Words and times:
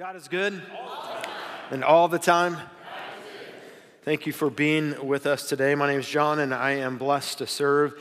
God 0.00 0.16
is 0.16 0.28
good 0.28 0.62
and 1.70 1.84
all 1.84 2.08
the 2.08 2.18
time. 2.18 2.56
Thank 4.02 4.24
you 4.24 4.32
for 4.32 4.48
being 4.48 5.06
with 5.06 5.26
us 5.26 5.46
today. 5.46 5.74
My 5.74 5.88
name 5.88 6.00
is 6.00 6.08
Jon, 6.08 6.38
and 6.38 6.54
I 6.54 6.70
am 6.70 6.96
blessed 6.96 7.36
to 7.36 7.46
serve 7.46 7.92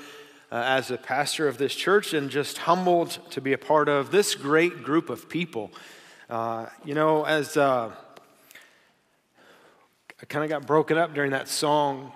uh, 0.50 0.64
as 0.66 0.92
a 0.92 0.98
pastor 0.98 1.50
of 1.50 1.58
this 1.58 1.76
church 1.76 2.14
and 2.14 2.30
just 2.30 2.60
humbled 2.60 3.20
to 3.32 3.42
be 3.42 3.52
a 3.52 3.58
part 3.58 3.90
of 3.90 4.12
this 4.12 4.34
great 4.34 4.82
group 4.82 5.10
of 5.10 5.28
people. 5.28 5.72
Uh, 6.30 6.68
you 6.86 6.94
know, 6.94 7.26
as 7.26 7.58
uh, 7.58 7.92
I 10.22 10.26
kind 10.28 10.46
of 10.46 10.50
got 10.50 10.66
broken 10.66 10.98
up 10.98 11.14
during 11.14 11.32
that 11.32 11.50
song, 11.50 12.14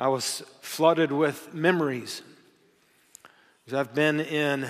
I 0.00 0.08
was 0.08 0.42
flooded 0.62 1.12
with 1.12 1.54
memories. 1.54 2.22
Because 3.64 3.78
I've 3.78 3.94
been 3.94 4.18
in 4.18 4.68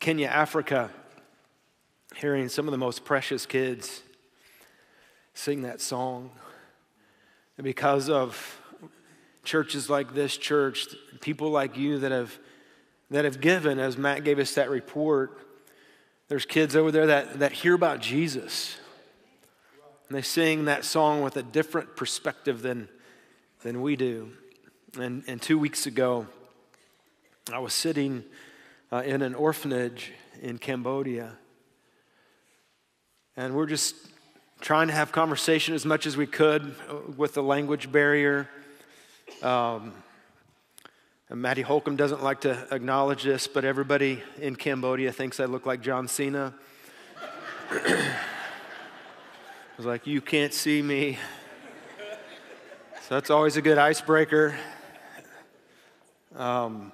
Kenya, 0.00 0.28
Africa 0.28 0.90
hearing 2.16 2.48
some 2.48 2.66
of 2.66 2.72
the 2.72 2.78
most 2.78 3.04
precious 3.04 3.46
kids 3.46 4.02
sing 5.34 5.62
that 5.62 5.80
song. 5.80 6.30
And 7.56 7.64
because 7.64 8.08
of 8.08 8.60
churches 9.44 9.90
like 9.90 10.14
this 10.14 10.36
church, 10.36 10.88
people 11.20 11.50
like 11.50 11.76
you 11.76 11.98
that 12.00 12.12
have, 12.12 12.38
that 13.10 13.24
have 13.24 13.40
given, 13.40 13.78
as 13.78 13.96
Matt 13.96 14.24
gave 14.24 14.38
us 14.38 14.54
that 14.54 14.70
report, 14.70 15.38
there's 16.28 16.46
kids 16.46 16.76
over 16.76 16.90
there 16.90 17.06
that, 17.06 17.40
that 17.40 17.52
hear 17.52 17.74
about 17.74 18.00
Jesus. 18.00 18.76
And 20.08 20.16
they 20.16 20.22
sing 20.22 20.66
that 20.66 20.84
song 20.84 21.22
with 21.22 21.36
a 21.36 21.42
different 21.42 21.96
perspective 21.96 22.62
than, 22.62 22.88
than 23.62 23.82
we 23.82 23.96
do. 23.96 24.32
And, 24.98 25.24
and 25.26 25.40
two 25.40 25.58
weeks 25.58 25.86
ago, 25.86 26.26
I 27.52 27.58
was 27.58 27.74
sitting 27.74 28.24
uh, 28.92 29.02
in 29.04 29.22
an 29.22 29.34
orphanage 29.34 30.12
in 30.40 30.58
Cambodia. 30.58 31.38
And 33.34 33.54
we're 33.54 33.66
just 33.66 33.94
trying 34.60 34.88
to 34.88 34.92
have 34.92 35.10
conversation 35.10 35.74
as 35.74 35.86
much 35.86 36.06
as 36.06 36.18
we 36.18 36.26
could 36.26 36.74
with 37.16 37.32
the 37.32 37.42
language 37.42 37.90
barrier. 37.90 38.46
Um, 39.40 39.94
Matty 41.30 41.62
Holcomb 41.62 41.96
doesn't 41.96 42.22
like 42.22 42.42
to 42.42 42.68
acknowledge 42.70 43.22
this, 43.22 43.46
but 43.46 43.64
everybody 43.64 44.22
in 44.38 44.54
Cambodia 44.54 45.12
thinks 45.12 45.40
I 45.40 45.46
look 45.46 45.64
like 45.64 45.80
John 45.80 46.08
Cena. 46.08 46.52
I 47.70 48.14
was 49.78 49.86
like, 49.86 50.06
You 50.06 50.20
can't 50.20 50.52
see 50.52 50.82
me. 50.82 51.16
So 53.08 53.14
that's 53.14 53.30
always 53.30 53.56
a 53.56 53.62
good 53.62 53.78
icebreaker. 53.78 54.54
Um, 56.36 56.92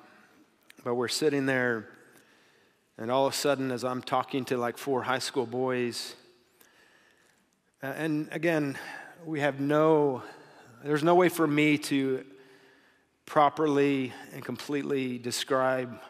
but 0.85 0.95
we're 0.95 1.09
sitting 1.09 1.47
there, 1.47 1.89
and 2.97 3.11
all 3.11 3.27
of 3.27 3.33
a 3.33 3.37
sudden, 3.37 3.73
as 3.73 3.83
I'm 3.83 4.03
talking 4.03 4.45
to 4.47 4.57
like 4.57 4.79
four 4.79 5.03
high 5.03 5.19
school 5.19 5.45
boys, 5.45 6.15
and 7.83 8.29
again, 8.33 8.77
we 9.25 9.41
have 9.41 9.61
no, 9.61 10.23
there's 10.83 11.05
no 11.05 11.15
way 11.15 11.29
for 11.29 11.47
me 11.47 11.79
to 11.79 12.25
properly 13.25 14.13
and 14.33 14.45
completely 14.45 15.19
describe 15.19 16.01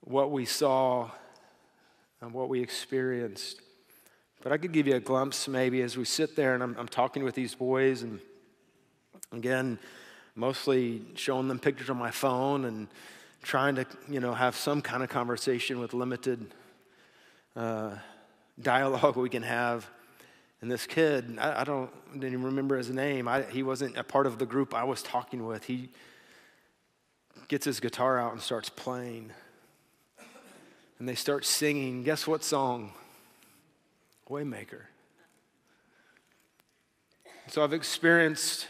what 0.00 0.30
we 0.30 0.44
saw 0.44 1.10
and 2.20 2.32
what 2.32 2.48
we 2.48 2.60
experienced. 2.60 3.60
But 4.42 4.52
I 4.52 4.56
could 4.56 4.72
give 4.72 4.86
you 4.86 4.96
a 4.96 5.00
glimpse 5.00 5.46
maybe 5.46 5.82
as 5.82 5.96
we 5.96 6.04
sit 6.04 6.34
there 6.34 6.54
and 6.54 6.62
I'm, 6.62 6.76
I'm 6.78 6.88
talking 6.88 7.22
with 7.22 7.34
these 7.34 7.54
boys, 7.54 8.02
and 8.02 8.18
again, 9.32 9.78
mostly 10.34 11.02
showing 11.14 11.48
them 11.48 11.58
pictures 11.58 11.90
on 11.90 11.96
my 11.96 12.10
phone 12.10 12.64
and 12.64 12.88
trying 13.42 13.76
to, 13.76 13.86
you 14.08 14.18
know, 14.18 14.34
have 14.34 14.56
some 14.56 14.82
kind 14.82 15.04
of 15.04 15.08
conversation 15.08 15.78
with 15.78 15.94
limited 15.94 16.44
uh, 17.54 17.90
dialogue 18.60 19.16
we 19.16 19.28
can 19.28 19.42
have. 19.44 19.88
And 20.66 20.72
this 20.72 20.84
kid, 20.84 21.38
I, 21.38 21.60
I 21.60 21.62
don't 21.62 21.92
didn't 22.12 22.32
even 22.32 22.42
remember 22.42 22.76
his 22.76 22.90
name. 22.90 23.28
I, 23.28 23.42
he 23.42 23.62
wasn't 23.62 23.96
a 23.96 24.02
part 24.02 24.26
of 24.26 24.40
the 24.40 24.46
group 24.46 24.74
I 24.74 24.82
was 24.82 25.00
talking 25.00 25.46
with. 25.46 25.62
He 25.62 25.90
gets 27.46 27.64
his 27.64 27.78
guitar 27.78 28.18
out 28.18 28.32
and 28.32 28.42
starts 28.42 28.68
playing. 28.68 29.30
And 30.98 31.08
they 31.08 31.14
start 31.14 31.44
singing. 31.44 32.02
Guess 32.02 32.26
what 32.26 32.42
song? 32.42 32.90
Waymaker. 34.28 34.80
So 37.46 37.62
I've 37.62 37.72
experienced 37.72 38.66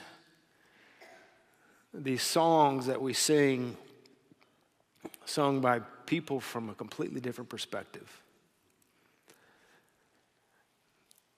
these 1.94 2.20
songs 2.20 2.84
that 2.84 3.00
we 3.00 3.14
sing, 3.14 3.74
sung 5.24 5.62
by 5.62 5.78
people 6.04 6.40
from 6.40 6.68
a 6.68 6.74
completely 6.74 7.22
different 7.22 7.48
perspective. 7.48 8.20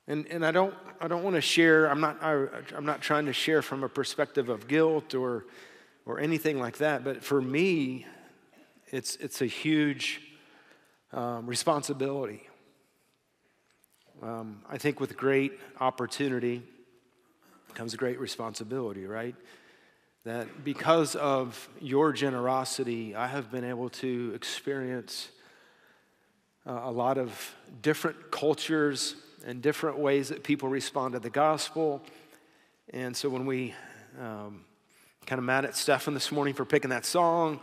And, 0.09 0.27
and 0.29 0.45
I 0.45 0.53
don't, 0.53 0.75
I 1.03 1.07
don't 1.07 1.23
want 1.23 1.37
to 1.37 1.43
share, 1.43 1.87
I'm 1.87 2.01
not, 2.01 2.23
I, 2.23 2.47
I'm 2.75 2.87
not 2.87 3.03
trying 3.03 3.27
to 3.27 3.35
share 3.35 3.61
from 3.61 3.85
a 3.85 3.91
perspective 3.91 4.49
of 4.49 4.67
guilt 4.67 5.15
or, 5.15 5.45
or 6.07 6.19
anything 6.19 6.59
like 6.59 6.79
that, 6.79 7.05
but 7.05 7.23
for 7.23 7.43
me, 7.43 8.07
it's, 8.87 9.17
it's 9.17 9.43
a 9.43 9.47
huge 9.47 10.23
um, 11.13 11.47
responsibility. 11.47 12.49
Um, 14.23 14.63
I 14.67 14.79
think 14.79 14.99
with 14.99 15.15
great 15.15 15.53
opportunity 15.79 16.63
comes 17.75 17.95
great 17.95 18.19
responsibility, 18.19 19.05
right? 19.05 19.35
That 20.25 20.65
because 20.65 21.17
of 21.17 21.69
your 21.83 22.15
generosity, 22.15 23.15
I 23.15 23.27
have 23.27 23.51
been 23.51 23.65
able 23.65 23.91
to 23.91 24.33
experience 24.35 25.29
uh, 26.67 26.81
a 26.85 26.91
lot 26.91 27.19
of 27.19 27.55
different 27.83 28.31
cultures 28.31 29.15
and 29.47 29.63
different 29.63 29.99
ways 29.99 30.29
that 30.29 30.43
people 30.43 30.69
respond 30.69 31.15
to 31.15 31.21
the 31.21 31.31
gospel. 31.31 32.03
And 32.91 33.17
so 33.17 33.29
when 33.29 33.47
we 33.47 33.75
um, 34.21 34.65
kind 35.27 35.39
of 35.39 35.45
mad 35.45 35.65
at 35.65 35.77
Stefan 35.77 36.15
this 36.15 36.33
morning 36.33 36.55
for 36.55 36.65
picking 36.65 36.91
that 36.91 37.05
song, 37.05 37.61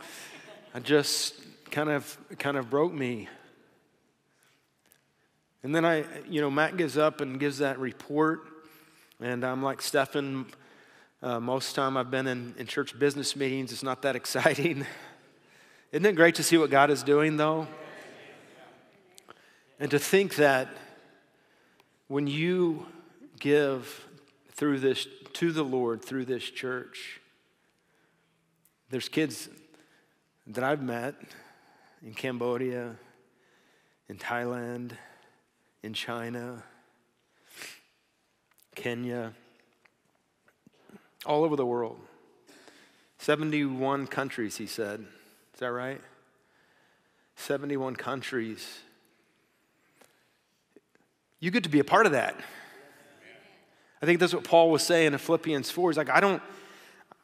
I 0.74 0.80
just 0.80 1.34
kind 1.70 1.90
of 1.90 2.16
kind 2.38 2.56
of 2.56 2.70
broke 2.70 2.92
me. 2.92 3.28
And 5.62 5.74
then 5.74 5.84
I, 5.84 6.04
you 6.28 6.40
know, 6.40 6.50
Matt 6.50 6.76
gives 6.76 6.96
up 6.96 7.20
and 7.20 7.40
gives 7.40 7.58
that 7.58 7.78
report, 7.78 8.40
and 9.20 9.44
I'm 9.44 9.62
like 9.62 9.82
Stefan. 9.82 10.46
Uh, 11.22 11.40
most 11.40 11.74
time 11.74 11.96
I've 11.96 12.10
been 12.10 12.26
in, 12.26 12.54
in 12.58 12.66
church 12.66 12.96
business 12.98 13.34
meetings, 13.34 13.72
it's 13.72 13.82
not 13.82 14.02
that 14.02 14.14
exciting. 14.20 14.86
Isn't 15.90 16.06
it 16.06 16.14
great 16.14 16.34
to 16.36 16.42
see 16.42 16.58
what 16.58 16.70
God 16.70 16.90
is 16.90 17.02
doing, 17.02 17.36
though? 17.36 17.66
And 19.80 19.90
to 19.90 19.98
think 19.98 20.36
that 20.36 20.68
when 22.08 22.26
you 22.26 22.86
give 23.40 24.06
through 24.52 24.80
this 24.80 25.06
to 25.34 25.52
the 25.52 25.64
Lord 25.64 26.04
through 26.04 26.24
this 26.24 26.44
church, 26.44 27.20
there's 28.90 29.08
kids 29.08 29.48
that 30.46 30.62
I've 30.62 30.82
met 30.82 31.14
in 32.02 32.14
Cambodia, 32.14 32.94
in 34.08 34.16
Thailand, 34.16 34.92
in 35.82 35.92
China, 35.92 36.62
Kenya, 38.74 39.32
all 41.24 41.42
over 41.44 41.56
the 41.56 41.66
world. 41.66 41.98
71 43.18 44.06
countries, 44.06 44.56
he 44.56 44.66
said. 44.66 45.00
Is 45.54 45.60
that 45.60 45.72
right? 45.72 46.00
71 47.34 47.96
countries 47.96 48.80
you 51.40 51.50
get 51.50 51.64
to 51.64 51.68
be 51.68 51.80
a 51.80 51.84
part 51.84 52.06
of 52.06 52.12
that. 52.12 52.36
I 54.00 54.06
think 54.06 54.20
that's 54.20 54.34
what 54.34 54.44
Paul 54.44 54.70
was 54.70 54.82
saying 54.82 55.12
in 55.12 55.18
Philippians 55.18 55.70
4. 55.70 55.90
He's 55.90 55.96
like, 55.96 56.10
I 56.10 56.20
don't, 56.20 56.42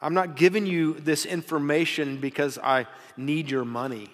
I'm 0.00 0.14
not 0.14 0.36
giving 0.36 0.66
you 0.66 0.94
this 0.94 1.26
information 1.26 2.18
because 2.18 2.58
I 2.58 2.86
need 3.16 3.50
your 3.50 3.64
money. 3.64 4.08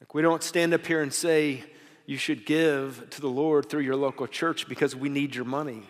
Like, 0.00 0.14
we 0.14 0.22
don't 0.22 0.42
stand 0.42 0.74
up 0.74 0.86
here 0.86 1.02
and 1.02 1.12
say 1.12 1.64
you 2.06 2.16
should 2.16 2.46
give 2.46 3.08
to 3.10 3.20
the 3.20 3.28
Lord 3.28 3.68
through 3.68 3.82
your 3.82 3.96
local 3.96 4.26
church 4.26 4.68
because 4.68 4.96
we 4.96 5.08
need 5.08 5.34
your 5.34 5.44
money. 5.44 5.82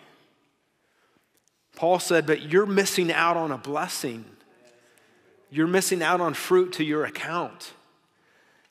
Paul 1.75 1.99
said, 1.99 2.25
but 2.27 2.51
you're 2.51 2.67
missing 2.67 3.11
out 3.11 3.37
on 3.37 3.51
a 3.51 3.57
blessing. 3.57 4.25
You're 5.49 5.67
missing 5.67 6.03
out 6.03 6.21
on 6.21 6.33
fruit 6.33 6.73
to 6.73 6.83
your 6.83 7.05
account. 7.05 7.73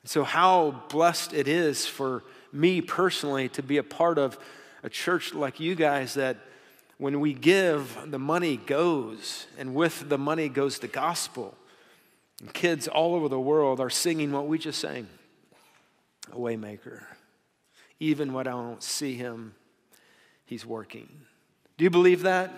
So, 0.05 0.23
how 0.23 0.83
blessed 0.89 1.33
it 1.33 1.47
is 1.47 1.85
for 1.85 2.23
me 2.53 2.81
personally 2.81 3.49
to 3.49 3.63
be 3.63 3.77
a 3.77 3.83
part 3.83 4.17
of 4.17 4.37
a 4.83 4.89
church 4.89 5.33
like 5.33 5.59
you 5.59 5.75
guys 5.75 6.13
that 6.13 6.37
when 6.97 7.19
we 7.19 7.33
give, 7.33 7.97
the 8.05 8.19
money 8.19 8.55
goes, 8.57 9.47
and 9.57 9.73
with 9.73 10.07
the 10.07 10.17
money 10.17 10.47
goes 10.47 10.79
the 10.79 10.87
gospel. 10.87 11.55
And 12.39 12.53
kids 12.53 12.87
all 12.87 13.15
over 13.15 13.27
the 13.27 13.39
world 13.39 13.79
are 13.79 13.89
singing 13.89 14.31
what 14.31 14.47
we 14.47 14.57
just 14.57 14.79
sang 14.79 15.07
a 16.31 16.35
waymaker. 16.35 17.03
Even 17.99 18.33
when 18.33 18.47
I 18.47 18.51
don't 18.51 18.83
see 18.83 19.15
him, 19.15 19.55
he's 20.45 20.65
working. 20.65 21.09
Do 21.77 21.83
you 21.83 21.89
believe 21.89 22.21
that? 22.21 22.51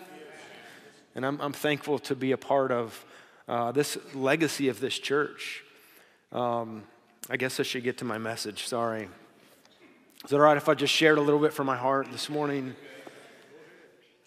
And 1.16 1.26
I'm, 1.26 1.40
I'm 1.40 1.54
thankful 1.54 2.00
to 2.00 2.16
be 2.16 2.32
a 2.32 2.38
part 2.38 2.72
of 2.72 3.06
uh, 3.48 3.72
this 3.72 3.98
legacy 4.14 4.70
of 4.70 4.80
this 4.80 4.98
church. 4.98 5.64
Um, 6.32 6.84
I 7.30 7.38
guess 7.38 7.60
I 7.60 7.64
should 7.64 7.84
get 7.84 7.98
to 8.00 8.06
my 8.06 8.18
message. 8.18 8.68
Sorry. 8.68 9.08
Is 10.25 10.33
it 10.33 10.38
all 10.38 10.42
right 10.42 10.57
if 10.57 10.68
I 10.68 10.74
just 10.74 10.92
shared 10.92 11.19
a 11.19 11.22
little 11.22 11.39
bit 11.39 11.54
from 11.54 11.68
my 11.68 11.77
heart 11.77 12.12
this 12.12 12.31
morning? 12.31 12.75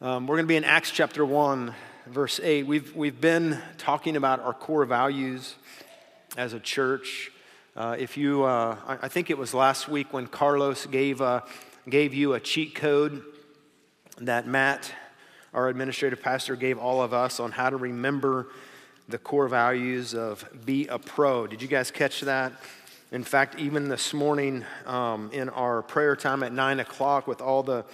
Um, 0.00 0.28
we're 0.28 0.36
going 0.36 0.46
to 0.46 0.48
be 0.48 0.54
in 0.54 0.62
Acts 0.62 0.92
chapter 0.92 1.26
1, 1.26 1.74
verse 2.06 2.38
8. 2.40 2.68
We've, 2.68 2.94
we've 2.94 3.20
been 3.20 3.60
talking 3.78 4.14
about 4.14 4.38
our 4.38 4.54
core 4.54 4.84
values 4.84 5.56
as 6.36 6.52
a 6.52 6.60
church. 6.60 7.32
Uh, 7.76 7.96
if 7.98 8.16
you, 8.16 8.44
uh, 8.44 8.76
I, 8.86 8.98
I, 9.02 9.08
think 9.08 9.28
it 9.28 9.36
was 9.36 9.54
last 9.54 9.88
week 9.88 10.12
when 10.12 10.28
Carlos 10.28 10.86
gave, 10.86 11.20
uh, 11.20 11.40
gave 11.90 12.14
you 12.14 12.34
a 12.34 12.38
cheat 12.38 12.76
code 12.76 13.20
that 14.18 14.46
Matt, 14.46 14.92
our 15.52 15.68
administrative 15.68 16.22
pastor, 16.22 16.54
gave 16.54 16.78
all 16.78 17.02
of 17.02 17.12
us 17.12 17.40
on 17.40 17.50
how 17.50 17.70
to 17.70 17.76
remember 17.76 18.46
the 19.08 19.18
core 19.18 19.48
values 19.48 20.14
of 20.14 20.48
be 20.64 20.86
a 20.86 21.00
pro. 21.00 21.48
Did 21.48 21.60
you 21.60 21.66
guys 21.66 21.90
catch 21.90 22.20
that? 22.20 22.52
In 23.10 23.25
fact, 23.25 23.58
even 23.58 23.88
this 23.88 24.12
morning 24.12 24.66
um, 24.84 25.31
in 25.32 25.49
our 25.49 25.81
prayer 25.81 26.14
time 26.14 26.43
at 26.43 26.52
9 26.52 26.81
o'clock 26.81 27.26
with 27.26 27.40
all 27.40 27.62
the 27.62 27.87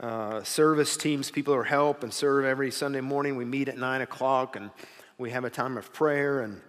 uh, 0.00 0.42
service 0.42 0.96
teams, 0.96 1.30
people 1.30 1.54
who 1.54 1.62
help 1.62 2.02
and 2.02 2.12
serve 2.12 2.44
every 2.44 2.72
Sunday 2.72 3.00
morning, 3.00 3.36
we 3.36 3.44
meet 3.44 3.68
at 3.68 3.78
9 3.78 4.00
o'clock 4.00 4.56
and 4.56 4.72
we 5.16 5.30
have 5.30 5.44
a 5.44 5.50
time 5.50 5.76
of 5.78 5.92
prayer. 5.92 6.40
And 6.40 6.60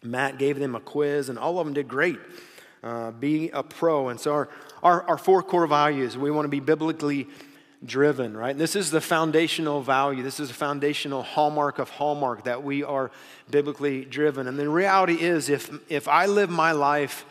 Matt 0.00 0.38
gave 0.38 0.60
them 0.60 0.76
a 0.76 0.80
quiz, 0.80 1.28
and 1.28 1.40
all 1.40 1.58
of 1.58 1.66
them 1.66 1.74
did 1.74 1.88
great. 1.88 2.20
Uh, 2.84 3.10
be 3.10 3.50
a 3.50 3.64
pro. 3.64 4.10
And 4.10 4.20
so, 4.20 4.32
our, 4.32 4.48
our, 4.84 5.02
our 5.08 5.18
four 5.18 5.42
core 5.42 5.66
values 5.66 6.16
we 6.16 6.30
want 6.30 6.44
to 6.44 6.50
be 6.50 6.60
biblically 6.60 7.26
driven, 7.84 8.36
right? 8.36 8.50
And 8.50 8.60
this 8.60 8.76
is 8.76 8.90
the 8.90 9.00
foundational 9.00 9.82
value. 9.82 10.22
This 10.22 10.40
is 10.40 10.50
a 10.50 10.54
foundational 10.54 11.22
hallmark 11.22 11.78
of 11.78 11.90
hallmark 11.90 12.44
that 12.44 12.62
we 12.62 12.82
are 12.82 13.10
biblically 13.50 14.04
driven. 14.04 14.48
And 14.48 14.58
the 14.58 14.68
reality 14.68 15.14
is, 15.14 15.48
if, 15.48 15.70
if 15.90 16.08
I 16.08 16.26
live 16.26 16.50
my 16.50 16.72
life 16.72 17.24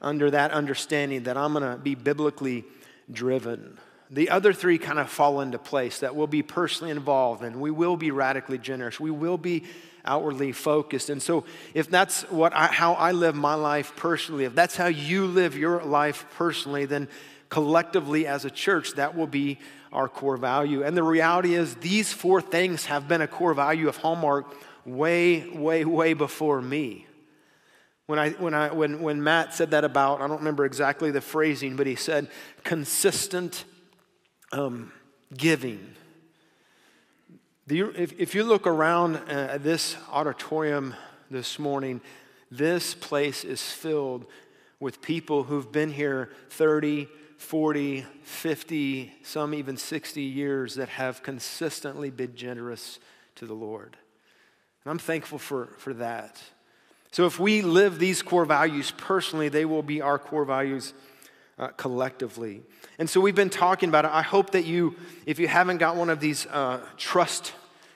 under 0.00 0.30
that 0.30 0.50
understanding 0.50 1.24
that 1.24 1.36
I'm 1.36 1.52
going 1.54 1.70
to 1.70 1.78
be 1.78 1.94
biblically 1.94 2.64
driven, 3.10 3.78
the 4.10 4.30
other 4.30 4.52
three 4.52 4.78
kind 4.78 4.98
of 4.98 5.10
fall 5.10 5.40
into 5.40 5.58
place 5.58 6.00
that 6.00 6.14
we'll 6.14 6.26
be 6.26 6.42
personally 6.42 6.90
involved 6.90 7.42
and 7.42 7.60
we 7.60 7.70
will 7.70 7.96
be 7.96 8.10
radically 8.10 8.58
generous. 8.58 9.00
We 9.00 9.10
will 9.10 9.38
be 9.38 9.64
outwardly 10.04 10.52
focused. 10.52 11.10
And 11.10 11.20
so, 11.20 11.44
if 11.74 11.90
that's 11.90 12.22
what 12.30 12.52
I, 12.54 12.66
how 12.66 12.92
I 12.92 13.10
live 13.12 13.34
my 13.34 13.54
life 13.54 13.94
personally, 13.96 14.44
if 14.44 14.54
that's 14.54 14.76
how 14.76 14.86
you 14.86 15.26
live 15.26 15.56
your 15.56 15.82
life 15.82 16.24
personally, 16.36 16.84
then 16.84 17.08
collectively 17.48 18.26
as 18.26 18.44
a 18.44 18.50
church, 18.50 18.92
that 18.92 19.16
will 19.16 19.26
be 19.26 19.58
our 19.96 20.08
core 20.08 20.36
value. 20.36 20.84
And 20.84 20.94
the 20.94 21.02
reality 21.02 21.54
is, 21.54 21.74
these 21.76 22.12
four 22.12 22.42
things 22.42 22.84
have 22.84 23.08
been 23.08 23.22
a 23.22 23.26
core 23.26 23.54
value 23.54 23.88
of 23.88 23.96
Hallmark 23.96 24.54
way, 24.84 25.48
way, 25.48 25.86
way 25.86 26.12
before 26.12 26.60
me. 26.60 27.06
When, 28.04 28.18
I, 28.18 28.30
when, 28.32 28.52
I, 28.52 28.72
when, 28.72 29.00
when 29.00 29.24
Matt 29.24 29.54
said 29.54 29.70
that 29.70 29.84
about, 29.84 30.20
I 30.20 30.28
don't 30.28 30.38
remember 30.38 30.66
exactly 30.66 31.10
the 31.10 31.22
phrasing, 31.22 31.76
but 31.76 31.86
he 31.86 31.96
said 31.96 32.28
consistent 32.62 33.64
um, 34.52 34.92
giving. 35.34 35.94
You, 37.66 37.92
if, 37.96 38.12
if, 38.20 38.34
you 38.34 38.44
look 38.44 38.66
around 38.66 39.16
uh, 39.16 39.58
this 39.58 39.96
auditorium 40.12 40.94
this 41.30 41.58
morning, 41.58 42.02
this 42.50 42.94
place 42.94 43.44
is 43.44 43.62
filled 43.62 44.26
with 44.78 45.00
people 45.00 45.44
who've 45.44 45.72
been 45.72 45.90
here 45.90 46.30
30, 46.50 47.08
40, 47.36 48.06
50, 48.22 49.12
some 49.22 49.54
even 49.54 49.76
60 49.76 50.22
years 50.22 50.74
that 50.76 50.88
have 50.88 51.22
consistently 51.22 52.10
been 52.10 52.34
generous 52.34 52.98
to 53.36 53.46
the 53.46 53.54
Lord. 53.54 53.96
And 54.84 54.90
I'm 54.90 54.98
thankful 54.98 55.38
for, 55.38 55.66
for 55.78 55.92
that. 55.94 56.40
So 57.12 57.26
if 57.26 57.38
we 57.38 57.62
live 57.62 57.98
these 57.98 58.22
core 58.22 58.44
values 58.44 58.92
personally, 58.96 59.48
they 59.48 59.64
will 59.64 59.82
be 59.82 60.00
our 60.00 60.18
core 60.18 60.44
values 60.44 60.94
uh, 61.58 61.68
collectively. 61.68 62.62
And 62.98 63.08
so 63.08 63.20
we've 63.20 63.34
been 63.34 63.50
talking 63.50 63.88
about 63.88 64.04
it. 64.04 64.10
I 64.12 64.22
hope 64.22 64.50
that 64.50 64.64
you, 64.64 64.96
if 65.24 65.38
you 65.38 65.48
haven't 65.48 65.78
got 65.78 65.96
one 65.96 66.10
of 66.10 66.20
these 66.20 66.46
uh, 66.46 66.80
trust 66.96 67.52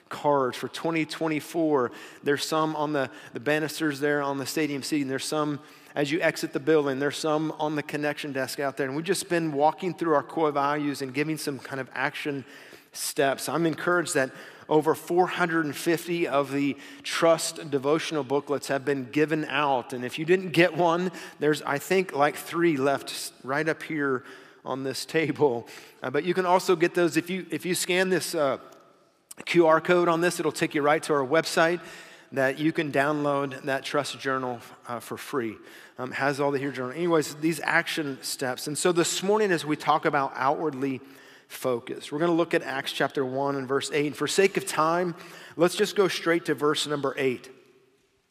cards 0.09 0.57
for 0.57 0.67
2024, 0.67 1.91
there's 2.23 2.45
some 2.45 2.75
on 2.75 2.93
the, 2.93 3.09
the 3.33 3.39
banisters 3.39 3.99
there 3.99 4.21
on 4.21 4.37
the 4.37 4.45
stadium 4.45 4.83
seating. 4.83 5.07
There's 5.07 5.25
some 5.25 5.59
as 5.95 6.11
you 6.11 6.21
exit 6.21 6.53
the 6.53 6.59
building. 6.59 6.99
There's 6.99 7.17
some 7.17 7.51
on 7.59 7.75
the 7.75 7.83
connection 7.83 8.31
desk 8.31 8.59
out 8.59 8.77
there. 8.77 8.87
And 8.87 8.95
we've 8.95 9.05
just 9.05 9.29
been 9.29 9.51
walking 9.51 9.93
through 9.93 10.13
our 10.13 10.23
core 10.23 10.51
values 10.51 11.01
and 11.01 11.13
giving 11.13 11.37
some 11.37 11.59
kind 11.59 11.79
of 11.79 11.89
action 11.93 12.45
steps. 12.93 13.49
I'm 13.49 13.65
encouraged 13.65 14.15
that 14.15 14.31
over 14.69 14.95
450 14.95 16.27
of 16.27 16.51
the 16.51 16.77
trust 17.03 17.69
devotional 17.69 18.23
booklets 18.23 18.67
have 18.67 18.85
been 18.85 19.09
given 19.11 19.45
out. 19.45 19.91
And 19.91 20.05
if 20.05 20.17
you 20.17 20.25
didn't 20.25 20.51
get 20.51 20.75
one, 20.75 21.11
there's, 21.39 21.61
I 21.63 21.77
think, 21.77 22.13
like 22.13 22.35
three 22.35 22.77
left 22.77 23.33
right 23.43 23.67
up 23.67 23.83
here 23.83 24.23
on 24.63 24.83
this 24.83 25.05
table. 25.05 25.67
Uh, 26.01 26.09
but 26.09 26.23
you 26.23 26.33
can 26.33 26.45
also 26.45 26.75
get 26.75 26.93
those 26.93 27.17
if 27.17 27.29
you, 27.29 27.45
if 27.51 27.65
you 27.65 27.75
scan 27.75 28.09
this 28.09 28.33
uh, 28.33 28.57
QR 29.41 29.83
code 29.83 30.07
on 30.07 30.21
this, 30.21 30.39
it'll 30.39 30.51
take 30.51 30.73
you 30.73 30.81
right 30.81 31.03
to 31.03 31.13
our 31.13 31.25
website 31.25 31.81
that 32.31 32.59
you 32.59 32.71
can 32.71 32.91
download 32.91 33.61
that 33.63 33.83
trust 33.83 34.19
journal 34.19 34.59
uh, 34.87 34.99
for 34.99 35.17
free. 35.17 35.57
Um, 35.97 36.11
has 36.11 36.39
all 36.39 36.51
the 36.51 36.59
here 36.59 36.71
journal. 36.71 36.91
Anyways, 36.91 37.35
these 37.35 37.59
action 37.63 38.17
steps. 38.21 38.67
And 38.67 38.77
so 38.77 38.91
this 38.91 39.21
morning, 39.21 39.51
as 39.51 39.65
we 39.65 39.75
talk 39.75 40.05
about 40.05 40.31
outwardly 40.35 41.01
focused, 41.47 42.11
we're 42.11 42.19
going 42.19 42.31
to 42.31 42.35
look 42.35 42.53
at 42.53 42.63
Acts 42.63 42.93
chapter 42.93 43.25
1 43.25 43.55
and 43.55 43.67
verse 43.67 43.91
8. 43.93 44.07
And 44.07 44.15
for 44.15 44.27
sake 44.27 44.57
of 44.57 44.65
time, 44.65 45.15
let's 45.57 45.75
just 45.75 45.95
go 45.95 46.07
straight 46.07 46.45
to 46.45 46.55
verse 46.55 46.87
number 46.87 47.13
8. 47.17 47.49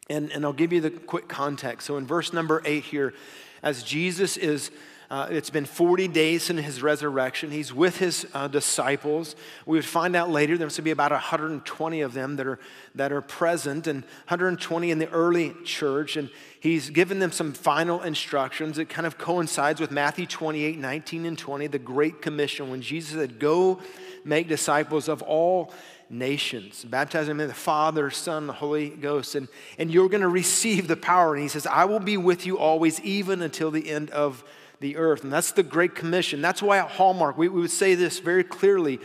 And, 0.08 0.32
and 0.32 0.44
I'll 0.44 0.52
give 0.52 0.72
you 0.72 0.80
the 0.80 0.90
quick 0.90 1.28
context. 1.28 1.86
So 1.86 1.96
in 1.96 2.06
verse 2.06 2.32
number 2.32 2.62
8 2.64 2.82
here, 2.82 3.14
as 3.62 3.82
Jesus 3.82 4.36
is 4.36 4.70
uh, 5.10 5.26
it's 5.28 5.50
been 5.50 5.64
40 5.64 6.06
days 6.06 6.44
since 6.44 6.60
his 6.60 6.84
resurrection. 6.84 7.50
He's 7.50 7.74
with 7.74 7.98
his 7.98 8.28
uh, 8.32 8.46
disciples. 8.46 9.34
We 9.66 9.76
would 9.76 9.84
find 9.84 10.14
out 10.14 10.30
later 10.30 10.56
there's 10.56 10.74
going 10.74 10.76
to 10.76 10.82
be 10.82 10.92
about 10.92 11.10
120 11.10 12.00
of 12.02 12.14
them 12.14 12.36
that 12.36 12.46
are, 12.46 12.60
that 12.94 13.10
are 13.10 13.20
present, 13.20 13.88
and 13.88 14.04
120 14.04 14.88
in 14.88 15.00
the 15.00 15.10
early 15.10 15.52
church. 15.64 16.16
And 16.16 16.30
he's 16.60 16.90
given 16.90 17.18
them 17.18 17.32
some 17.32 17.52
final 17.52 18.00
instructions. 18.02 18.78
It 18.78 18.88
kind 18.88 19.04
of 19.04 19.18
coincides 19.18 19.80
with 19.80 19.90
Matthew 19.90 20.26
28 20.26 20.78
19 20.78 21.26
and 21.26 21.36
20, 21.36 21.66
the 21.66 21.80
Great 21.80 22.22
Commission, 22.22 22.70
when 22.70 22.80
Jesus 22.80 23.14
said, 23.14 23.40
Go 23.40 23.80
make 24.24 24.46
disciples 24.46 25.08
of 25.08 25.22
all 25.22 25.72
nations, 26.08 26.84
baptizing 26.84 27.30
them 27.30 27.40
in 27.40 27.48
the 27.48 27.54
Father, 27.54 28.10
Son, 28.10 28.46
the 28.46 28.52
Holy 28.52 28.90
Ghost, 28.90 29.34
and, 29.34 29.48
and 29.76 29.90
you're 29.90 30.08
going 30.08 30.20
to 30.20 30.28
receive 30.28 30.86
the 30.86 30.96
power. 30.96 31.34
And 31.34 31.42
he 31.42 31.48
says, 31.48 31.66
I 31.66 31.84
will 31.86 31.98
be 31.98 32.16
with 32.16 32.46
you 32.46 32.58
always, 32.58 33.00
even 33.00 33.42
until 33.42 33.72
the 33.72 33.90
end 33.90 34.10
of 34.10 34.44
the 34.80 34.96
earth. 34.96 35.22
And 35.22 35.32
that's 35.32 35.52
the 35.52 35.62
Great 35.62 35.94
Commission. 35.94 36.40
That's 36.40 36.62
why 36.62 36.78
at 36.78 36.90
Hallmark, 36.90 37.38
we, 37.38 37.48
we 37.48 37.60
would 37.60 37.70
say 37.70 37.94
this 37.94 38.18
very 38.18 38.44
clearly 38.44 38.98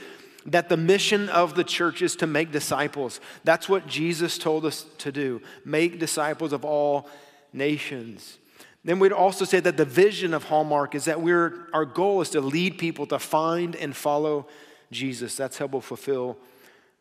that 0.46 0.70
the 0.70 0.78
mission 0.78 1.30
of 1.30 1.56
the 1.56 1.64
church 1.64 2.02
is 2.02 2.16
to 2.18 2.28
make 2.28 2.52
disciples. 2.52 3.20
That's 3.44 3.68
what 3.68 3.88
Jesus 3.88 4.38
told 4.38 4.66
us 4.66 4.86
to 5.00 5.12
do 5.12 5.42
make 5.64 6.00
disciples 6.00 6.54
of 6.54 6.64
all 6.64 7.10
nations. 7.52 8.38
Then 8.84 9.00
we'd 9.00 9.12
also 9.12 9.46
say 9.46 9.60
that 9.62 9.78
the 9.78 9.86
vision 9.86 10.34
of 10.34 10.44
Hallmark 10.44 10.94
is 10.94 11.06
that 11.06 11.20
we're, 11.20 11.68
our 11.74 11.86
goal 11.86 12.22
is 12.22 12.30
to 12.32 12.42
lead 12.42 12.78
people 12.78 13.08
to 13.08 13.18
find 13.18 13.76
and 13.76 13.96
follow 13.96 14.46
Jesus. 14.92 15.36
That's 15.36 15.58
how 15.58 15.66
we'll 15.66 15.82
fulfill 15.82 16.38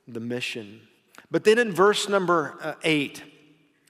the 0.09 0.21
mission. 0.21 0.81
But 1.31 1.45
then 1.45 1.59
in 1.59 1.73
verse 1.73 2.09
number 2.09 2.57
uh, 2.63 2.75
eight, 2.85 3.23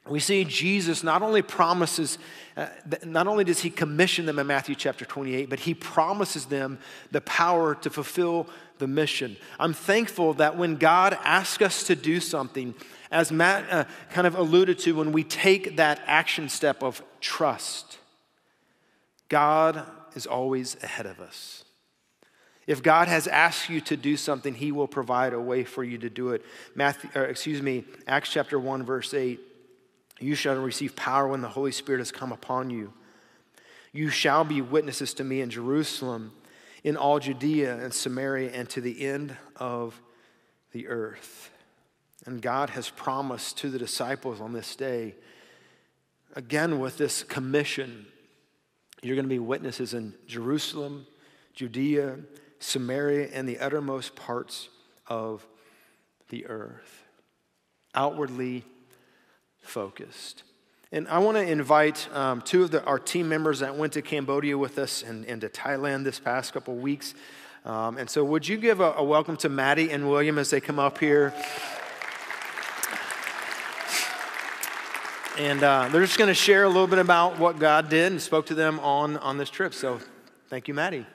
we 0.08 0.20
see 0.20 0.44
Jesus 0.44 1.02
not 1.02 1.22
only 1.22 1.40
promises, 1.40 2.18
uh, 2.58 2.66
not 3.04 3.26
only 3.26 3.42
does 3.42 3.60
he 3.60 3.70
commission 3.70 4.26
them 4.26 4.38
in 4.38 4.46
Matthew 4.46 4.74
chapter 4.74 5.06
28, 5.06 5.48
but 5.48 5.60
he 5.60 5.72
promises 5.72 6.44
them 6.44 6.78
the 7.10 7.22
power 7.22 7.74
to 7.76 7.88
fulfill 7.88 8.46
the 8.78 8.86
mission. 8.86 9.36
I'm 9.58 9.72
thankful 9.72 10.34
that 10.34 10.58
when 10.58 10.76
God 10.76 11.16
asks 11.24 11.62
us 11.62 11.84
to 11.84 11.96
do 11.96 12.20
something, 12.20 12.74
as 13.10 13.32
Matt 13.32 13.64
uh, 13.70 13.84
kind 14.10 14.26
of 14.26 14.34
alluded 14.34 14.78
to, 14.80 14.94
when 14.96 15.12
we 15.12 15.24
take 15.24 15.76
that 15.76 16.02
action 16.06 16.50
step 16.50 16.82
of 16.82 17.02
trust, 17.20 17.98
God 19.30 19.86
is 20.14 20.26
always 20.26 20.76
ahead 20.82 21.06
of 21.06 21.18
us. 21.18 21.64
If 22.66 22.82
God 22.82 23.08
has 23.08 23.26
asked 23.26 23.70
you 23.70 23.80
to 23.82 23.96
do 23.96 24.16
something, 24.16 24.54
He 24.54 24.70
will 24.72 24.88
provide 24.88 25.32
a 25.32 25.40
way 25.40 25.64
for 25.64 25.82
you 25.82 25.96
to 25.98 26.10
do 26.10 26.30
it. 26.30 26.44
Matthew, 26.74 27.10
excuse 27.22 27.62
me, 27.62 27.84
Acts 28.06 28.30
chapter 28.30 28.58
1, 28.58 28.84
verse 28.84 29.14
8. 29.14 29.40
You 30.20 30.34
shall 30.34 30.56
receive 30.56 30.94
power 30.96 31.28
when 31.28 31.40
the 31.42 31.48
Holy 31.48 31.72
Spirit 31.72 31.98
has 31.98 32.12
come 32.12 32.32
upon 32.32 32.70
you. 32.70 32.92
You 33.92 34.10
shall 34.10 34.44
be 34.44 34.60
witnesses 34.60 35.14
to 35.14 35.24
me 35.24 35.40
in 35.40 35.50
Jerusalem, 35.50 36.32
in 36.82 36.96
all 36.96 37.18
Judea 37.18 37.78
and 37.78 37.92
Samaria, 37.92 38.50
and 38.52 38.68
to 38.70 38.80
the 38.80 39.06
end 39.06 39.36
of 39.56 40.00
the 40.72 40.88
earth. 40.88 41.50
And 42.26 42.40
God 42.40 42.70
has 42.70 42.90
promised 42.90 43.58
to 43.58 43.70
the 43.70 43.78
disciples 43.78 44.40
on 44.40 44.52
this 44.52 44.74
day, 44.76 45.14
again 46.34 46.80
with 46.80 46.98
this 46.98 47.22
commission, 47.22 48.06
you're 49.02 49.16
going 49.16 49.26
to 49.26 49.28
be 49.28 49.38
witnesses 49.38 49.94
in 49.94 50.14
Jerusalem, 50.26 51.06
Judea, 51.52 52.18
Samaria, 52.58 53.28
and 53.32 53.48
the 53.48 53.58
uttermost 53.58 54.16
parts 54.16 54.70
of 55.06 55.46
the 56.30 56.46
earth. 56.46 57.04
Outwardly 57.94 58.64
focused. 59.64 60.42
And 60.92 61.08
I 61.08 61.18
want 61.18 61.36
to 61.36 61.42
invite 61.42 62.08
um, 62.14 62.40
two 62.40 62.62
of 62.62 62.70
the, 62.70 62.84
our 62.84 63.00
team 63.00 63.28
members 63.28 63.58
that 63.60 63.76
went 63.76 63.94
to 63.94 64.02
Cambodia 64.02 64.56
with 64.56 64.78
us 64.78 65.02
and, 65.02 65.26
and 65.26 65.40
to 65.40 65.48
Thailand 65.48 66.04
this 66.04 66.20
past 66.20 66.52
couple 66.52 66.76
weeks. 66.76 67.14
Um, 67.64 67.98
and 67.98 68.08
so, 68.08 68.22
would 68.22 68.46
you 68.46 68.56
give 68.56 68.80
a, 68.80 68.92
a 68.92 69.02
welcome 69.02 69.36
to 69.38 69.48
Maddie 69.48 69.90
and 69.90 70.08
William 70.08 70.38
as 70.38 70.50
they 70.50 70.60
come 70.60 70.78
up 70.78 70.98
here? 70.98 71.34
And 75.36 75.64
uh, 75.64 75.88
they're 75.90 76.02
just 76.02 76.16
going 76.16 76.28
to 76.28 76.34
share 76.34 76.62
a 76.62 76.68
little 76.68 76.86
bit 76.86 77.00
about 77.00 77.40
what 77.40 77.58
God 77.58 77.88
did 77.88 78.12
and 78.12 78.22
spoke 78.22 78.46
to 78.46 78.54
them 78.54 78.78
on, 78.78 79.16
on 79.16 79.36
this 79.36 79.50
trip. 79.50 79.74
So, 79.74 79.98
thank 80.48 80.68
you, 80.68 80.74
Maddie. 80.74 81.06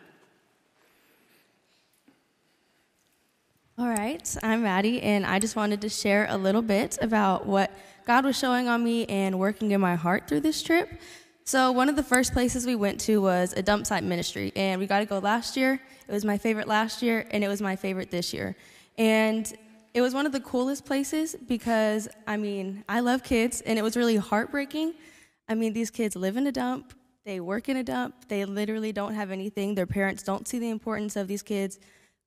All 3.77 3.88
right, 3.88 4.36
I'm 4.44 4.63
Maddie, 4.63 5.01
and 5.01 5.25
I 5.25 5.39
just 5.39 5.56
wanted 5.56 5.79
to 5.82 5.89
share 5.89 6.27
a 6.29 6.36
little 6.36 6.62
bit 6.62 6.98
about 7.01 7.46
what 7.46 7.72
God 8.10 8.25
was 8.25 8.36
showing 8.36 8.68
on 8.68 8.84
me 8.84 9.06
and 9.06 9.38
working 9.38 9.70
in 9.70 9.80
my 9.80 9.94
heart 9.94 10.28
through 10.28 10.39
this 10.39 10.63
trip. 10.63 10.89
So, 11.44 11.72
one 11.72 11.89
of 11.89 11.96
the 11.96 12.01
first 12.01 12.34
places 12.34 12.66
we 12.66 12.75
went 12.75 13.00
to 13.01 13.22
was 13.22 13.54
a 13.54 13.62
dump 13.62 13.86
site 13.86 14.04
ministry, 14.04 14.51
and 14.56 14.82
we 14.82 14.88
got 14.88 15.01
to 15.01 15.06
go 15.06 15.20
last 15.20 15.56
year. 15.56 15.80
It 16.08 16.12
was 16.12 16.25
my 16.25 16.36
favorite 16.36 16.68
last 16.68 17.04
year, 17.04 17.28
and 17.30 17.44
it 17.44 17.48
was 17.48 17.62
my 17.62 17.75
favorite 17.75 18.10
this 18.10 18.34
year. 18.34 18.56
And 18.98 19.54
it 19.94 20.01
was 20.01 20.16
one 20.16 20.25
of 20.25 20.32
the 20.32 20.39
coolest 20.39 20.86
places 20.86 21.36
because, 21.48 22.10
I 22.25 22.36
mean, 22.36 22.84
I 22.89 23.01
love 23.01 23.22
kids, 23.22 23.62
and 23.62 23.78
it 23.78 23.84
was 23.84 23.96
really 23.96 24.16
heartbreaking. 24.16 24.96
I 25.48 25.54
mean, 25.54 25.74
these 25.74 25.92
kids 25.92 26.16
live 26.16 26.36
in 26.36 26.48
a 26.48 26.51
dump, 26.51 26.96
they 27.25 27.39
work 27.39 27.70
in 27.70 27.78
a 27.78 27.84
dump, 27.84 28.28
they 28.28 28.44
literally 28.44 28.92
don't 28.92 29.13
have 29.13 29.30
anything. 29.30 29.75
Their 29.75 29.86
parents 29.86 30.24
don't 30.24 30.48
see 30.48 30.58
the 30.58 30.72
importance 30.72 31.16
of 31.16 31.28
these 31.28 31.44
kids 31.44 31.78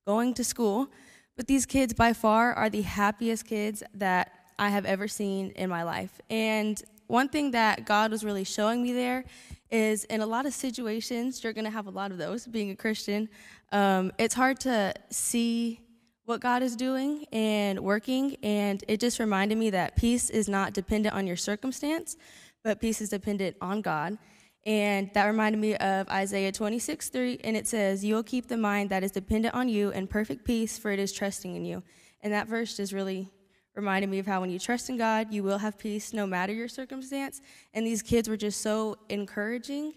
going 0.07 0.35
to 0.35 0.45
school. 0.45 0.93
But 1.37 1.49
these 1.49 1.67
kids, 1.67 1.93
by 1.93 2.13
far, 2.13 2.55
are 2.55 2.71
the 2.71 2.83
happiest 2.83 3.47
kids 3.47 3.83
that 3.95 4.42
I 4.63 4.69
have 4.69 4.87
ever 4.87 5.09
seen 5.09 5.51
in 5.57 5.69
my 5.69 5.83
life. 5.83 6.21
And 6.31 6.81
one 7.09 7.29
thing 7.29 7.51
that 7.51 7.85
God 7.85 8.13
was 8.13 8.25
really 8.25 8.45
showing 8.45 8.81
me 8.81 8.93
there 8.93 9.25
is 9.73 10.05
in 10.05 10.21
a 10.21 10.27
lot 10.27 10.47
of 10.47 10.55
situations, 10.55 11.43
you're 11.43 11.53
going 11.53 11.65
to 11.65 11.71
have 11.71 11.89
a 11.89 11.91
lot 11.91 12.13
of 12.13 12.19
those 12.19 12.47
being 12.47 12.71
a 12.71 12.77
Christian. 12.77 13.29
Um, 13.73 14.13
it's 14.19 14.37
hard 14.37 14.61
to 14.61 14.95
see 15.11 15.81
what 16.27 16.41
God 16.41 16.63
is 16.63 16.77
doing 16.77 17.25
and 17.33 17.81
working. 17.81 18.37
And 18.45 18.85
it 18.87 19.01
just 19.01 19.19
reminded 19.19 19.59
me 19.59 19.71
that 19.71 19.97
peace 19.97 20.31
is 20.31 20.49
not 20.49 20.75
dependent 20.75 21.17
on 21.17 21.27
your 21.27 21.37
circumstance, 21.37 22.17
but 22.63 22.81
peace 22.81 23.01
is 23.01 23.09
dependent 23.09 23.57
on 23.61 23.83
God. 23.83 24.17
And 24.65 25.11
that 25.15 25.25
reminded 25.25 25.61
me 25.61 25.75
of 25.75 26.09
Isaiah 26.09 26.53
26, 26.53 27.09
3, 27.09 27.41
and 27.43 27.57
it 27.57 27.67
says, 27.67 28.05
You 28.05 28.15
will 28.15 28.23
keep 28.23 28.47
the 28.47 28.57
mind 28.57 28.91
that 28.91 29.03
is 29.03 29.11
dependent 29.11 29.57
on 29.57 29.69
you 29.69 29.91
in 29.91 30.07
perfect 30.07 30.45
peace, 30.45 30.79
for 30.79 30.93
it 30.93 31.01
is 31.01 31.13
trusting 31.13 31.57
in 31.57 31.65
you. 31.65 31.83
And 32.21 32.33
that 32.33 32.47
verse 32.47 32.77
just 32.77 32.93
really 32.93 33.33
reminded 33.75 34.11
me 34.11 34.19
of 34.19 34.27
how 34.27 34.41
when 34.41 34.51
you 34.51 34.59
trust 34.59 34.91
in 34.91 34.97
God, 34.97 35.33
you 35.33 35.43
will 35.43 35.59
have 35.59 35.79
peace 35.79 36.13
no 36.13 36.27
matter 36.27 36.53
your 36.53 36.69
circumstance. 36.69 37.41
And 37.75 37.87
these 37.87 38.03
kids 38.03 38.29
were 38.29 38.37
just 38.37 38.61
so 38.61 38.97
encouraging 39.09 39.95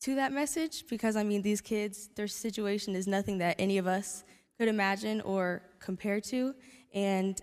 to 0.00 0.16
that 0.16 0.32
message 0.32 0.84
because, 0.88 1.14
I 1.14 1.22
mean, 1.22 1.42
these 1.42 1.60
kids, 1.60 2.08
their 2.16 2.26
situation 2.26 2.96
is 2.96 3.06
nothing 3.06 3.38
that 3.38 3.56
any 3.58 3.78
of 3.78 3.86
us 3.86 4.24
could 4.58 4.68
imagine 4.68 5.20
or 5.20 5.62
compare 5.78 6.20
to. 6.20 6.54
And 6.92 7.40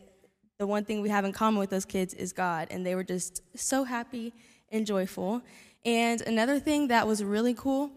the 0.57 0.67
one 0.67 0.83
thing 0.83 1.01
we 1.01 1.09
have 1.09 1.23
in 1.23 1.31
common 1.31 1.59
with 1.59 1.69
those 1.69 1.85
kids 1.85 2.13
is 2.13 2.33
God. 2.33 2.67
And 2.69 2.85
they 2.85 2.95
were 2.95 3.03
just 3.03 3.41
so 3.55 3.85
happy 3.85 4.33
and 4.71 4.85
joyful. 4.85 5.41
And 5.85 6.21
another 6.21 6.59
thing 6.59 6.89
that 6.89 7.07
was 7.07 7.23
really 7.23 7.53
cool 7.53 7.91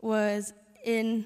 was 0.00 0.52
in 0.84 1.24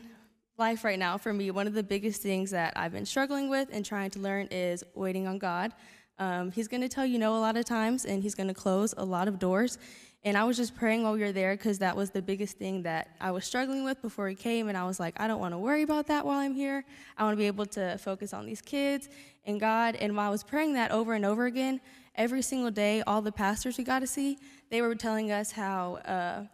life 0.59 0.85
right 0.85 0.99
now 0.99 1.19
for 1.19 1.33
me, 1.33 1.51
one 1.51 1.67
of 1.67 1.75
the 1.75 1.83
biggest 1.83 2.23
things 2.23 2.51
that 2.53 2.73
I've 2.77 2.93
been 2.93 3.05
struggling 3.05 3.49
with 3.51 3.69
and 3.73 3.85
trying 3.85 4.11
to 4.11 4.21
learn 4.21 4.47
is 4.51 4.85
waiting 4.95 5.27
on 5.27 5.39
God. 5.39 5.73
Um, 6.19 6.51
he's 6.51 6.69
going 6.69 6.81
to 6.81 6.89
tell 6.89 7.05
you 7.07 7.19
no 7.19 7.37
a 7.37 7.41
lot 7.41 7.57
of 7.57 7.65
times, 7.65 8.05
and 8.05 8.23
he's 8.23 8.35
going 8.35 8.49
to 8.49 8.55
close 8.55 8.95
a 8.97 9.05
lot 9.05 9.29
of 9.29 9.39
doors. 9.39 9.79
And 10.25 10.37
I 10.37 10.43
was 10.45 10.57
just 10.57 10.75
praying 10.75 11.05
while 11.05 11.13
we 11.13 11.21
were 11.21 11.31
there 11.31 11.55
because 11.57 11.79
that 11.79 11.95
was 11.95 12.11
the 12.11 12.21
biggest 12.21 12.59
thing 12.59 12.83
that 12.83 13.11
I 13.21 13.31
was 13.31 13.45
struggling 13.45 13.85
with 13.85 14.03
before 14.03 14.29
he 14.29 14.35
came. 14.35 14.69
And 14.69 14.77
I 14.77 14.85
was 14.85 14.99
like, 14.99 15.15
I 15.21 15.29
don't 15.29 15.39
want 15.39 15.55
to 15.55 15.59
worry 15.59 15.83
about 15.83 16.09
that 16.09 16.27
while 16.27 16.41
I'm 16.41 16.55
here. 16.55 16.85
I 17.17 17.23
want 17.23 17.35
to 17.35 17.39
be 17.39 17.47
able 17.47 17.67
to 17.67 17.97
focus 17.99 18.35
on 18.35 18.45
these 18.45 18.61
kids 18.61 19.09
and 19.45 19.61
God. 19.61 19.95
And 19.95 20.17
while 20.17 20.27
I 20.27 20.31
was 20.31 20.43
praying 20.43 20.75
that 20.75 20.91
over 20.91 21.15
and 21.15 21.25
over 21.25 21.47
again, 21.47 21.81
every 22.17 22.43
single 22.43 22.73
day, 22.73 23.03
all 23.07 23.23
the 23.23 23.31
pastors 23.31 23.79
we 23.79 23.85
got 23.85 24.01
to 24.01 24.07
see, 24.09 24.39
they 24.69 24.83
were 24.83 24.97
telling 24.97 25.31
us 25.31 25.53
how 25.53 25.97
uh, 26.07 26.47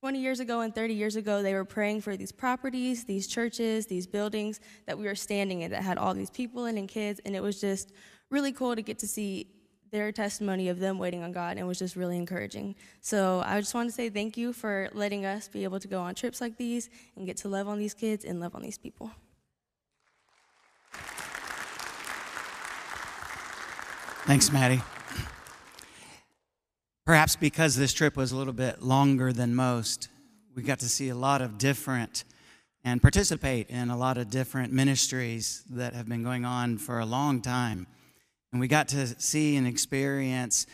20 0.00 0.20
years 0.20 0.38
ago 0.38 0.60
and 0.60 0.72
30 0.72 0.94
years 0.94 1.16
ago, 1.16 1.42
they 1.42 1.54
were 1.54 1.64
praying 1.64 2.02
for 2.02 2.16
these 2.16 2.30
properties, 2.30 3.04
these 3.04 3.26
churches, 3.26 3.86
these 3.86 4.06
buildings 4.06 4.60
that 4.86 4.96
we 4.96 5.06
were 5.06 5.16
standing 5.16 5.62
in 5.62 5.72
that 5.72 5.82
had 5.82 5.98
all 5.98 6.14
these 6.14 6.30
people 6.30 6.66
in 6.66 6.78
and 6.78 6.88
kids. 6.88 7.20
And 7.24 7.34
it 7.34 7.42
was 7.42 7.60
just 7.60 7.92
really 8.30 8.52
cool 8.52 8.76
to 8.76 8.82
get 8.82 8.98
to 9.00 9.06
see 9.06 9.46
their 9.90 10.12
testimony 10.12 10.68
of 10.68 10.78
them 10.78 10.98
waiting 10.98 11.22
on 11.22 11.32
God 11.32 11.56
and 11.56 11.66
was 11.66 11.78
just 11.78 11.96
really 11.96 12.16
encouraging. 12.16 12.74
So 13.00 13.42
I 13.44 13.58
just 13.60 13.74
want 13.74 13.88
to 13.88 13.94
say 13.94 14.10
thank 14.10 14.36
you 14.36 14.52
for 14.52 14.90
letting 14.92 15.24
us 15.24 15.48
be 15.48 15.64
able 15.64 15.80
to 15.80 15.88
go 15.88 16.00
on 16.00 16.14
trips 16.14 16.40
like 16.40 16.56
these 16.56 16.90
and 17.16 17.26
get 17.26 17.38
to 17.38 17.48
love 17.48 17.68
on 17.68 17.78
these 17.78 17.94
kids 17.94 18.24
and 18.24 18.40
love 18.40 18.54
on 18.54 18.62
these 18.62 18.78
people. 18.78 19.10
Thanks, 24.26 24.52
Maddie. 24.52 24.82
Perhaps 27.06 27.36
because 27.36 27.76
this 27.76 27.94
trip 27.94 28.14
was 28.14 28.32
a 28.32 28.36
little 28.36 28.52
bit 28.52 28.82
longer 28.82 29.32
than 29.32 29.54
most, 29.54 30.10
we 30.54 30.62
got 30.62 30.80
to 30.80 30.88
see 30.88 31.08
a 31.08 31.14
lot 31.14 31.40
of 31.40 31.56
different 31.56 32.24
and 32.84 33.00
participate 33.00 33.70
in 33.70 33.88
a 33.88 33.96
lot 33.96 34.18
of 34.18 34.28
different 34.28 34.72
ministries 34.72 35.64
that 35.70 35.94
have 35.94 36.06
been 36.06 36.22
going 36.22 36.44
on 36.44 36.76
for 36.76 36.98
a 36.98 37.06
long 37.06 37.40
time. 37.40 37.86
And 38.52 38.60
we 38.60 38.68
got 38.68 38.88
to 38.88 39.06
see 39.20 39.56
and 39.56 39.66
experience 39.66 40.66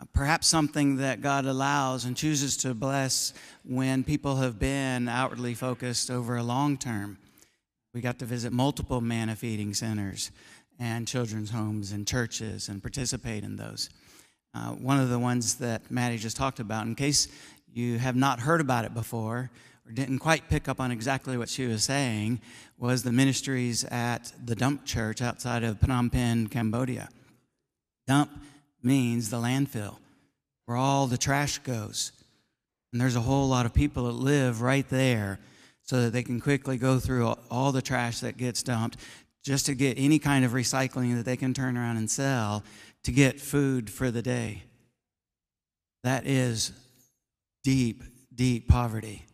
uh, 0.00 0.06
perhaps 0.12 0.46
something 0.46 0.96
that 0.96 1.20
God 1.20 1.44
allows 1.44 2.04
and 2.04 2.16
chooses 2.16 2.56
to 2.58 2.74
bless 2.74 3.34
when 3.64 4.04
people 4.04 4.36
have 4.36 4.58
been 4.58 5.08
outwardly 5.08 5.54
focused 5.54 6.10
over 6.10 6.36
a 6.36 6.42
long 6.42 6.78
term. 6.78 7.18
We 7.92 8.00
got 8.00 8.18
to 8.20 8.24
visit 8.24 8.52
multiple 8.52 9.00
manna 9.00 9.36
feeding 9.36 9.74
centers 9.74 10.30
and 10.78 11.06
children's 11.06 11.50
homes 11.50 11.92
and 11.92 12.06
churches 12.06 12.68
and 12.68 12.80
participate 12.80 13.44
in 13.44 13.56
those. 13.56 13.90
Uh, 14.54 14.70
one 14.70 14.98
of 14.98 15.10
the 15.10 15.18
ones 15.18 15.56
that 15.56 15.90
Maddie 15.90 16.16
just 16.16 16.36
talked 16.36 16.58
about, 16.58 16.86
in 16.86 16.94
case 16.94 17.28
you 17.72 17.98
have 17.98 18.16
not 18.16 18.40
heard 18.40 18.60
about 18.60 18.84
it 18.84 18.94
before 18.94 19.50
or 19.86 19.92
didn't 19.92 20.18
quite 20.18 20.48
pick 20.48 20.68
up 20.68 20.80
on 20.80 20.90
exactly 20.90 21.36
what 21.36 21.48
she 21.48 21.66
was 21.66 21.84
saying, 21.84 22.40
was 22.78 23.02
the 23.02 23.12
ministries 23.12 23.84
at 23.84 24.32
the 24.44 24.54
Dump 24.54 24.84
Church 24.84 25.20
outside 25.20 25.62
of 25.64 25.80
Phnom 25.80 26.10
Penh, 26.10 26.46
Cambodia. 26.48 27.08
Dump 28.06 28.30
means 28.82 29.30
the 29.30 29.36
landfill, 29.36 29.98
where 30.66 30.76
all 30.76 31.06
the 31.06 31.18
trash 31.18 31.58
goes. 31.58 32.12
And 32.92 33.00
there's 33.00 33.16
a 33.16 33.20
whole 33.20 33.48
lot 33.48 33.66
of 33.66 33.74
people 33.74 34.04
that 34.04 34.12
live 34.12 34.62
right 34.62 34.88
there 34.88 35.38
so 35.82 36.02
that 36.02 36.12
they 36.12 36.22
can 36.22 36.40
quickly 36.40 36.76
go 36.76 36.98
through 36.98 37.34
all 37.50 37.72
the 37.72 37.82
trash 37.82 38.20
that 38.20 38.36
gets 38.36 38.62
dumped 38.62 38.96
just 39.44 39.66
to 39.66 39.74
get 39.74 39.98
any 39.98 40.18
kind 40.18 40.44
of 40.44 40.52
recycling 40.52 41.16
that 41.16 41.24
they 41.24 41.36
can 41.36 41.54
turn 41.54 41.76
around 41.76 41.96
and 41.96 42.10
sell 42.10 42.62
to 43.04 43.12
get 43.12 43.40
food 43.40 43.90
for 43.90 44.10
the 44.10 44.22
day. 44.22 44.62
That 46.02 46.26
is 46.26 46.72
deep, 47.62 48.02
deep 48.34 48.68
poverty. 48.68 49.24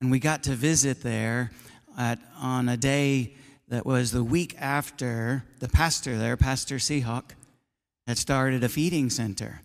And 0.00 0.10
we 0.10 0.20
got 0.20 0.44
to 0.44 0.52
visit 0.52 1.02
there 1.02 1.50
at, 1.98 2.20
on 2.38 2.68
a 2.68 2.76
day 2.76 3.34
that 3.68 3.84
was 3.84 4.12
the 4.12 4.22
week 4.22 4.54
after 4.60 5.44
the 5.58 5.68
pastor 5.68 6.16
there, 6.16 6.36
Pastor 6.36 6.76
Seahawk, 6.76 7.32
had 8.06 8.16
started 8.16 8.62
a 8.62 8.68
feeding 8.68 9.10
center. 9.10 9.60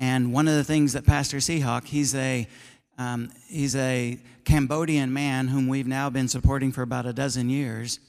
And 0.00 0.32
one 0.32 0.46
of 0.46 0.54
the 0.54 0.62
things 0.62 0.92
that 0.92 1.04
Pastor 1.04 1.38
Seahawk, 1.38 1.84
he's 1.86 2.14
a 2.14 2.46
um, 2.96 3.30
he's 3.48 3.76
a 3.76 4.18
Cambodian 4.44 5.12
man 5.12 5.48
whom 5.48 5.68
we've 5.68 5.86
now 5.86 6.10
been 6.10 6.26
supporting 6.26 6.72
for 6.72 6.82
about 6.82 7.06
a 7.06 7.12
dozen 7.12 7.48
years. 7.48 8.00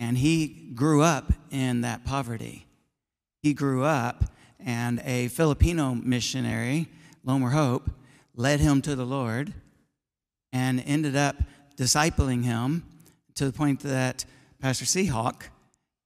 And 0.00 0.16
he 0.16 0.70
grew 0.74 1.02
up 1.02 1.32
in 1.50 1.82
that 1.82 2.04
poverty. 2.04 2.66
He 3.42 3.52
grew 3.52 3.84
up, 3.84 4.24
and 4.58 5.00
a 5.04 5.28
Filipino 5.28 5.94
missionary, 5.94 6.88
Lomer 7.22 7.52
Hope, 7.52 7.90
led 8.34 8.60
him 8.60 8.80
to 8.82 8.96
the 8.96 9.04
Lord 9.04 9.52
and 10.54 10.82
ended 10.86 11.16
up 11.16 11.36
discipling 11.76 12.44
him 12.44 12.84
to 13.34 13.44
the 13.44 13.52
point 13.52 13.80
that 13.80 14.24
Pastor 14.60 14.84
Seahawk 14.84 15.48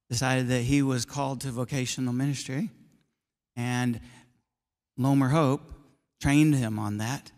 decided 0.09 0.47
that 0.47 0.63
he 0.63 0.81
was 0.81 1.05
called 1.05 1.39
to 1.41 1.51
vocational 1.51 2.11
ministry. 2.11 2.71
And 3.55 4.01
Lomer 4.97 5.29
Hope 5.29 5.61
trained 6.19 6.55
him 6.55 6.79
on 6.79 6.97
that. 6.97 7.31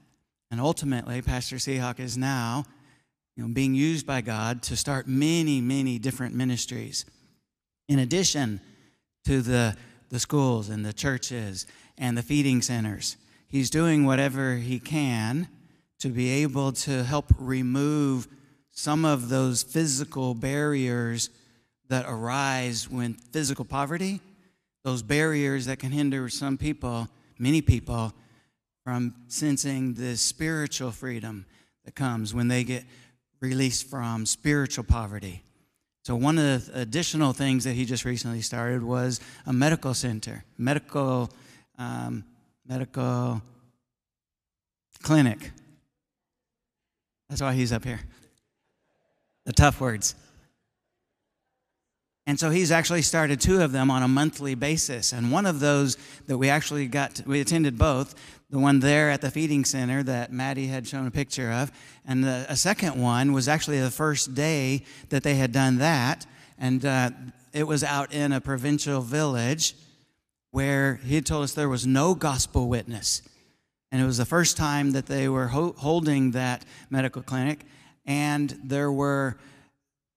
And 0.49 0.61
ultimately, 0.61 1.21
Pastor 1.21 1.57
Seahawk 1.57 1.99
is 1.99 2.17
now 2.17 2.63
you 3.35 3.43
know, 3.43 3.53
being 3.53 3.75
used 3.75 4.07
by 4.07 4.21
God 4.21 4.63
to 4.63 4.77
start 4.77 5.05
many, 5.05 5.59
many 5.59 5.99
different 5.99 6.33
ministries. 6.33 7.05
In 7.89 7.99
addition 7.99 8.61
to 9.25 9.41
the, 9.41 9.75
the 10.09 10.19
schools 10.19 10.69
and 10.69 10.85
the 10.85 10.93
churches 10.93 11.67
and 11.97 12.17
the 12.17 12.23
feeding 12.23 12.61
centers, 12.61 13.17
he's 13.47 13.69
doing 13.69 14.05
whatever 14.05 14.55
he 14.55 14.79
can 14.79 15.49
to 16.01 16.10
be 16.10 16.29
able 16.29 16.72
to 16.72 17.03
help 17.03 17.25
remove 17.38 18.27
some 18.72 19.05
of 19.05 19.29
those 19.29 19.63
physical 19.63 20.34
barriers 20.34 21.29
that 21.89 22.05
arise 22.08 22.89
when 22.89 23.13
physical 23.13 23.65
poverty, 23.65 24.20
those 24.84 25.03
barriers 25.03 25.65
that 25.67 25.77
can 25.77 25.91
hinder 25.91 26.27
some 26.29 26.58
people 26.58 27.08
many 27.38 27.62
people 27.62 28.13
from 28.84 29.13
sensing 29.27 29.93
the 29.93 30.15
spiritual 30.15 30.91
freedom 30.91 31.46
that 31.86 31.96
comes 31.96 32.34
when 32.34 32.48
they 32.48 32.63
get 32.63 32.84
released 33.39 33.89
from 33.89 34.25
spiritual 34.25 34.84
poverty. 34.84 35.43
So, 36.03 36.15
one 36.15 36.39
of 36.39 36.65
the 36.65 36.81
additional 36.81 37.31
things 37.34 37.63
that 37.63 37.74
he 37.74 37.86
just 37.86 38.05
recently 38.05 38.41
started 38.41 38.81
was 38.81 39.20
a 39.46 39.53
medical 39.53 39.93
center, 39.93 40.43
medical, 40.58 41.29
um, 41.77 42.24
medical 42.65 43.41
clinic. 45.03 45.51
That's 47.31 47.41
why 47.41 47.53
he's 47.53 47.71
up 47.71 47.85
here. 47.85 48.01
The 49.45 49.53
tough 49.53 49.79
words. 49.79 50.15
And 52.27 52.38
so 52.38 52.50
he's 52.50 52.71
actually 52.71 53.03
started 53.03 53.39
two 53.39 53.61
of 53.61 53.71
them 53.71 53.89
on 53.89 54.03
a 54.03 54.07
monthly 54.09 54.53
basis. 54.53 55.13
And 55.13 55.31
one 55.31 55.45
of 55.45 55.61
those 55.61 55.95
that 56.27 56.38
we 56.38 56.50
actually 56.50 56.88
got, 56.88 57.15
to, 57.15 57.23
we 57.23 57.39
attended 57.39 57.77
both, 57.77 58.15
the 58.50 58.59
one 58.59 58.81
there 58.81 59.09
at 59.09 59.21
the 59.21 59.31
feeding 59.31 59.63
center 59.63 60.03
that 60.03 60.33
Maddie 60.33 60.67
had 60.67 60.85
shown 60.85 61.07
a 61.07 61.11
picture 61.11 61.50
of. 61.50 61.71
And 62.05 62.21
the, 62.21 62.45
a 62.50 62.57
second 62.57 63.01
one 63.01 63.31
was 63.31 63.47
actually 63.47 63.79
the 63.79 63.91
first 63.91 64.35
day 64.35 64.83
that 65.07 65.23
they 65.23 65.35
had 65.35 65.53
done 65.53 65.77
that. 65.77 66.25
And 66.59 66.85
uh, 66.85 67.11
it 67.53 67.63
was 67.63 67.81
out 67.81 68.13
in 68.13 68.33
a 68.33 68.41
provincial 68.41 69.00
village 69.00 69.73
where 70.51 70.95
he 71.05 71.15
had 71.15 71.25
told 71.25 71.45
us 71.45 71.53
there 71.53 71.69
was 71.69 71.88
no 71.88 72.13
gospel 72.13 72.67
witness. 72.67 73.21
And 73.91 74.01
it 74.01 74.05
was 74.05 74.17
the 74.17 74.25
first 74.25 74.55
time 74.55 74.91
that 74.91 75.07
they 75.07 75.27
were 75.27 75.48
ho- 75.48 75.75
holding 75.77 76.31
that 76.31 76.63
medical 76.89 77.21
clinic. 77.21 77.65
And 78.05 78.57
there 78.63 78.91
were 78.91 79.38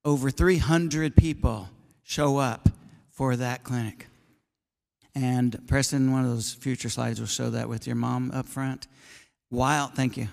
over 0.05 0.31
300 0.31 1.17
people 1.17 1.69
show 2.03 2.39
up 2.39 2.69
for 3.11 3.37
that 3.37 3.65
clinic. 3.65 4.07
And 5.15 5.67
Preston, 5.67 6.13
one 6.13 6.25
of 6.25 6.31
those 6.31 6.53
future 6.53 6.89
slides 6.89 7.21
will 7.21 7.27
show 7.27 7.51
that 7.51 7.69
with 7.69 7.87
your 7.87 7.97
mom 7.97 8.31
up 8.33 8.47
front. 8.47 8.87
While, 9.49 9.89
thank 9.89 10.17
you. 10.17 10.29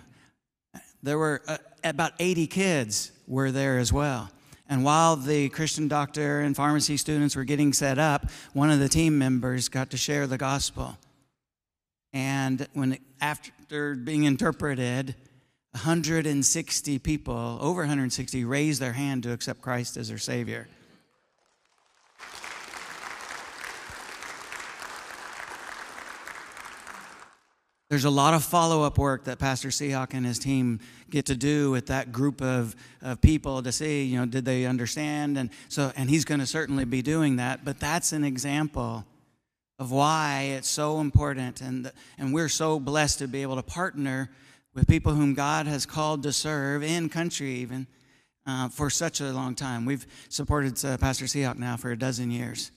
There 1.04 1.18
were 1.18 1.42
uh, 1.48 1.58
about 1.84 2.14
80 2.20 2.48
kids 2.48 3.12
were 3.28 3.52
there 3.52 3.78
as 3.80 3.94
well. 3.94 4.30
And 4.68 4.84
while 4.84 5.16
the 5.16 5.50
Christian 5.50 5.88
doctor 5.88 6.40
and 6.40 6.56
pharmacy 6.56 6.96
students 6.98 7.36
were 7.36 7.44
getting 7.44 7.74
set 7.74 8.00
up, 8.00 8.30
one 8.54 8.72
of 8.72 8.80
the 8.80 8.88
team 8.88 9.18
members 9.18 9.68
got 9.68 9.90
to 9.92 9.98
share 9.98 10.28
the 10.28 10.38
gospel. 10.38 10.98
And 12.14 12.68
when 12.74 12.98
after 13.22 13.96
being 13.96 14.24
interpreted, 14.24 15.16
160 15.72 17.00
people, 17.00 17.58
over 17.62 17.82
160, 17.82 18.44
raised 18.44 18.82
their 18.82 18.94
hand 18.94 19.24
to 19.24 19.32
accept 19.32 19.62
Christ 19.62 19.96
as 19.96 20.10
their 20.10 20.18
Savior. 20.18 20.68
There's 27.90 28.06
a 28.06 28.10
lot 28.10 28.34
of 28.34 28.44
follow 28.44 28.84
up 28.84 28.98
work 28.98 29.26
that 29.26 29.38
Pastor 29.38 29.68
Seahawk 29.68 30.14
and 30.14 30.26
his 30.26 30.40
team 30.40 30.80
get 31.10 31.26
to 31.26 31.36
do 31.36 31.72
with 31.72 31.88
that 31.88 32.14
group 32.14 32.42
of, 32.42 32.74
of 33.02 33.20
people 33.20 33.62
to 33.62 33.72
see, 33.74 34.06
you 34.06 34.18
know, 34.18 34.26
did 34.26 34.46
they 34.46 34.66
understand? 34.66 35.38
And 35.38 35.50
so, 35.68 35.92
and 35.98 36.10
he's 36.10 36.24
going 36.24 36.40
to 36.40 36.46
certainly 36.46 36.86
be 36.86 37.02
doing 37.02 37.36
that. 37.36 37.66
But 37.66 37.82
that's 37.82 38.14
an 38.14 38.24
example 38.24 39.06
of 39.82 39.92
why 39.92 40.54
it's 40.58 40.68
so 40.68 41.00
important. 41.00 41.60
And, 41.60 41.92
and 42.20 42.32
we're 42.32 42.50
so 42.50 42.80
blessed 42.80 43.18
to 43.18 43.28
be 43.28 43.42
able 43.42 43.56
to 43.56 43.64
partner 43.64 44.30
with 44.76 44.88
people 44.88 45.12
whom 45.12 45.34
God 45.34 45.66
has 45.66 45.88
called 45.88 46.22
to 46.22 46.32
serve 46.32 46.84
in 46.84 47.10
country, 47.10 47.56
even 47.56 47.88
uh, 48.46 48.70
for 48.70 48.92
such 48.92 49.22
a 49.22 49.32
long 49.34 49.56
time. 49.56 49.86
We've 49.86 50.06
supported 50.30 50.86
uh, 50.86 51.00
Pastor 51.00 51.26
Seahawk 51.26 51.58
now 51.58 51.78
for 51.78 51.90
a 51.90 51.98
dozen 51.98 52.30
years. 52.30 52.70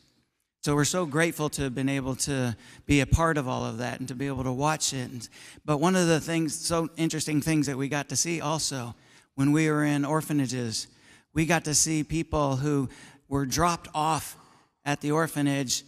So 0.63 0.75
we're 0.75 0.87
so 0.87 1.05
grateful 1.05 1.51
to 1.51 1.65
have 1.65 1.75
been 1.75 1.91
able 1.91 2.17
to 2.17 2.57
be 2.87 3.01
a 3.01 3.07
part 3.07 3.37
of 3.37 3.47
all 3.47 3.67
of 3.67 3.77
that 3.79 3.99
and 3.99 4.09
to 4.09 4.15
be 4.15 4.27
able 4.27 4.45
to 4.45 4.53
watch 4.53 4.95
it. 4.95 5.29
But 5.63 5.81
one 5.81 5.97
of 5.97 6.09
the 6.09 6.21
things, 6.21 6.59
so 6.59 6.89
interesting 6.97 7.43
things 7.43 7.67
that 7.67 7.77
we 7.77 7.89
got 7.89 8.09
to 8.09 8.17
see 8.17 8.41
also 8.41 8.95
when 9.35 9.53
we 9.53 9.69
were 9.69 9.85
in 9.85 10.07
orphanages, 10.07 10.87
we 11.35 11.45
got 11.45 11.67
to 11.67 11.75
see 11.75 12.03
people 12.03 12.57
who 12.57 12.89
were 13.29 13.45
dropped 13.45 13.89
off 13.95 14.39
at 14.87 15.03
the 15.03 15.13
orphanage 15.13 15.85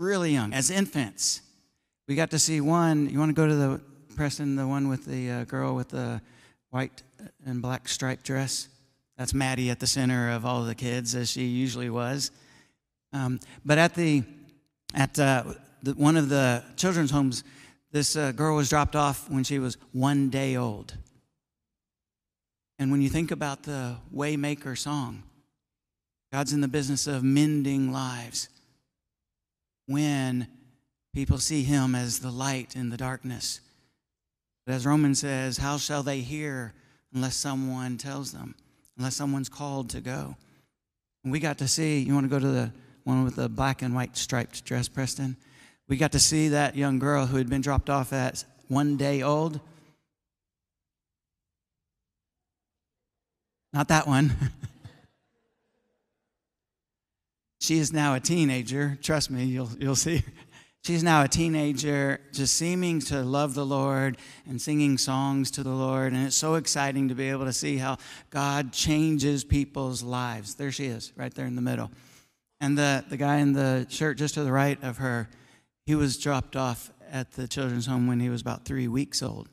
really 0.00 0.32
young, 0.32 0.52
as 0.54 0.70
infants. 0.70 1.42
We 2.08 2.14
got 2.14 2.30
to 2.30 2.38
see 2.38 2.60
one, 2.60 3.08
you 3.10 3.18
want 3.18 3.28
to 3.28 3.34
go 3.34 3.46
to 3.46 3.54
the, 3.54 3.80
Preston, 4.16 4.56
the 4.56 4.66
one 4.66 4.88
with 4.88 5.04
the 5.04 5.30
uh, 5.30 5.44
girl 5.44 5.74
with 5.74 5.90
the 5.90 6.20
white 6.70 7.02
and 7.44 7.62
black 7.62 7.86
striped 7.86 8.24
dress? 8.24 8.68
That's 9.16 9.34
Maddie 9.34 9.70
at 9.70 9.78
the 9.78 9.86
center 9.86 10.30
of 10.30 10.44
all 10.44 10.64
the 10.64 10.74
kids, 10.74 11.14
as 11.14 11.30
she 11.30 11.44
usually 11.44 11.90
was. 11.90 12.30
Um, 13.12 13.40
but 13.64 13.78
at 13.78 13.94
the 13.94 14.24
at 14.94 15.18
uh, 15.18 15.44
the, 15.82 15.92
one 15.92 16.16
of 16.16 16.28
the 16.28 16.64
children's 16.76 17.10
homes, 17.10 17.44
this 17.92 18.16
uh, 18.16 18.32
girl 18.32 18.56
was 18.56 18.68
dropped 18.68 18.96
off 18.96 19.30
when 19.30 19.44
she 19.44 19.58
was 19.58 19.76
one 19.92 20.30
day 20.30 20.56
old. 20.56 20.94
And 22.78 22.90
when 22.90 23.02
you 23.02 23.10
think 23.10 23.30
about 23.30 23.64
the 23.64 23.96
Waymaker 24.14 24.76
song, 24.76 25.22
God's 26.32 26.52
in 26.52 26.60
the 26.60 26.68
business 26.68 27.06
of 27.06 27.22
mending 27.22 27.92
lives. 27.92 28.48
When 29.90 30.46
people 31.12 31.38
see 31.38 31.64
Him 31.64 31.96
as 31.96 32.20
the 32.20 32.30
light 32.30 32.76
in 32.76 32.90
the 32.90 32.96
darkness. 32.96 33.60
But 34.64 34.76
as 34.76 34.86
Romans 34.86 35.18
says, 35.18 35.56
how 35.56 35.78
shall 35.78 36.04
they 36.04 36.20
hear 36.20 36.74
unless 37.12 37.34
someone 37.34 37.98
tells 37.98 38.30
them, 38.30 38.54
unless 38.96 39.16
someone's 39.16 39.48
called 39.48 39.90
to 39.90 40.00
go? 40.00 40.36
And 41.24 41.32
we 41.32 41.40
got 41.40 41.58
to 41.58 41.66
see, 41.66 41.98
you 41.98 42.14
want 42.14 42.24
to 42.24 42.30
go 42.30 42.38
to 42.38 42.46
the 42.46 42.70
one 43.02 43.24
with 43.24 43.34
the 43.34 43.48
black 43.48 43.82
and 43.82 43.92
white 43.92 44.16
striped 44.16 44.64
dress, 44.64 44.86
Preston. 44.86 45.36
We 45.88 45.96
got 45.96 46.12
to 46.12 46.20
see 46.20 46.50
that 46.50 46.76
young 46.76 47.00
girl 47.00 47.26
who 47.26 47.38
had 47.38 47.50
been 47.50 47.60
dropped 47.60 47.90
off 47.90 48.12
at 48.12 48.44
one 48.68 48.96
day 48.96 49.22
old. 49.22 49.58
Not 53.72 53.88
that 53.88 54.06
one. 54.06 54.36
she 57.60 57.78
is 57.78 57.92
now 57.92 58.14
a 58.14 58.20
teenager. 58.20 58.98
Trust 59.02 59.30
me, 59.30 59.44
you'll, 59.44 59.70
you'll 59.78 59.96
see. 59.96 60.22
She's 60.82 61.02
now 61.02 61.22
a 61.22 61.28
teenager, 61.28 62.20
just 62.32 62.54
seeming 62.54 63.00
to 63.00 63.20
love 63.20 63.52
the 63.52 63.66
Lord 63.66 64.16
and 64.48 64.60
singing 64.60 64.96
songs 64.96 65.50
to 65.52 65.62
the 65.62 65.70
Lord. 65.70 66.14
And 66.14 66.26
it's 66.26 66.36
so 66.36 66.54
exciting 66.54 67.08
to 67.08 67.14
be 67.14 67.28
able 67.28 67.44
to 67.44 67.52
see 67.52 67.76
how 67.76 67.98
God 68.30 68.72
changes 68.72 69.44
people's 69.44 70.02
lives. 70.02 70.54
There 70.54 70.72
she 70.72 70.86
is, 70.86 71.12
right 71.16 71.34
there 71.34 71.44
in 71.44 71.54
the 71.54 71.60
middle. 71.60 71.90
And 72.62 72.78
the, 72.78 73.04
the 73.10 73.18
guy 73.18 73.36
in 73.36 73.52
the 73.52 73.86
shirt 73.90 74.16
just 74.16 74.34
to 74.34 74.42
the 74.42 74.52
right 74.52 74.82
of 74.82 74.96
her, 74.98 75.28
he 75.84 75.94
was 75.94 76.16
dropped 76.16 76.56
off 76.56 76.90
at 77.12 77.32
the 77.32 77.46
children's 77.46 77.84
home 77.84 78.06
when 78.06 78.20
he 78.20 78.30
was 78.30 78.40
about 78.40 78.64
three 78.64 78.88
weeks 78.88 79.22
old. 79.22 79.50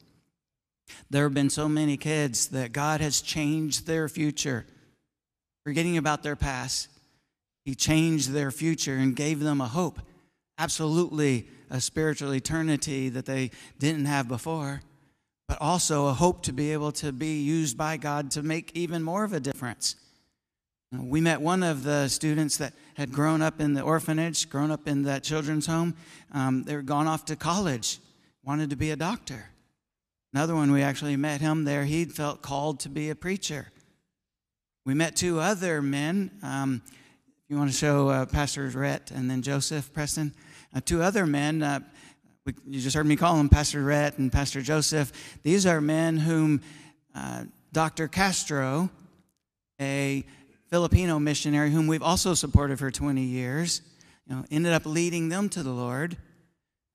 There 1.10 1.24
have 1.24 1.34
been 1.34 1.50
so 1.50 1.68
many 1.68 1.98
kids 1.98 2.48
that 2.50 2.72
God 2.72 3.02
has 3.02 3.20
changed 3.20 3.86
their 3.86 4.08
future. 4.08 4.66
Forgetting 5.66 5.98
about 5.98 6.24
their 6.24 6.38
past, 6.38 6.88
He 7.68 7.76
changed 7.76 8.32
their 8.32 8.50
future 8.50 8.96
and 8.96 9.14
gave 9.14 9.42
them 9.42 9.60
a 9.60 9.68
hope. 9.68 10.00
Absolutely 10.58 11.50
a 11.70 11.82
spiritual 11.82 12.34
eternity 12.34 13.10
that 13.10 13.26
they 13.26 13.52
didn't 13.78 14.06
have 14.06 14.30
before, 14.30 14.80
but 15.50 15.58
also 15.60 16.06
a 16.06 16.14
hope 16.14 16.44
to 16.44 16.54
be 16.54 16.72
able 16.72 16.94
to 16.94 17.12
be 17.12 17.42
used 17.42 17.78
by 17.78 17.98
God 17.98 18.32
to 18.32 18.42
make 18.42 18.72
even 18.74 19.04
more 19.04 19.26
of 19.26 19.34
a 19.34 19.42
difference. 19.42 19.98
We 20.94 21.20
met 21.20 21.42
one 21.42 21.62
of 21.62 21.84
the 21.84 22.08
students 22.08 22.56
that 22.56 22.72
had 22.94 23.12
grown 23.12 23.42
up 23.42 23.60
in 23.60 23.74
the 23.74 23.82
orphanage, 23.82 24.50
grown 24.50 24.72
up 24.72 24.88
in 24.88 25.04
that 25.04 25.26
children's 25.26 25.66
home. 25.66 25.94
Um, 26.32 26.64
they 26.64 26.74
were 26.74 26.82
gone 26.82 27.06
off 27.06 27.26
to 27.26 27.36
college, 27.36 28.00
wanted 28.46 28.70
to 28.70 28.78
be 28.78 28.92
a 28.92 28.96
doctor. 28.96 29.50
Another 30.34 30.56
one, 30.56 30.72
we 30.72 30.84
actually 30.84 31.18
met 31.18 31.42
him 31.42 31.66
there. 31.66 31.84
He 31.84 32.06
felt 32.06 32.42
called 32.42 32.80
to 32.80 32.90
be 32.90 33.10
a 33.10 33.16
preacher. 33.16 33.68
We 34.86 34.94
met 34.94 35.18
two 35.18 35.42
other 35.42 35.82
men. 35.82 36.32
Um, 36.42 36.82
you 37.50 37.58
want 37.58 37.72
to 37.72 37.78
show 37.78 38.10
uh, 38.10 38.26
Pastor 38.26 38.68
Rhett 38.68 39.10
and 39.12 39.30
then 39.30 39.42
Joseph 39.42 39.94
Preston, 39.94 40.34
uh, 40.76 40.82
two 40.84 41.02
other 41.02 41.26
men. 41.26 41.64
Uh, 41.64 41.80
we, 42.46 42.54
you 42.68 42.82
just 42.82 42.94
heard 42.94 43.06
me 43.06 43.16
call 43.16 43.38
them 43.38 43.48
Pastor 43.48 43.82
Rhett 43.84 44.18
and 44.18 44.30
Pastor 44.30 44.62
Joseph. 44.62 45.40
These 45.44 45.66
are 45.66 45.80
men 45.80 46.18
whom 46.18 46.62
uh, 47.16 47.46
Dr. 47.72 48.10
Castro, 48.10 48.90
a 49.80 50.26
Filipino 50.70 51.20
missionary 51.20 51.72
whom 51.72 51.88
we've 51.88 52.04
also 52.04 52.34
supported 52.34 52.80
for 52.80 52.92
20 52.92 53.22
years, 53.22 53.82
you 54.28 54.36
know, 54.36 54.44
ended 54.52 54.74
up 54.74 54.86
leading 54.86 55.30
them 55.30 55.48
to 55.50 55.64
the 55.64 55.72
Lord. 55.72 56.18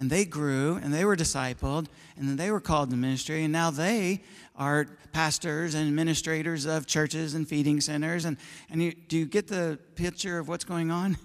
And 0.01 0.11
they 0.11 0.27
grew 0.27 0.77
and 0.83 0.93
they 0.93 1.07
were 1.07 1.17
discipled 1.17 1.87
and 2.19 2.29
then 2.29 2.37
they 2.37 2.51
were 2.51 2.61
called 2.61 2.91
to 2.91 2.97
ministry. 2.97 3.45
And 3.45 3.53
now 3.53 3.71
they 3.71 4.21
are 4.55 4.87
pastors 5.13 5.75
and 5.75 5.87
administrators 5.87 6.67
of 6.67 6.87
churches 6.87 7.35
and 7.35 7.49
feeding 7.49 7.81
centers. 7.81 8.25
And, 8.25 8.37
and 8.71 8.83
you, 8.83 8.93
do 8.93 9.19
you 9.19 9.27
get 9.27 9.49
the 9.49 9.79
picture 9.95 10.39
of 10.39 10.49
what's 10.49 10.65
going 10.65 10.91
on? 10.91 11.17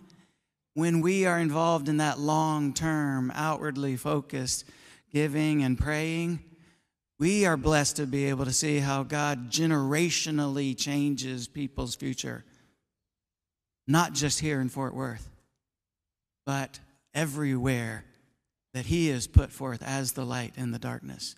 When 0.73 1.01
we 1.01 1.25
are 1.25 1.39
involved 1.39 1.89
in 1.89 1.97
that 1.97 2.19
long 2.19 2.73
term, 2.73 3.31
outwardly 3.33 3.95
focused 3.97 4.65
giving 5.11 5.63
and 5.63 5.77
praying, 5.77 6.39
we 7.19 7.45
are 7.45 7.57
blessed 7.57 7.95
to 7.95 8.05
be 8.05 8.25
able 8.25 8.45
to 8.45 8.53
see 8.53 8.77
how 8.77 9.03
God 9.03 9.49
generationally 9.49 10.77
changes 10.77 11.47
people's 11.47 11.95
future. 11.95 12.45
Not 13.87 14.13
just 14.13 14.39
here 14.39 14.61
in 14.61 14.69
Fort 14.69 14.93
Worth, 14.93 15.29
but 16.45 16.79
everywhere 17.13 18.05
that 18.73 18.85
He 18.85 19.09
is 19.09 19.25
put 19.25 19.51
forth 19.51 19.81
as 19.81 20.11
the 20.11 20.25
light 20.25 20.53
in 20.57 20.71
the 20.71 20.79
darkness. 20.79 21.35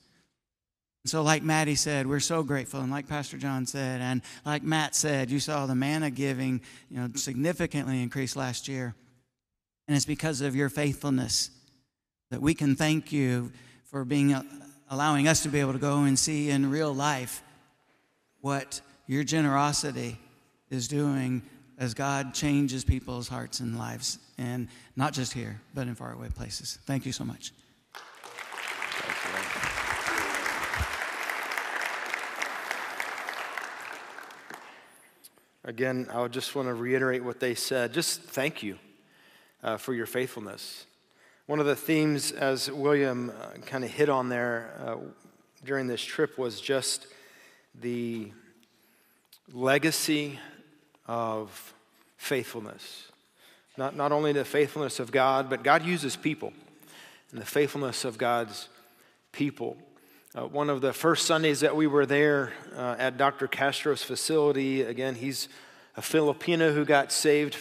So, 1.10 1.24
like 1.24 1.42
Maddie 1.42 1.74
said, 1.74 2.06
we're 2.06 2.20
so 2.20 2.44
grateful. 2.44 2.82
And 2.82 2.92
like 2.92 3.08
Pastor 3.08 3.40
Jon 3.40 3.66
said, 3.66 4.00
and 4.00 4.22
like 4.46 4.62
Matt 4.62 4.94
said, 4.94 5.32
you 5.32 5.40
saw 5.40 5.66
the 5.66 5.74
manna 5.74 6.12
giving 6.12 6.62
you 6.88 7.00
know, 7.00 7.10
significantly 7.16 8.04
increase 8.04 8.36
last 8.36 8.68
year. 8.68 8.94
And 9.88 9.98
it's 9.98 10.06
because 10.06 10.42
of 10.42 10.56
your 10.56 10.70
faithfulness 10.70 11.50
that 12.30 12.44
we 12.44 12.54
can 12.54 12.76
thank 12.76 13.12
you 13.12 13.52
for 13.86 14.06
being 14.06 14.36
uh, 14.36 14.44
allowing 14.92 15.28
us 15.28 15.42
to 15.42 15.50
be 15.50 15.60
able 15.60 15.74
to 15.74 15.80
go 15.80 16.04
and 16.04 16.18
see 16.18 16.52
in 16.52 16.70
real 16.70 16.94
life 16.94 17.42
what 18.42 18.80
your 19.08 19.24
generosity 19.24 20.20
is 20.70 20.88
doing 20.88 21.42
as 21.80 21.96
God 21.96 22.36
changes 22.36 22.84
people's 22.84 23.28
hearts 23.28 23.62
and 23.62 23.80
lives, 23.80 24.20
and 24.38 24.68
not 24.96 25.14
just 25.14 25.34
here, 25.34 25.60
but 25.74 25.88
in 25.88 25.96
faraway 25.96 26.30
places. 26.30 26.78
Thank 26.86 27.08
you 27.08 27.14
so 27.14 27.24
much. 27.24 27.52
Again, 35.66 36.08
I 36.14 36.26
just 36.30 36.56
want 36.56 36.70
to 36.70 36.74
reiterate 36.74 37.22
what 37.22 37.42
they 37.42 37.54
said. 37.54 37.92
Just 37.94 38.22
thank 38.22 38.64
you 38.64 38.78
uh, 39.62 39.76
for 39.76 39.94
your 39.94 40.06
faithfulness. 40.06 40.86
One 41.48 41.60
of 41.60 41.66
the 41.66 41.76
themes, 41.76 42.32
as 42.32 42.72
William 42.72 43.30
uh, 43.30 43.58
kind 43.66 43.84
of 43.84 43.90
hit 43.90 44.08
on 44.08 44.30
there 44.30 44.72
uh, 44.86 44.96
during 45.66 45.88
this 45.88 46.02
trip, 46.02 46.38
was 46.38 46.62
just 46.62 47.08
the 47.76 48.32
legacy 49.52 50.40
of 51.08 51.74
faithfulness. 52.16 53.12
Not, 53.78 53.98
not 53.98 54.14
only 54.14 54.32
the 54.32 54.46
faithfulness 54.46 55.00
of 55.00 55.12
God, 55.12 55.50
but 55.50 55.64
God 55.64 55.84
uses 55.84 56.16
people 56.16 56.54
and 57.32 57.42
the 57.42 57.46
faithfulness 57.46 58.06
of 58.06 58.18
God's 58.18 58.70
people. 59.34 59.76
Uh, 60.36 60.44
one 60.44 60.70
of 60.70 60.80
the 60.80 60.94
first 60.94 61.26
Sundays 61.26 61.62
that 61.62 61.76
we 61.76 61.88
were 61.88 62.06
there 62.06 62.54
uh, 62.76 62.96
at 63.00 63.18
Dr. 63.18 63.48
Castro's 63.48 64.04
facility, 64.04 64.84
again, 64.84 65.16
he's 65.16 65.50
a 65.98 66.04
Filipino 66.04 66.72
who 66.72 66.86
got 66.86 67.12
saved 67.12 67.58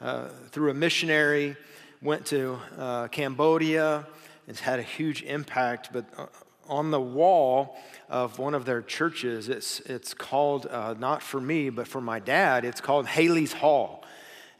uh, 0.00 0.28
through 0.52 0.70
a 0.70 0.74
missionary, 0.74 1.56
went 2.00 2.24
to 2.26 2.60
uh, 2.78 3.08
Cambodia, 3.08 4.06
and 4.46 4.56
had 4.56 4.78
a 4.78 4.84
huge 4.84 5.24
impact. 5.24 5.88
But 5.92 6.04
uh, 6.16 6.26
on 6.68 6.92
the 6.92 7.00
wall 7.00 7.76
of 8.08 8.38
one 8.38 8.54
of 8.54 8.66
their 8.66 8.82
churches, 8.82 9.48
it's, 9.48 9.80
it's 9.80 10.14
called, 10.14 10.66
uh, 10.66 10.94
not 10.96 11.24
for 11.24 11.40
me, 11.40 11.70
but 11.70 11.88
for 11.88 12.00
my 12.00 12.20
dad, 12.20 12.64
it's 12.64 12.80
called 12.80 13.08
Haley's 13.08 13.52
Hall. 13.52 14.04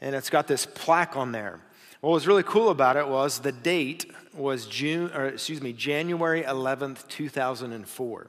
And 0.01 0.15
it's 0.15 0.29
got 0.29 0.47
this 0.47 0.65
plaque 0.65 1.15
on 1.15 1.31
there. 1.31 1.61
What 2.03 2.11
was 2.11 2.27
really 2.27 2.43
cool 2.43 2.69
about 2.69 2.97
it 2.97 3.07
was 3.07 3.39
the 3.39 3.53
date 3.53 4.11
was 4.33 4.65
June, 4.65 5.09
or 5.15 5.27
excuse 5.27 5.61
me, 5.61 5.71
January 5.71 6.43
11th, 6.43 7.07
2004. 7.07 8.27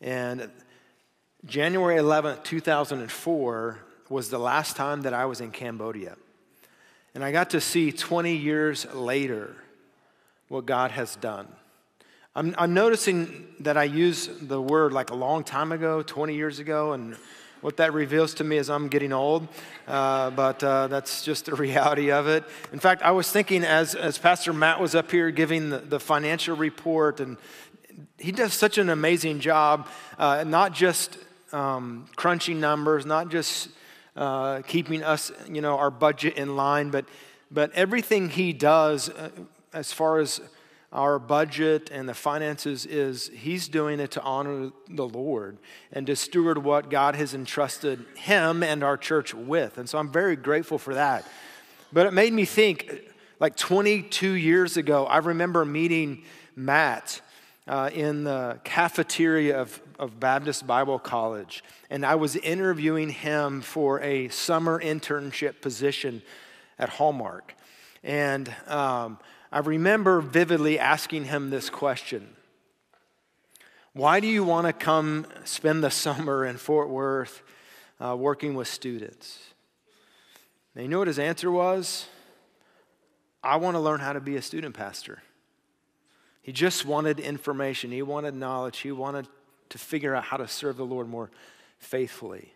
And 0.00 0.50
January 1.46 2.00
11th, 2.00 2.42
2004 2.42 3.78
was 4.08 4.28
the 4.28 4.40
last 4.40 4.74
time 4.74 5.02
that 5.02 5.14
I 5.14 5.26
was 5.26 5.40
in 5.40 5.52
Cambodia. 5.52 6.16
And 7.14 7.22
I 7.22 7.30
got 7.30 7.50
to 7.50 7.60
see 7.60 7.92
20 7.92 8.34
years 8.34 8.92
later 8.92 9.54
what 10.48 10.66
God 10.66 10.90
has 10.90 11.14
done. 11.14 11.46
I'm, 12.34 12.56
I'm 12.58 12.74
noticing 12.74 13.54
that 13.60 13.76
I 13.76 13.84
use 13.84 14.28
the 14.42 14.60
word 14.60 14.92
like 14.92 15.10
a 15.10 15.14
long 15.14 15.44
time 15.44 15.70
ago, 15.70 16.02
20 16.02 16.34
years 16.34 16.58
ago, 16.58 16.94
and 16.94 17.16
what 17.60 17.76
that 17.76 17.92
reveals 17.92 18.34
to 18.34 18.44
me 18.44 18.56
is 18.56 18.70
I'm 18.70 18.88
getting 18.88 19.12
old, 19.12 19.46
uh, 19.86 20.30
but 20.30 20.62
uh, 20.64 20.86
that's 20.86 21.24
just 21.24 21.46
the 21.46 21.54
reality 21.66 22.10
of 22.10 22.26
it. 22.26 22.44
In 22.72 22.78
fact, 22.78 23.02
I 23.02 23.10
was 23.10 23.30
thinking 23.30 23.64
as, 23.64 23.94
as 23.94 24.18
Pastor 24.18 24.52
Matt 24.52 24.80
was 24.80 24.94
up 24.94 25.10
here 25.10 25.30
giving 25.30 25.70
the, 25.70 25.78
the 25.78 26.00
financial 26.00 26.56
report, 26.56 27.20
and 27.20 27.36
he 28.18 28.32
does 28.32 28.54
such 28.54 28.78
an 28.78 28.88
amazing 28.88 29.40
job, 29.40 29.88
uh, 30.18 30.44
not 30.46 30.72
just 30.72 31.18
um, 31.52 32.06
crunching 32.16 32.60
numbers, 32.60 33.04
not 33.04 33.30
just 33.30 33.68
uh, 34.16 34.62
keeping 34.62 35.02
us, 35.02 35.30
you 35.48 35.60
know, 35.60 35.76
our 35.76 35.90
budget 35.90 36.36
in 36.36 36.56
line, 36.56 36.90
but, 36.90 37.04
but 37.50 37.72
everything 37.72 38.28
he 38.30 38.52
does 38.52 39.08
uh, 39.08 39.30
as 39.72 39.92
far 39.92 40.18
as 40.18 40.40
our 40.92 41.20
budget 41.20 41.88
and 41.92 42.08
the 42.08 42.14
finances 42.14 42.84
is 42.84 43.30
he's 43.32 43.68
doing 43.68 44.00
it 44.00 44.10
to 44.12 44.22
honor 44.22 44.72
the 44.88 45.06
Lord 45.06 45.58
and 45.92 46.06
to 46.08 46.16
steward 46.16 46.58
what 46.58 46.90
God 46.90 47.14
has 47.14 47.32
entrusted 47.32 48.04
him 48.16 48.62
and 48.62 48.82
our 48.82 48.96
church 48.96 49.32
with. 49.32 49.78
And 49.78 49.88
so 49.88 49.98
I'm 49.98 50.10
very 50.10 50.34
grateful 50.34 50.78
for 50.78 50.94
that. 50.94 51.24
But 51.92 52.06
it 52.06 52.12
made 52.12 52.32
me 52.32 52.44
think 52.44 53.02
like 53.38 53.56
22 53.56 54.32
years 54.32 54.76
ago, 54.76 55.06
I 55.06 55.18
remember 55.18 55.64
meeting 55.64 56.24
Matt 56.56 57.20
uh, 57.68 57.88
in 57.92 58.24
the 58.24 58.58
cafeteria 58.64 59.60
of, 59.60 59.80
of 59.98 60.18
Baptist 60.18 60.66
Bible 60.66 60.98
College. 60.98 61.62
And 61.88 62.04
I 62.04 62.16
was 62.16 62.34
interviewing 62.34 63.10
him 63.10 63.60
for 63.60 64.00
a 64.00 64.28
summer 64.28 64.80
internship 64.80 65.60
position 65.60 66.22
at 66.80 66.88
Hallmark. 66.88 67.54
And 68.02 68.52
um, 68.66 69.18
I 69.52 69.58
remember 69.58 70.20
vividly 70.20 70.78
asking 70.78 71.24
him 71.24 71.50
this 71.50 71.70
question 71.70 72.36
Why 73.92 74.20
do 74.20 74.26
you 74.26 74.44
want 74.44 74.66
to 74.66 74.72
come 74.72 75.26
spend 75.44 75.82
the 75.82 75.90
summer 75.90 76.44
in 76.44 76.56
Fort 76.56 76.88
Worth 76.88 77.42
uh, 78.00 78.16
working 78.16 78.54
with 78.54 78.68
students? 78.68 79.38
And 80.74 80.84
you 80.84 80.88
know 80.88 81.00
what 81.00 81.08
his 81.08 81.18
answer 81.18 81.50
was? 81.50 82.06
I 83.42 83.56
want 83.56 83.74
to 83.74 83.80
learn 83.80 84.00
how 84.00 84.12
to 84.12 84.20
be 84.20 84.36
a 84.36 84.42
student 84.42 84.74
pastor. 84.74 85.22
He 86.42 86.52
just 86.52 86.86
wanted 86.86 87.18
information, 87.18 87.90
he 87.90 88.02
wanted 88.02 88.34
knowledge, 88.34 88.78
he 88.78 88.92
wanted 88.92 89.28
to 89.70 89.78
figure 89.78 90.14
out 90.14 90.24
how 90.24 90.36
to 90.36 90.48
serve 90.48 90.76
the 90.76 90.86
Lord 90.86 91.08
more 91.08 91.30
faithfully. 91.78 92.52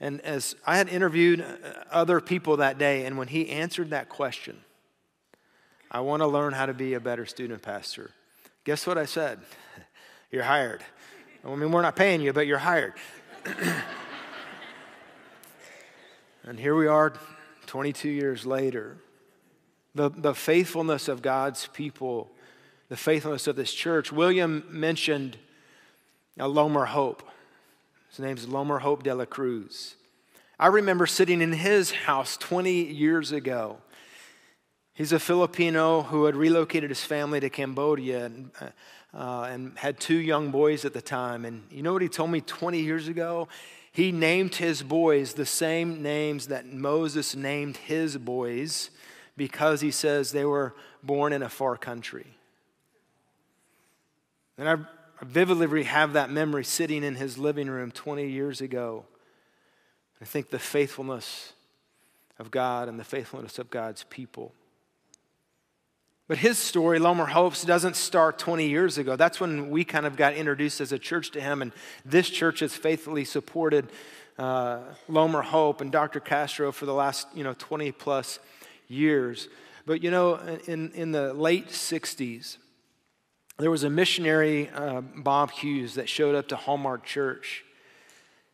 And 0.00 0.20
as 0.20 0.54
I 0.66 0.76
had 0.76 0.88
interviewed 0.88 1.44
other 1.90 2.20
people 2.20 2.58
that 2.58 2.78
day, 2.78 3.06
and 3.06 3.16
when 3.16 3.28
he 3.28 3.48
answered 3.48 3.90
that 3.90 4.08
question, 4.08 4.58
I 5.90 6.00
want 6.00 6.22
to 6.22 6.26
learn 6.26 6.52
how 6.52 6.66
to 6.66 6.74
be 6.74 6.94
a 6.94 7.00
better 7.00 7.26
student 7.26 7.62
pastor. 7.62 8.10
Guess 8.64 8.86
what 8.86 8.98
I 8.98 9.04
said? 9.04 9.40
You're 10.30 10.42
hired. 10.42 10.82
I 11.44 11.54
mean, 11.54 11.70
we're 11.70 11.82
not 11.82 11.94
paying 11.94 12.20
you, 12.20 12.32
but 12.32 12.48
you're 12.48 12.58
hired. 12.58 12.94
and 16.44 16.58
here 16.58 16.74
we 16.74 16.88
are 16.88 17.12
22 17.66 18.08
years 18.08 18.44
later. 18.44 18.96
The, 19.94 20.10
the 20.10 20.34
faithfulness 20.34 21.06
of 21.06 21.22
God's 21.22 21.68
people, 21.68 22.32
the 22.88 22.96
faithfulness 22.96 23.46
of 23.46 23.54
this 23.54 23.72
church. 23.72 24.10
William 24.10 24.64
mentioned 24.68 25.38
a 26.36 26.48
Lomer 26.48 26.86
Hope. 26.86 27.22
His 28.10 28.18
name's 28.18 28.46
Lomer 28.46 28.80
Hope 28.80 29.04
de 29.04 29.14
la 29.14 29.24
Cruz. 29.24 29.94
I 30.58 30.66
remember 30.66 31.06
sitting 31.06 31.40
in 31.40 31.52
his 31.52 31.92
house 31.92 32.36
20 32.36 32.72
years 32.72 33.30
ago 33.30 33.78
He's 34.96 35.12
a 35.12 35.20
Filipino 35.20 36.00
who 36.00 36.24
had 36.24 36.34
relocated 36.34 36.88
his 36.88 37.04
family 37.04 37.38
to 37.40 37.50
Cambodia 37.50 38.24
and, 38.24 38.50
uh, 39.12 39.42
and 39.42 39.76
had 39.76 40.00
two 40.00 40.16
young 40.16 40.50
boys 40.50 40.86
at 40.86 40.94
the 40.94 41.02
time. 41.02 41.44
And 41.44 41.64
you 41.70 41.82
know 41.82 41.92
what 41.92 42.00
he 42.00 42.08
told 42.08 42.30
me 42.30 42.40
20 42.40 42.80
years 42.80 43.06
ago? 43.06 43.46
He 43.92 44.10
named 44.10 44.54
his 44.54 44.82
boys 44.82 45.34
the 45.34 45.44
same 45.44 46.02
names 46.02 46.46
that 46.46 46.64
Moses 46.64 47.36
named 47.36 47.76
his 47.76 48.16
boys 48.16 48.88
because 49.36 49.82
he 49.82 49.90
says 49.90 50.32
they 50.32 50.46
were 50.46 50.74
born 51.02 51.34
in 51.34 51.42
a 51.42 51.50
far 51.50 51.76
country. 51.76 52.38
And 54.56 54.66
I 54.66 54.76
vividly 55.20 55.84
have 55.84 56.14
that 56.14 56.30
memory 56.30 56.64
sitting 56.64 57.04
in 57.04 57.16
his 57.16 57.36
living 57.36 57.68
room 57.68 57.90
20 57.90 58.26
years 58.26 58.62
ago. 58.62 59.04
I 60.22 60.24
think 60.24 60.48
the 60.48 60.58
faithfulness 60.58 61.52
of 62.38 62.50
God 62.50 62.88
and 62.88 62.98
the 62.98 63.04
faithfulness 63.04 63.58
of 63.58 63.68
God's 63.68 64.04
people. 64.04 64.54
But 66.28 66.38
his 66.38 66.58
story, 66.58 66.98
Lomer 66.98 67.28
Hopes, 67.28 67.64
doesn't 67.64 67.94
start 67.94 68.38
20 68.38 68.68
years 68.68 68.98
ago. 68.98 69.14
That's 69.14 69.38
when 69.38 69.70
we 69.70 69.84
kind 69.84 70.06
of 70.06 70.16
got 70.16 70.34
introduced 70.34 70.80
as 70.80 70.90
a 70.90 70.98
church 70.98 71.30
to 71.32 71.40
him, 71.40 71.62
and 71.62 71.72
this 72.04 72.28
church 72.28 72.60
has 72.60 72.74
faithfully 72.74 73.24
supported 73.24 73.88
uh, 74.36 74.80
Lomer 75.08 75.42
Hope 75.42 75.80
and 75.80 75.92
Dr. 75.92 76.18
Castro 76.18 76.72
for 76.72 76.84
the 76.84 76.92
last, 76.92 77.28
you 77.32 77.44
know, 77.44 77.54
20 77.56 77.92
plus 77.92 78.40
years. 78.88 79.48
But, 79.86 80.02
you 80.02 80.10
know, 80.10 80.36
in, 80.66 80.90
in 80.92 81.12
the 81.12 81.32
late 81.32 81.68
60s, 81.68 82.56
there 83.58 83.70
was 83.70 83.84
a 83.84 83.90
missionary, 83.90 84.68
uh, 84.70 85.00
Bob 85.00 85.52
Hughes, 85.52 85.94
that 85.94 86.08
showed 86.08 86.34
up 86.34 86.48
to 86.48 86.56
Hallmark 86.56 87.04
Church, 87.04 87.64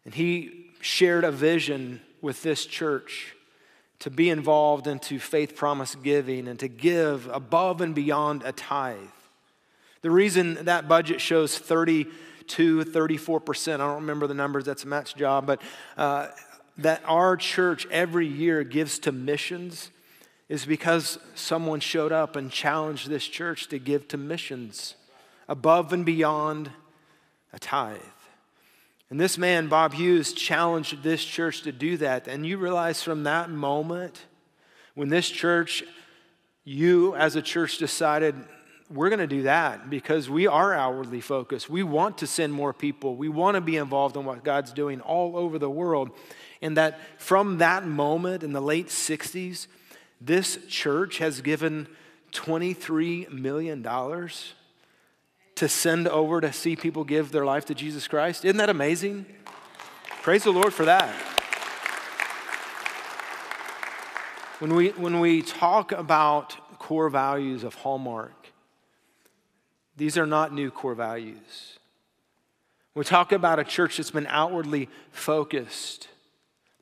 and 0.05 0.13
he 0.13 0.67
shared 0.83 1.25
a 1.25 1.33
vision 1.33 2.03
with 2.21 2.43
this 2.43 2.67
church 2.67 3.35
to 4.03 4.11
be 4.11 4.31
involved 4.31 4.89
into 4.89 5.21
faith 5.21 5.55
promise 5.55 5.95
giving 5.95 6.49
and 6.49 6.59
to 6.59 6.67
give 6.67 7.29
above 7.29 7.81
and 7.81 7.95
beyond 7.95 8.43
a 8.43 8.51
tithe. 8.51 8.99
The 10.01 10.11
reason 10.11 10.65
that 10.65 10.89
budget 10.89 11.21
shows 11.21 11.57
32, 11.57 12.85
34%, 12.85 13.75
I 13.75 13.77
don't 13.77 13.95
remember 13.95 14.27
the 14.27 14.35
numbers, 14.35 14.65
that's 14.65 14.85
Matt's 14.85 15.13
job, 15.13 15.47
but 15.47 15.63
uh, 15.97 16.27
that 16.79 17.01
our 17.05 17.37
church 17.37 17.87
every 17.93 18.27
year 18.27 18.65
gives 18.65 18.99
to 19.01 19.13
missions 19.13 19.93
is 20.49 20.67
because 20.67 21.21
someone 21.37 21.79
showed 21.79 22.11
up 22.11 22.35
and 22.35 22.51
challenged 22.51 23.09
this 23.09 23.25
church 23.25 23.69
to 23.69 23.79
give 23.79 24.09
to 24.09 24.17
missions 24.17 24.97
above 25.49 25.93
and 25.93 26.05
beyond 26.05 26.73
a 27.53 27.61
tithe. 27.61 28.01
And 29.13 29.21
this 29.21 29.37
man, 29.37 29.67
Bob 29.69 29.93
Hughes, 29.93 30.33
challenged 30.33 31.03
this 31.03 31.23
church 31.23 31.65
to 31.65 31.71
do 31.71 31.99
that. 31.99 32.29
And 32.29 32.47
you 32.47 32.57
realize 32.57 33.03
from 33.03 33.25
that 33.25 33.51
moment, 33.51 34.25
when 34.95 35.11
this 35.11 35.29
church, 35.29 35.85
you 36.65 37.15
as 37.15 37.37
a 37.37 37.43
church 37.43 37.77
decided, 37.77 38.35
we're 38.91 39.11
going 39.11 39.19
to 39.19 39.27
do 39.27 39.43
that 39.43 39.91
because 39.91 40.31
we 40.31 40.47
are 40.47 40.73
outwardly 40.73 41.21
focused. 41.21 41.69
We 41.69 41.83
want 41.83 42.17
to 42.19 42.27
send 42.27 42.55
more 42.55 42.73
people. 42.73 43.15
We 43.15 43.29
want 43.29 43.57
to 43.57 43.61
be 43.61 43.77
involved 43.77 44.17
in 44.17 44.25
what 44.25 44.45
God's 44.45 44.73
doing 44.73 45.03
all 45.03 45.37
over 45.37 45.59
the 45.59 45.69
world. 45.69 46.09
And 46.63 46.79
that 46.79 46.99
from 47.21 47.59
that 47.59 47.87
moment 47.87 48.43
in 48.43 48.55
the 48.55 48.63
late 48.63 48.89
60s, 48.89 49.67
this 50.23 50.59
church 50.69 51.19
has 51.19 51.43
given 51.43 51.87
$23 52.33 53.31
million 53.31 53.83
to 55.63 55.69
send 55.69 56.09
over 56.09 56.41
to 56.41 56.53
see 56.53 56.75
people 56.75 57.05
give 57.05 57.31
their 57.31 57.45
life 57.45 57.65
to 57.67 57.73
Jesus 57.73 58.09
Christ. 58.09 58.45
Isn't 58.45 58.57
that 58.57 58.69
amazing? 58.69 59.25
Praise 60.21 60.43
the 60.43 60.51
Lord 60.51 60.75
for 60.75 60.85
that. 60.87 61.15
When 64.59 64.75
we, 64.75 64.89
when 64.89 65.21
we 65.21 65.41
talk 65.41 65.93
about 65.93 66.57
core 66.81 67.09
values 67.09 67.63
of 67.63 67.77
Hallmark, 67.77 68.49
these 69.97 70.19
are 70.19 70.27
not 70.27 70.53
new 70.53 70.73
core 70.73 70.97
values. 70.97 71.79
We 72.97 73.05
talk 73.05 73.31
about 73.31 73.61
a 73.61 73.65
church 73.65 73.99
that's 73.99 74.11
been 74.11 74.27
outwardly 74.27 74.89
focused. 75.13 76.09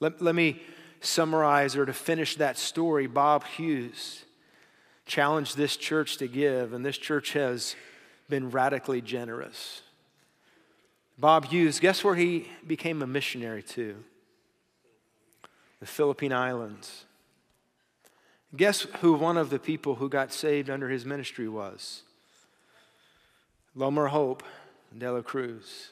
Let, 0.01 0.23
let 0.23 0.35
me 0.35 0.63
summarize 1.03 1.77
or 1.77 1.85
to 1.85 1.93
finish 1.93 2.37
that 2.37 2.57
story. 2.57 3.07
Bob 3.07 3.45
Hughes 3.45 4.25
challenged 5.05 5.59
this 5.59 5.77
church 5.77 6.17
to 6.17 6.27
give, 6.27 6.73
and 6.73 6.83
this 6.83 6.97
church 6.97 7.35
has 7.35 7.77
been 8.31 8.51
radically 8.51 9.01
generous. 9.01 9.83
Bob 11.19 11.47
Hughes, 11.47 11.81
guess 11.81 12.03
where 12.03 12.15
he 12.15 12.49
became 12.67 13.03
a 13.03 13.07
missionary 13.07 13.63
to? 13.63 13.97
The 15.81 15.87
Philippine 15.87 16.33
Islands. 16.33 17.05
Guess 18.57 18.83
who 19.01 19.13
one 19.13 19.37
of 19.37 19.51
the 19.51 19.59
people 19.59 19.97
who 19.97 20.09
got 20.09 20.33
saved 20.33 20.71
under 20.71 20.89
his 20.89 21.05
ministry 21.05 21.49
was? 21.49 22.03
Lomer 23.77 24.09
Hope 24.09 24.43
de 24.97 25.13
la 25.13 25.21
Cruz. 25.21 25.91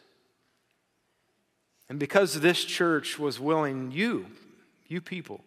And 1.89 1.99
because 1.99 2.41
this 2.41 2.65
church 2.65 3.19
was 3.19 3.39
willing, 3.39 3.93
you, 3.93 4.27
you 4.89 5.01
people, 5.01 5.43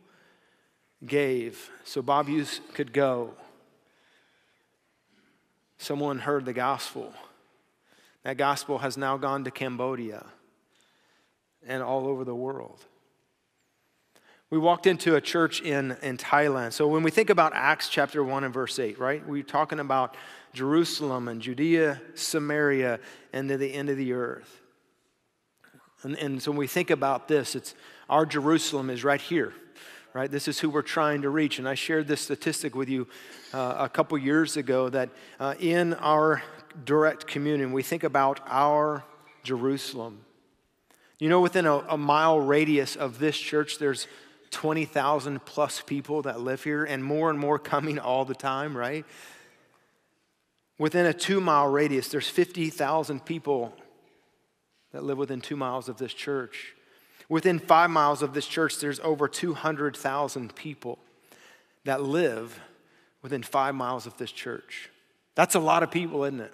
gave 1.05 1.69
so 1.83 2.01
Bob 2.01 2.27
Hughes 2.27 2.61
could 2.73 2.93
go. 2.93 3.33
Someone 5.81 6.19
heard 6.19 6.45
the 6.45 6.53
gospel. 6.53 7.11
That 8.21 8.37
gospel 8.37 8.77
has 8.77 8.97
now 8.97 9.17
gone 9.17 9.45
to 9.45 9.51
Cambodia 9.51 10.27
and 11.65 11.81
all 11.81 12.05
over 12.07 12.23
the 12.23 12.35
world. 12.35 12.85
We 14.51 14.59
walked 14.59 14.85
into 14.85 15.15
a 15.15 15.21
church 15.21 15.59
in, 15.59 15.97
in 16.03 16.17
Thailand. 16.17 16.73
So 16.73 16.87
when 16.87 17.01
we 17.01 17.09
think 17.09 17.31
about 17.31 17.53
Acts 17.55 17.89
chapter 17.89 18.23
1 18.23 18.43
and 18.43 18.53
verse 18.53 18.77
8, 18.77 18.99
right, 18.99 19.27
we're 19.27 19.41
talking 19.41 19.79
about 19.79 20.15
Jerusalem 20.53 21.27
and 21.27 21.41
Judea, 21.41 21.99
Samaria, 22.13 22.99
and 23.33 23.49
to 23.49 23.57
the 23.57 23.73
end 23.73 23.89
of 23.89 23.97
the 23.97 24.13
earth. 24.13 24.61
And, 26.03 26.15
and 26.17 26.43
so 26.43 26.51
when 26.51 26.59
we 26.59 26.67
think 26.67 26.91
about 26.91 27.27
this, 27.27 27.55
it's 27.55 27.73
our 28.07 28.27
Jerusalem 28.27 28.91
is 28.91 29.03
right 29.03 29.21
here, 29.21 29.51
right? 30.13 30.29
This 30.29 30.47
is 30.47 30.59
who 30.59 30.69
we're 30.69 30.81
trying 30.81 31.21
to 31.21 31.29
reach. 31.29 31.59
And 31.59 31.67
I 31.67 31.75
shared 31.75 32.07
this 32.07 32.21
statistic 32.21 32.75
with 32.75 32.89
you 32.89 33.07
uh, 33.53 33.75
a 33.79 33.89
couple 33.89 34.17
years 34.17 34.57
ago 34.57 34.89
that 34.89 35.09
uh, 35.39 35.55
in 35.59 35.93
our 35.95 36.43
direct 36.85 37.27
communion, 37.27 37.71
we 37.71 37.83
think 37.83 38.03
about 38.03 38.39
our 38.47 39.03
Jerusalem. 39.43 40.25
You 41.19 41.29
know, 41.29 41.39
within 41.41 41.65
a, 41.65 41.77
a 41.77 41.97
mile 41.97 42.39
radius 42.39 42.95
of 42.95 43.19
this 43.19 43.37
church, 43.37 43.77
there's 43.77 44.07
20,000 44.51 45.45
plus 45.45 45.81
people 45.81 46.23
that 46.23 46.41
live 46.41 46.63
here, 46.63 46.83
and 46.83 47.03
more 47.03 47.29
and 47.29 47.39
more 47.39 47.57
coming 47.73 47.99
all 47.99 48.25
the 48.25 48.35
time, 48.35 48.75
right? 48.75 49.05
Within 50.77 51.05
a 51.05 51.13
two 51.13 51.39
mile 51.39 51.67
radius, 51.67 52.09
there's 52.09 52.27
50,000 52.27 53.23
people 53.25 53.73
that 54.91 55.03
live 55.03 55.17
within 55.17 55.39
two 55.39 55.55
miles 55.55 55.87
of 55.87 55.97
this 55.97 56.13
church. 56.13 56.73
Within 57.31 57.59
five 57.59 57.89
miles 57.89 58.21
of 58.21 58.33
this 58.33 58.45
church, 58.45 58.79
there's 58.79 58.99
over 58.99 59.25
200,000 59.25 60.53
people 60.53 60.99
that 61.85 62.03
live 62.03 62.59
within 63.21 63.41
five 63.41 63.73
miles 63.73 64.05
of 64.05 64.17
this 64.17 64.33
church. 64.33 64.89
That's 65.33 65.55
a 65.55 65.61
lot 65.61 65.81
of 65.81 65.91
people, 65.91 66.25
isn't 66.25 66.41
it? 66.41 66.53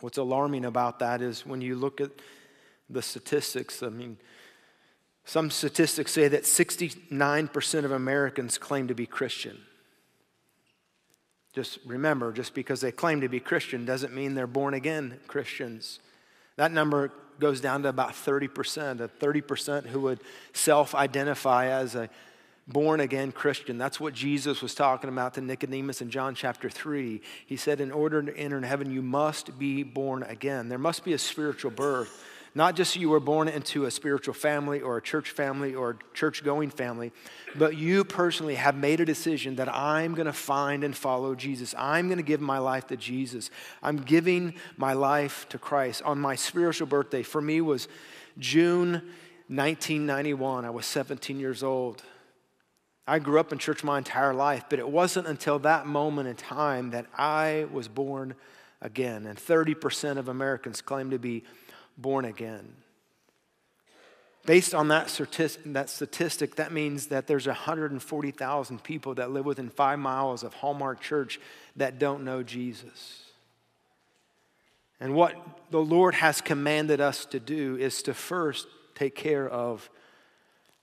What's 0.00 0.16
alarming 0.16 0.64
about 0.64 1.00
that 1.00 1.20
is 1.20 1.44
when 1.44 1.60
you 1.60 1.74
look 1.74 2.00
at 2.00 2.10
the 2.88 3.02
statistics, 3.02 3.82
I 3.82 3.90
mean, 3.90 4.16
some 5.26 5.50
statistics 5.50 6.12
say 6.12 6.28
that 6.28 6.44
69% 6.44 7.84
of 7.84 7.92
Americans 7.92 8.56
claim 8.56 8.88
to 8.88 8.94
be 8.94 9.04
Christian. 9.04 9.58
Just 11.52 11.80
remember, 11.84 12.32
just 12.32 12.54
because 12.54 12.80
they 12.80 12.92
claim 12.92 13.20
to 13.20 13.28
be 13.28 13.40
Christian 13.40 13.84
doesn't 13.84 14.14
mean 14.14 14.34
they're 14.34 14.46
born 14.46 14.72
again 14.72 15.20
Christians. 15.26 16.00
That 16.56 16.72
number 16.72 17.12
goes 17.42 17.60
down 17.60 17.82
to 17.82 17.88
about 17.88 18.12
30%, 18.12 19.00
a 19.00 19.08
30% 19.08 19.86
who 19.86 20.00
would 20.02 20.20
self 20.52 20.94
identify 20.94 21.66
as 21.66 21.96
a 21.96 22.08
born 22.68 23.00
again 23.00 23.32
Christian. 23.32 23.78
That's 23.78 23.98
what 23.98 24.14
Jesus 24.14 24.62
was 24.62 24.76
talking 24.76 25.10
about 25.10 25.34
to 25.34 25.40
Nicodemus 25.40 26.00
in 26.00 26.08
John 26.08 26.36
chapter 26.36 26.70
3. 26.70 27.20
He 27.44 27.56
said, 27.56 27.80
In 27.80 27.90
order 27.90 28.22
to 28.22 28.36
enter 28.36 28.56
in 28.56 28.62
heaven, 28.62 28.92
you 28.92 29.02
must 29.02 29.58
be 29.58 29.82
born 29.82 30.22
again. 30.22 30.68
There 30.68 30.78
must 30.78 31.04
be 31.04 31.14
a 31.14 31.18
spiritual 31.18 31.72
birth. 31.72 32.24
Not 32.54 32.76
just 32.76 32.96
you 32.96 33.08
were 33.08 33.20
born 33.20 33.48
into 33.48 33.86
a 33.86 33.90
spiritual 33.90 34.34
family 34.34 34.82
or 34.82 34.98
a 34.98 35.02
church 35.02 35.30
family 35.30 35.74
or 35.74 35.90
a 35.90 36.14
church 36.14 36.44
going 36.44 36.68
family, 36.68 37.10
but 37.54 37.78
you 37.78 38.04
personally 38.04 38.56
have 38.56 38.76
made 38.76 39.00
a 39.00 39.06
decision 39.06 39.56
that 39.56 39.74
I'm 39.74 40.14
going 40.14 40.26
to 40.26 40.34
find 40.34 40.84
and 40.84 40.94
follow 40.94 41.34
Jesus. 41.34 41.74
I'm 41.78 42.08
going 42.08 42.18
to 42.18 42.24
give 42.24 42.42
my 42.42 42.58
life 42.58 42.88
to 42.88 42.96
Jesus. 42.96 43.50
I'm 43.82 43.96
giving 43.96 44.54
my 44.76 44.92
life 44.92 45.48
to 45.48 45.58
Christ. 45.58 46.02
On 46.02 46.18
my 46.18 46.34
spiritual 46.34 46.86
birthday, 46.86 47.22
for 47.22 47.40
me 47.40 47.62
was 47.62 47.88
June 48.38 48.92
1991. 49.48 50.66
I 50.66 50.70
was 50.70 50.84
17 50.84 51.40
years 51.40 51.62
old. 51.62 52.02
I 53.06 53.18
grew 53.18 53.40
up 53.40 53.50
in 53.52 53.58
church 53.58 53.82
my 53.82 53.98
entire 53.98 54.34
life, 54.34 54.64
but 54.68 54.78
it 54.78 54.88
wasn't 54.88 55.26
until 55.26 55.58
that 55.60 55.86
moment 55.86 56.28
in 56.28 56.36
time 56.36 56.90
that 56.90 57.06
I 57.16 57.66
was 57.72 57.88
born 57.88 58.34
again. 58.80 59.26
And 59.26 59.38
30% 59.38 60.18
of 60.18 60.28
Americans 60.28 60.82
claim 60.82 61.10
to 61.10 61.18
be 61.18 61.44
born 61.96 62.24
again. 62.24 62.74
Based 64.44 64.74
on 64.74 64.88
that, 64.88 65.06
that 65.66 65.88
statistic, 65.88 66.56
that 66.56 66.72
means 66.72 67.06
that 67.06 67.28
there's 67.28 67.46
140,000 67.46 68.82
people 68.82 69.14
that 69.14 69.30
live 69.30 69.46
within 69.46 69.70
five 69.70 70.00
miles 70.00 70.42
of 70.42 70.54
Hallmark 70.54 71.00
Church 71.00 71.38
that 71.76 72.00
don't 72.00 72.24
know 72.24 72.42
Jesus. 72.42 73.22
And 74.98 75.14
what 75.14 75.36
the 75.70 75.80
Lord 75.80 76.14
has 76.14 76.40
commanded 76.40 77.00
us 77.00 77.24
to 77.26 77.40
do 77.40 77.76
is 77.76 78.02
to 78.04 78.14
first 78.14 78.66
take 78.94 79.14
care 79.14 79.48
of 79.48 79.88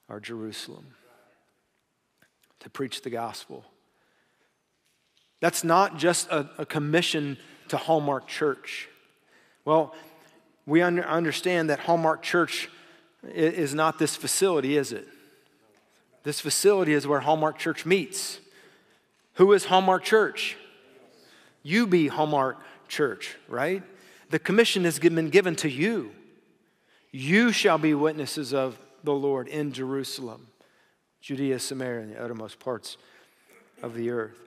our 0.08 0.20
Jerusalem, 0.20 0.88
to 2.62 2.70
preach 2.70 3.02
the 3.02 3.10
gospel. 3.10 3.66
That's 5.42 5.64
not 5.64 5.98
just 5.98 6.30
a, 6.30 6.50
a 6.58 6.66
commission 6.66 7.38
to 7.70 7.78
Hallmark 7.78 8.28
Church. 8.28 8.90
Well, 9.64 9.94
we 10.70 10.84
under, 10.84 11.04
understand 11.04 11.70
that 11.72 11.80
Hallmark 11.80 12.22
Church 12.22 12.70
is 13.24 13.74
not 13.74 13.98
this 13.98 14.16
facility, 14.16 14.78
is 14.78 14.92
it? 14.92 15.08
This 16.24 16.40
facility 16.40 16.94
is 16.94 17.08
where 17.08 17.22
Hallmark 17.22 17.58
Church 17.58 17.86
meets. 17.86 18.40
Who 19.34 19.52
is 19.54 19.66
Hallmark 19.66 20.04
Church? 20.04 20.58
You 21.64 21.88
be 21.88 22.08
Hallmark 22.08 22.58
Church, 22.88 23.36
right? 23.48 23.82
The 24.30 24.38
commission 24.38 24.84
has 24.84 25.00
been 25.00 25.30
given 25.30 25.56
to 25.58 25.70
you. 25.70 26.12
You 27.12 27.52
shall 27.52 27.80
be 27.80 27.96
witnesses 27.96 28.54
of 28.54 28.78
the 29.04 29.14
Lord 29.14 29.48
in 29.48 29.72
Jerusalem, 29.72 30.48
Judea, 31.20 31.58
Samaria, 31.58 32.02
and 32.02 32.16
the 32.16 32.24
uttermost 32.24 32.60
parts 32.60 32.98
of 33.82 33.96
the 33.96 34.12
earth. 34.12 34.38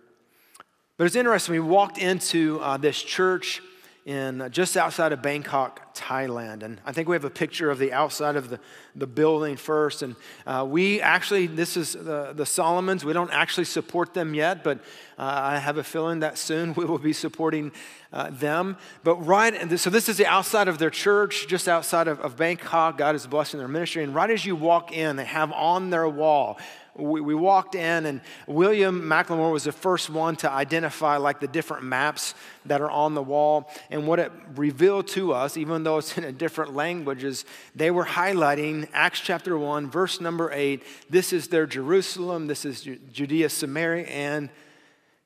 But 0.96 1.06
it's 1.06 1.16
interesting, 1.16 1.54
we 1.54 1.60
walked 1.60 1.98
into 1.98 2.60
uh, 2.60 2.76
this 2.76 3.02
church 3.02 3.60
in 4.04 4.40
uh, 4.40 4.48
just 4.48 4.76
outside 4.76 5.12
of 5.12 5.22
Bangkok, 5.22 5.94
Thailand. 5.94 6.64
And 6.64 6.80
I 6.84 6.92
think 6.92 7.08
we 7.08 7.14
have 7.14 7.24
a 7.24 7.30
picture 7.30 7.70
of 7.70 7.78
the 7.78 7.92
outside 7.92 8.34
of 8.34 8.50
the, 8.50 8.58
the 8.96 9.06
building 9.06 9.56
first. 9.56 10.02
And 10.02 10.16
uh, 10.44 10.66
we 10.68 11.00
actually, 11.00 11.46
this 11.46 11.76
is 11.76 11.92
the, 11.92 12.32
the 12.34 12.44
Solomons. 12.44 13.04
We 13.04 13.12
don't 13.12 13.30
actually 13.30 13.64
support 13.64 14.12
them 14.12 14.34
yet, 14.34 14.64
but 14.64 14.78
uh, 15.18 15.40
I 15.44 15.58
have 15.58 15.78
a 15.78 15.84
feeling 15.84 16.20
that 16.20 16.36
soon 16.36 16.74
we 16.76 16.84
will 16.84 16.98
be 16.98 17.12
supporting 17.12 17.70
uh, 18.12 18.30
them. 18.30 18.76
But 19.04 19.16
right, 19.24 19.78
so 19.78 19.88
this 19.88 20.08
is 20.08 20.16
the 20.16 20.26
outside 20.26 20.66
of 20.66 20.78
their 20.78 20.90
church, 20.90 21.46
just 21.46 21.68
outside 21.68 22.08
of, 22.08 22.20
of 22.20 22.36
Bangkok. 22.36 22.98
God 22.98 23.14
is 23.14 23.26
blessing 23.26 23.58
their 23.58 23.68
ministry. 23.68 24.02
And 24.02 24.14
right 24.14 24.30
as 24.30 24.44
you 24.44 24.56
walk 24.56 24.90
in, 24.92 25.14
they 25.14 25.24
have 25.24 25.52
on 25.52 25.90
their 25.90 26.08
wall 26.08 26.58
we, 26.94 27.20
we 27.20 27.34
walked 27.34 27.74
in, 27.74 28.06
and 28.06 28.20
William 28.46 29.02
McLemore 29.02 29.52
was 29.52 29.64
the 29.64 29.72
first 29.72 30.10
one 30.10 30.36
to 30.36 30.50
identify 30.50 31.16
like 31.16 31.40
the 31.40 31.48
different 31.48 31.84
maps 31.84 32.34
that 32.66 32.80
are 32.80 32.90
on 32.90 33.14
the 33.14 33.22
wall. 33.22 33.70
And 33.90 34.06
what 34.06 34.18
it 34.18 34.30
revealed 34.54 35.08
to 35.08 35.32
us, 35.32 35.56
even 35.56 35.84
though 35.84 35.98
it's 35.98 36.16
in 36.18 36.24
a 36.24 36.32
different 36.32 36.74
language, 36.74 37.24
is 37.24 37.44
they 37.74 37.90
were 37.90 38.04
highlighting 38.04 38.88
Acts 38.92 39.20
chapter 39.20 39.56
1, 39.56 39.90
verse 39.90 40.20
number 40.20 40.50
8. 40.52 40.82
This 41.08 41.32
is 41.32 41.48
their 41.48 41.66
Jerusalem, 41.66 42.46
this 42.46 42.64
is 42.64 42.82
Judea, 42.82 43.48
Samaria, 43.48 44.06
and 44.06 44.50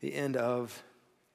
the 0.00 0.14
end 0.14 0.36
of 0.36 0.82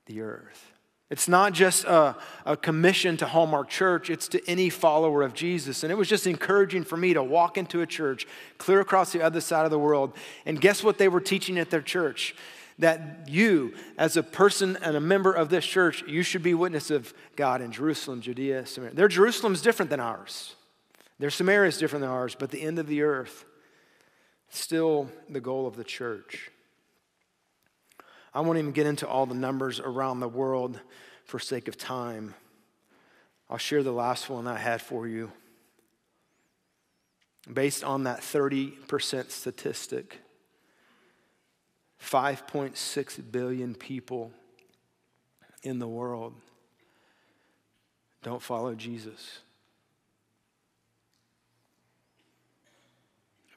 the 0.06 0.22
earth. 0.22 0.71
It's 1.12 1.28
not 1.28 1.52
just 1.52 1.84
a, 1.84 2.15
a, 2.45 2.56
commission 2.56 3.17
to 3.17 3.26
Hallmark 3.26 3.67
Church, 3.67 4.10
it's 4.10 4.30
to 4.30 4.41
any 4.50 4.69
follower 4.69 5.24
of 5.24 5.34
Jesus. 5.34 5.84
And 5.84 5.91
it 5.91 5.95
was 5.95 6.08
just 6.08 6.26
encouraging 6.26 6.86
for 6.86 6.95
me 6.95 7.13
to 7.13 7.21
walk 7.21 7.58
into 7.58 7.82
a 7.82 7.86
church 7.86 8.26
clear 8.58 8.80
across 8.80 9.12
the 9.12 9.21
other 9.21 9.41
side 9.41 9.65
of 9.65 9.71
the 9.71 9.78
world. 9.78 10.13
And 10.45 10.62
guess 10.62 10.86
what 10.86 10.97
they 10.97 11.10
were 11.10 11.19
teaching 11.19 11.60
at 11.60 11.69
their 11.69 11.82
church? 11.82 12.34
That 12.80 13.28
you, 13.28 13.74
as 13.97 14.15
a 14.15 14.24
person 14.24 14.78
and 14.82 14.95
a 14.95 15.02
member 15.02 15.34
of 15.34 15.50
this 15.50 15.65
church, 15.65 16.02
you 16.08 16.24
should 16.24 16.43
be 16.43 16.54
witness 16.54 16.89
of 16.89 17.13
God 17.36 17.60
in 17.60 17.74
Jerusalem, 17.74 18.21
Judea, 18.21 18.65
Samaria. 18.65 18.95
Their 18.95 19.10
Jerusalem 19.10 19.52
is 19.52 19.62
different 19.62 19.91
than 19.91 20.00
ours. 20.00 20.56
Their 21.19 21.30
Samaria 21.30 21.67
is 21.67 21.78
different 21.78 22.04
than 22.04 22.10
ours, 22.10 22.38
but 22.39 22.52
the 22.52 22.62
end 22.62 22.80
of 22.80 22.88
the 22.88 23.02
earth, 23.02 23.43
still 24.50 25.10
the 25.30 25.41
goal 25.41 25.67
of 25.67 25.76
the 25.76 25.84
church. 25.84 26.51
I 28.34 28.41
won't 28.41 28.58
even 28.58 28.72
get 28.72 28.88
into 28.88 29.08
all 29.08 29.26
the 29.26 29.36
numbers 29.36 29.80
around 29.80 30.20
the 30.20 30.30
world 30.30 30.80
for 31.26 31.39
sake 31.39 31.67
of 31.67 31.78
time. 31.78 32.34
I'll 33.50 33.58
share 33.58 33.84
the 33.84 33.91
last 33.91 34.30
one 34.30 34.48
I 34.48 34.58
had 34.58 34.82
for 34.82 35.08
you. 35.08 35.32
Based 37.52 37.84
on 37.84 38.04
that 38.04 38.22
30% 38.22 39.32
statistic, 39.32 40.20
5.6 42.02 43.32
billion 43.32 43.76
people 43.76 44.32
in 45.63 45.80
the 45.80 45.88
world 45.88 46.34
don't 48.24 48.41
follow 48.41 48.76
Jesus. 48.76 49.39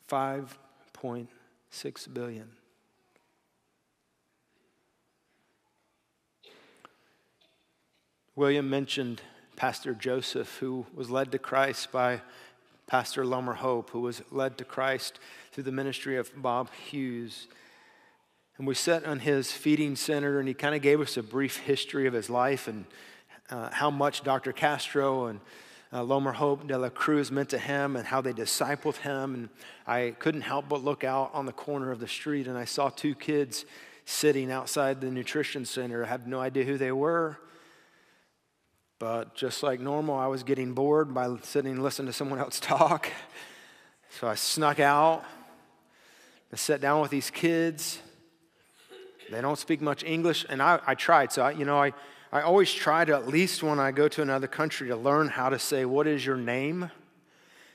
5.6 0.08 2.14
billion. 2.14 2.48
William 8.36 8.68
mentioned 8.68 9.22
Pastor 9.54 9.94
Joseph, 9.94 10.58
who 10.58 10.86
was 10.92 11.08
led 11.08 11.30
to 11.30 11.38
Christ 11.38 11.92
by 11.92 12.20
Pastor 12.88 13.24
Lomer 13.24 13.54
Hope, 13.54 13.90
who 13.90 14.00
was 14.00 14.22
led 14.32 14.58
to 14.58 14.64
Christ 14.64 15.20
through 15.52 15.62
the 15.62 15.70
ministry 15.70 16.16
of 16.16 16.32
Bob 16.42 16.68
Hughes. 16.72 17.46
And 18.58 18.66
we 18.66 18.74
sat 18.74 19.04
on 19.04 19.20
his 19.20 19.52
feeding 19.52 19.94
center, 19.94 20.40
and 20.40 20.48
he 20.48 20.54
kind 20.54 20.74
of 20.74 20.82
gave 20.82 21.00
us 21.00 21.16
a 21.16 21.22
brief 21.22 21.58
history 21.58 22.08
of 22.08 22.12
his 22.12 22.28
life 22.28 22.66
and 22.66 22.86
uh, 23.50 23.70
how 23.70 23.88
much 23.88 24.24
Dr. 24.24 24.52
Castro 24.52 25.26
and 25.26 25.38
uh, 25.92 26.02
Lomer 26.02 26.32
Hope 26.32 26.66
de 26.66 26.76
la 26.76 26.88
Cruz 26.88 27.30
meant 27.30 27.50
to 27.50 27.58
him 27.58 27.94
and 27.94 28.04
how 28.04 28.20
they 28.20 28.32
discipled 28.32 28.96
him. 28.96 29.34
And 29.34 29.48
I 29.86 30.16
couldn't 30.18 30.40
help 30.40 30.68
but 30.68 30.82
look 30.82 31.04
out 31.04 31.30
on 31.34 31.46
the 31.46 31.52
corner 31.52 31.92
of 31.92 32.00
the 32.00 32.08
street, 32.08 32.48
and 32.48 32.58
I 32.58 32.64
saw 32.64 32.88
two 32.88 33.14
kids 33.14 33.64
sitting 34.06 34.50
outside 34.50 35.00
the 35.00 35.08
nutrition 35.12 35.64
center. 35.64 36.04
I 36.04 36.08
had 36.08 36.26
no 36.26 36.40
idea 36.40 36.64
who 36.64 36.78
they 36.78 36.90
were. 36.90 37.38
But 39.04 39.34
just 39.34 39.62
like 39.62 39.80
normal, 39.80 40.16
I 40.16 40.28
was 40.28 40.44
getting 40.44 40.72
bored 40.72 41.12
by 41.12 41.36
sitting 41.42 41.72
and 41.72 41.82
listening 41.82 42.06
to 42.06 42.14
someone 42.14 42.38
else 42.38 42.58
talk. 42.62 43.10
So 44.18 44.26
I 44.26 44.34
snuck 44.34 44.80
out. 44.80 45.22
and 46.50 46.58
sat 46.58 46.80
down 46.80 47.02
with 47.02 47.10
these 47.10 47.28
kids. 47.28 47.98
They 49.30 49.42
don't 49.42 49.58
speak 49.58 49.82
much 49.82 50.04
English, 50.04 50.46
and 50.48 50.62
I, 50.62 50.80
I 50.86 50.94
tried. 50.94 51.32
So, 51.32 51.42
I, 51.42 51.50
you 51.50 51.66
know, 51.66 51.78
I, 51.78 51.92
I 52.32 52.40
always 52.40 52.72
try 52.72 53.04
to, 53.04 53.14
at 53.14 53.28
least 53.28 53.62
when 53.62 53.78
I 53.78 53.90
go 53.90 54.08
to 54.08 54.22
another 54.22 54.46
country, 54.46 54.88
to 54.88 54.96
learn 54.96 55.28
how 55.28 55.50
to 55.50 55.58
say, 55.58 55.84
What 55.84 56.06
is 56.06 56.24
your 56.24 56.38
name? 56.38 56.90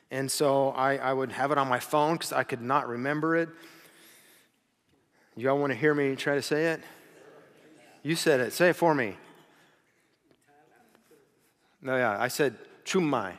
And 0.09 0.31
so 0.31 0.69
I, 0.69 0.97
I 0.97 1.13
would 1.13 1.31
have 1.33 1.51
it 1.51 1.59
on 1.59 1.67
my 1.67 1.79
phone 1.79 2.15
because 2.15 2.33
I 2.33 2.41
could 2.41 2.63
not 2.63 2.87
remember 2.87 3.35
it. 3.35 3.49
Y'all 5.35 5.59
want 5.59 5.73
to 5.73 5.77
hear 5.77 5.93
me 5.93 6.15
try 6.15 6.33
to 6.33 6.41
say 6.41 6.71
it? 6.71 6.81
You 8.01 8.15
said 8.15 8.39
it. 8.39 8.51
Say 8.51 8.69
it 8.69 8.75
for 8.75 8.95
me. 8.95 9.15
No, 11.81 11.95
yeah, 11.95 12.17
I 12.19 12.27
said 12.27 12.55
chumai. 12.85 13.33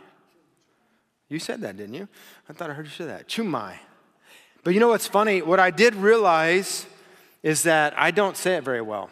You 1.28 1.38
said 1.38 1.60
that, 1.60 1.76
didn't 1.76 1.94
you? 1.94 2.08
I 2.48 2.52
thought 2.52 2.70
I 2.70 2.74
heard 2.74 2.86
you 2.86 2.92
say 2.92 3.06
that. 3.06 3.28
Chumai. 3.28 3.74
But 4.64 4.74
you 4.74 4.80
know 4.80 4.88
what's 4.88 5.06
funny? 5.06 5.42
What 5.42 5.60
I 5.60 5.70
did 5.70 5.94
realize 5.94 6.86
is 7.42 7.62
that 7.62 7.94
I 7.96 8.10
don't 8.10 8.36
say 8.36 8.56
it 8.56 8.64
very 8.64 8.82
well. 8.82 9.10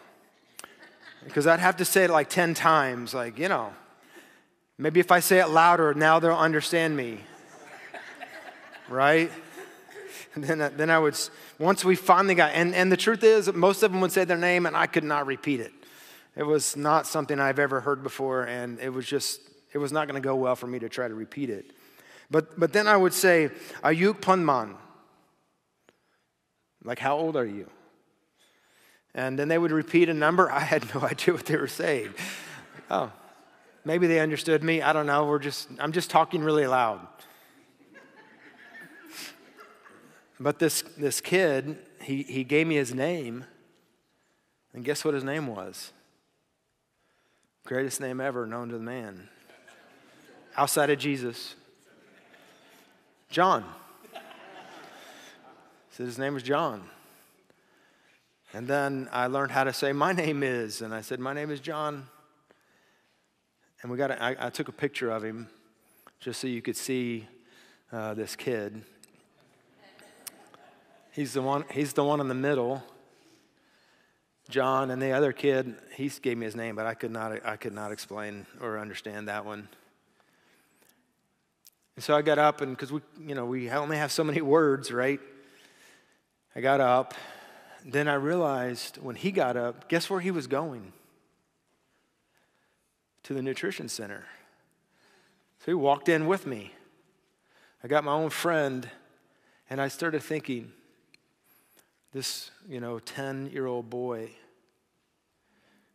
Because 1.24 1.46
I'd 1.46 1.60
have 1.60 1.76
to 1.76 1.84
say 1.84 2.04
it 2.04 2.10
like 2.10 2.28
10 2.28 2.54
times, 2.54 3.14
like, 3.14 3.38
you 3.38 3.48
know, 3.48 3.72
maybe 4.78 5.00
if 5.00 5.12
I 5.12 5.20
say 5.20 5.40
it 5.40 5.48
louder, 5.48 5.94
now 5.94 6.18
they'll 6.18 6.32
understand 6.32 6.96
me. 6.96 7.20
right? 8.88 9.30
And 10.34 10.44
then, 10.60 10.72
then 10.76 10.90
I 10.90 10.98
would, 10.98 11.18
once 11.58 11.84
we 11.84 11.94
finally 11.94 12.34
got, 12.34 12.52
and, 12.52 12.74
and 12.74 12.90
the 12.90 12.96
truth 12.96 13.22
is, 13.22 13.52
most 13.52 13.82
of 13.82 13.92
them 13.92 14.00
would 14.00 14.12
say 14.12 14.24
their 14.24 14.38
name 14.38 14.66
and 14.66 14.76
I 14.76 14.86
could 14.86 15.04
not 15.04 15.26
repeat 15.26 15.60
it. 15.60 15.72
It 16.38 16.46
was 16.46 16.76
not 16.76 17.04
something 17.08 17.40
I've 17.40 17.58
ever 17.58 17.80
heard 17.80 18.04
before, 18.04 18.44
and 18.44 18.78
it 18.78 18.90
was 18.90 19.04
just, 19.04 19.40
it 19.72 19.78
was 19.78 19.90
not 19.90 20.06
going 20.06 20.22
to 20.22 20.24
go 20.24 20.36
well 20.36 20.54
for 20.54 20.68
me 20.68 20.78
to 20.78 20.88
try 20.88 21.08
to 21.08 21.14
repeat 21.14 21.50
it. 21.50 21.72
But, 22.30 22.60
but 22.60 22.72
then 22.72 22.86
I 22.86 22.96
would 22.96 23.12
say, 23.12 23.50
Ayuk 23.82 24.20
Punman. 24.20 24.76
Like, 26.84 27.00
how 27.00 27.16
old 27.16 27.36
are 27.36 27.44
you? 27.44 27.68
And 29.16 29.36
then 29.36 29.48
they 29.48 29.58
would 29.58 29.72
repeat 29.72 30.08
a 30.08 30.14
number. 30.14 30.48
I 30.52 30.60
had 30.60 30.94
no 30.94 31.00
idea 31.00 31.34
what 31.34 31.46
they 31.46 31.56
were 31.56 31.66
saying. 31.66 32.14
Oh, 32.88 33.10
maybe 33.84 34.06
they 34.06 34.20
understood 34.20 34.62
me. 34.62 34.80
I 34.80 34.92
don't 34.92 35.06
know. 35.06 35.26
We're 35.26 35.40
just, 35.40 35.68
I'm 35.80 35.90
just 35.90 36.08
talking 36.08 36.44
really 36.44 36.68
loud. 36.68 37.04
But 40.38 40.60
this, 40.60 40.82
this 40.96 41.20
kid, 41.20 41.78
he, 42.00 42.22
he 42.22 42.44
gave 42.44 42.68
me 42.68 42.76
his 42.76 42.94
name. 42.94 43.44
And 44.72 44.84
guess 44.84 45.04
what 45.04 45.14
his 45.14 45.24
name 45.24 45.48
was? 45.48 45.90
Greatest 47.68 48.00
name 48.00 48.18
ever 48.18 48.46
known 48.46 48.70
to 48.70 48.78
the 48.78 48.82
man. 48.82 49.28
Outside 50.56 50.88
of 50.88 50.98
Jesus. 50.98 51.54
John. 53.28 53.62
Said 55.90 56.06
his 56.06 56.18
name 56.18 56.32
was 56.32 56.42
John. 56.42 56.88
And 58.54 58.66
then 58.66 59.06
I 59.12 59.26
learned 59.26 59.50
how 59.50 59.64
to 59.64 59.74
say, 59.74 59.92
My 59.92 60.12
name 60.14 60.42
is. 60.42 60.80
And 60.80 60.94
I 60.94 61.02
said, 61.02 61.20
My 61.20 61.34
name 61.34 61.50
is 61.50 61.60
John. 61.60 62.06
And 63.82 63.92
we 63.92 63.98
got 63.98 64.12
a, 64.12 64.22
I, 64.22 64.46
I 64.46 64.48
took 64.48 64.68
a 64.68 64.72
picture 64.72 65.10
of 65.10 65.22
him 65.22 65.48
just 66.20 66.40
so 66.40 66.46
you 66.46 66.62
could 66.62 66.74
see 66.74 67.28
uh, 67.92 68.14
this 68.14 68.34
kid. 68.34 68.82
He's 71.12 71.34
the 71.34 71.42
one, 71.42 71.66
he's 71.70 71.92
the 71.92 72.02
one 72.02 72.20
in 72.22 72.28
the 72.28 72.34
middle. 72.34 72.82
John 74.48 74.90
and 74.90 75.00
the 75.00 75.12
other 75.12 75.32
kid, 75.32 75.74
he 75.94 76.08
gave 76.08 76.38
me 76.38 76.46
his 76.46 76.56
name, 76.56 76.74
but 76.74 76.86
I 76.86 76.94
could 76.94 77.10
not, 77.10 77.44
I 77.44 77.56
could 77.56 77.74
not 77.74 77.92
explain 77.92 78.46
or 78.60 78.78
understand 78.78 79.28
that 79.28 79.44
one. 79.44 79.68
And 81.96 82.04
so 82.04 82.16
I 82.16 82.22
got 82.22 82.38
up, 82.38 82.60
and 82.60 82.76
because 82.76 82.92
we, 82.92 83.00
you 83.20 83.34
know, 83.34 83.44
we 83.44 83.68
only 83.70 83.96
have 83.96 84.12
so 84.12 84.24
many 84.24 84.40
words, 84.56 84.90
right? 84.90 85.20
I 86.54 86.60
got 86.60 86.80
up. 86.80 87.14
Then 87.84 88.08
I 88.08 88.14
realized 88.14 88.96
when 88.96 89.16
he 89.16 89.30
got 89.30 89.56
up, 89.56 89.88
guess 89.88 90.08
where 90.08 90.20
he 90.20 90.30
was 90.30 90.46
going? 90.46 90.92
To 93.24 93.34
the 93.34 93.42
nutrition 93.42 93.88
center. 93.88 94.26
So 95.60 95.66
he 95.66 95.74
walked 95.74 96.08
in 96.08 96.26
with 96.26 96.46
me. 96.46 96.72
I 97.84 97.88
got 97.88 98.04
my 98.04 98.12
own 98.12 98.30
friend, 98.30 98.88
and 99.68 99.80
I 99.80 99.88
started 99.88 100.22
thinking, 100.22 100.72
this, 102.12 102.50
you 102.68 102.80
know, 102.80 102.98
10 102.98 103.50
year 103.52 103.66
old 103.66 103.90
boy, 103.90 104.30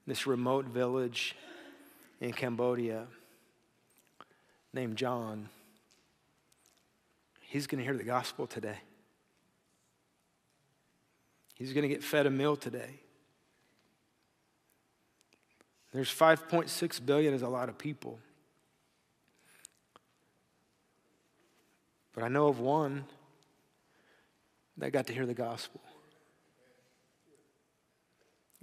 this 0.05 0.27
remote 0.27 0.65
village 0.65 1.35
in 2.21 2.33
Cambodia 2.33 3.07
named 4.73 4.97
John, 4.97 5.49
he's 7.41 7.67
going 7.67 7.79
to 7.79 7.85
hear 7.85 7.97
the 7.97 8.03
gospel 8.03 8.47
today. 8.47 8.77
He's 11.55 11.73
going 11.73 11.83
to 11.83 11.87
get 11.87 12.03
fed 12.03 12.25
a 12.25 12.31
meal 12.31 12.55
today. 12.55 12.99
There's 15.91 16.09
5.6 16.09 17.05
billion 17.05 17.35
is 17.35 17.43
a 17.43 17.47
lot 17.47 17.69
of 17.69 17.77
people. 17.77 18.19
But 22.13 22.23
I 22.23 22.27
know 22.27 22.47
of 22.47 22.59
one 22.59 23.05
that 24.77 24.91
got 24.91 25.07
to 25.07 25.13
hear 25.13 25.27
the 25.27 25.35
gospel. 25.35 25.81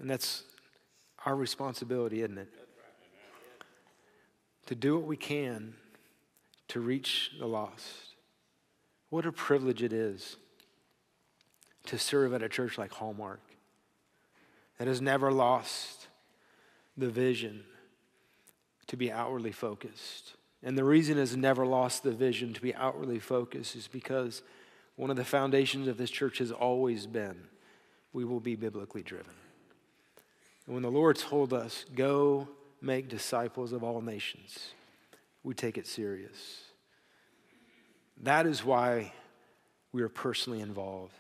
And 0.01 0.11
that's 0.11 0.43
our 1.25 1.37
responsibility, 1.37 2.23
isn't 2.23 2.39
it? 2.39 2.49
to 4.71 4.77
do 4.77 4.97
what 4.97 5.05
we 5.05 5.17
can 5.17 5.75
to 6.69 6.79
reach 6.79 7.33
the 7.41 7.47
lost. 7.47 8.15
What 9.09 9.27
a 9.27 9.33
privilege 9.33 9.83
it 9.83 9.93
is 9.93 10.37
to 11.87 11.99
serve 11.99 12.33
at 12.33 12.45
a 12.45 12.49
church 12.49 12.79
like 12.79 12.93
Hallmark 12.93 13.41
that 14.79 14.87
has 14.87 15.01
never 15.01 15.33
lost 15.33 16.07
the 16.97 17.09
vision 17.09 17.65
to 18.87 18.97
be 18.97 19.11
outwardly 19.11 19.51
focused. 19.51 20.35
And 20.63 20.79
the 20.79 20.85
reason 20.85 21.17
has 21.17 21.37
never 21.37 21.67
lost 21.67 22.05
the 22.05 22.13
vision 22.13 22.53
to 22.55 22.61
be 22.61 22.73
outwardly 22.73 23.19
focused 23.19 23.75
is 23.75 23.89
because 23.89 24.41
one 24.95 25.11
of 25.11 25.17
the 25.17 25.25
foundations 25.25 25.89
of 25.89 25.99
this 25.99 26.11
church 26.11 26.39
has 26.39 26.53
always 26.53 27.09
been 27.09 27.49
we 28.13 28.25
will 28.25 28.39
be 28.39 28.55
biblically 28.55 29.03
driven. 29.03 29.35
When 30.71 30.85
the 30.85 30.89
Lord 30.89 31.17
told 31.17 31.53
us, 31.53 31.85
go 31.97 32.47
make 32.81 33.09
disciples 33.09 33.73
of 33.73 33.83
all 33.83 34.01
nations, 34.01 34.71
we 35.43 35.53
take 35.53 35.77
it 35.77 35.85
serious. 35.85 36.61
That 38.23 38.47
is 38.47 38.65
why 38.65 39.13
we 39.91 40.03
are 40.03 40.09
personally 40.09 40.61
involved, 40.61 41.13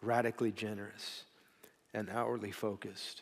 radically 0.00 0.50
generous, 0.50 1.24
and 1.92 2.08
outwardly 2.08 2.52
focused. 2.52 3.20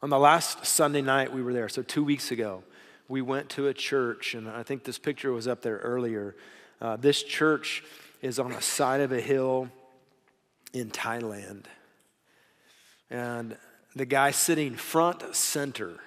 On 0.00 0.08
the 0.08 0.18
last 0.18 0.64
Sunday 0.64 1.02
night 1.02 1.30
we 1.30 1.42
were 1.42 1.52
there, 1.52 1.68
so 1.68 1.82
two 1.82 2.02
weeks 2.02 2.30
ago, 2.30 2.64
we 3.08 3.20
went 3.20 3.50
to 3.50 3.68
a 3.68 3.74
church, 3.74 4.34
and 4.34 4.48
I 4.48 4.62
think 4.62 4.84
this 4.84 4.98
picture 4.98 5.32
was 5.32 5.46
up 5.46 5.60
there 5.60 5.76
earlier. 5.76 6.34
Uh, 6.80 6.96
this 6.96 7.22
church 7.22 7.84
is 8.22 8.38
on 8.38 8.52
the 8.52 8.62
side 8.62 9.02
of 9.02 9.12
a 9.12 9.20
hill 9.20 9.68
in 10.72 10.90
Thailand. 10.90 11.64
And 13.10 13.56
the 13.94 14.06
guy 14.06 14.30
sitting 14.30 14.74
front 14.74 15.34
center, 15.34 16.00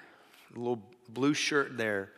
little 0.54 0.82
blue 1.08 1.34
shirt 1.34 1.76
there, 1.78 2.10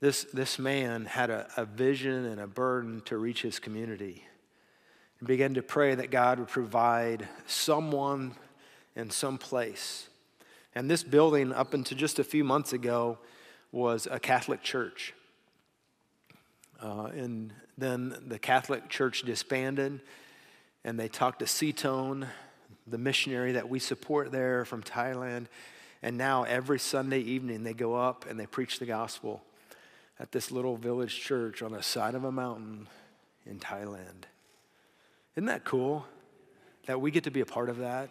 this, 0.00 0.24
this 0.32 0.58
man 0.58 1.06
had 1.06 1.30
a, 1.30 1.48
a 1.56 1.64
vision 1.64 2.26
and 2.26 2.40
a 2.40 2.46
burden 2.46 3.00
to 3.06 3.16
reach 3.16 3.42
his 3.42 3.58
community 3.58 4.24
and 5.18 5.28
began 5.28 5.54
to 5.54 5.62
pray 5.62 5.94
that 5.94 6.10
God 6.10 6.38
would 6.38 6.48
provide 6.48 7.26
someone 7.46 8.34
in 8.94 9.10
some 9.10 9.38
place. 9.38 10.08
And 10.74 10.90
this 10.90 11.02
building, 11.02 11.52
up 11.52 11.72
until 11.72 11.96
just 11.96 12.18
a 12.18 12.24
few 12.24 12.44
months 12.44 12.72
ago, 12.72 13.18
was 13.72 14.06
a 14.10 14.20
Catholic 14.20 14.62
church. 14.62 15.14
Uh, 16.82 17.08
and 17.14 17.52
then 17.78 18.14
the 18.26 18.38
Catholic 18.38 18.88
Church 18.88 19.22
disbanded, 19.22 20.00
and 20.84 21.00
they 21.00 21.08
talked 21.08 21.38
to 21.38 21.46
Cetone, 21.46 22.28
the 22.86 22.98
missionary 22.98 23.52
that 23.52 23.68
we 23.68 23.78
support 23.78 24.30
there 24.32 24.64
from 24.64 24.82
Thailand. 24.82 25.46
And 26.02 26.16
now 26.16 26.44
every 26.44 26.78
Sunday 26.78 27.20
evening 27.20 27.64
they 27.64 27.74
go 27.74 27.94
up 27.94 28.26
and 28.28 28.38
they 28.38 28.46
preach 28.46 28.78
the 28.78 28.86
gospel 28.86 29.42
at 30.18 30.32
this 30.32 30.50
little 30.50 30.76
village 30.76 31.20
church 31.20 31.62
on 31.62 31.72
the 31.72 31.82
side 31.82 32.14
of 32.14 32.24
a 32.24 32.32
mountain 32.32 32.86
in 33.44 33.58
Thailand. 33.58 34.24
Isn't 35.34 35.46
that 35.46 35.64
cool 35.64 36.06
that 36.86 37.00
we 37.00 37.10
get 37.10 37.24
to 37.24 37.30
be 37.30 37.40
a 37.40 37.46
part 37.46 37.68
of 37.68 37.78
that? 37.78 38.08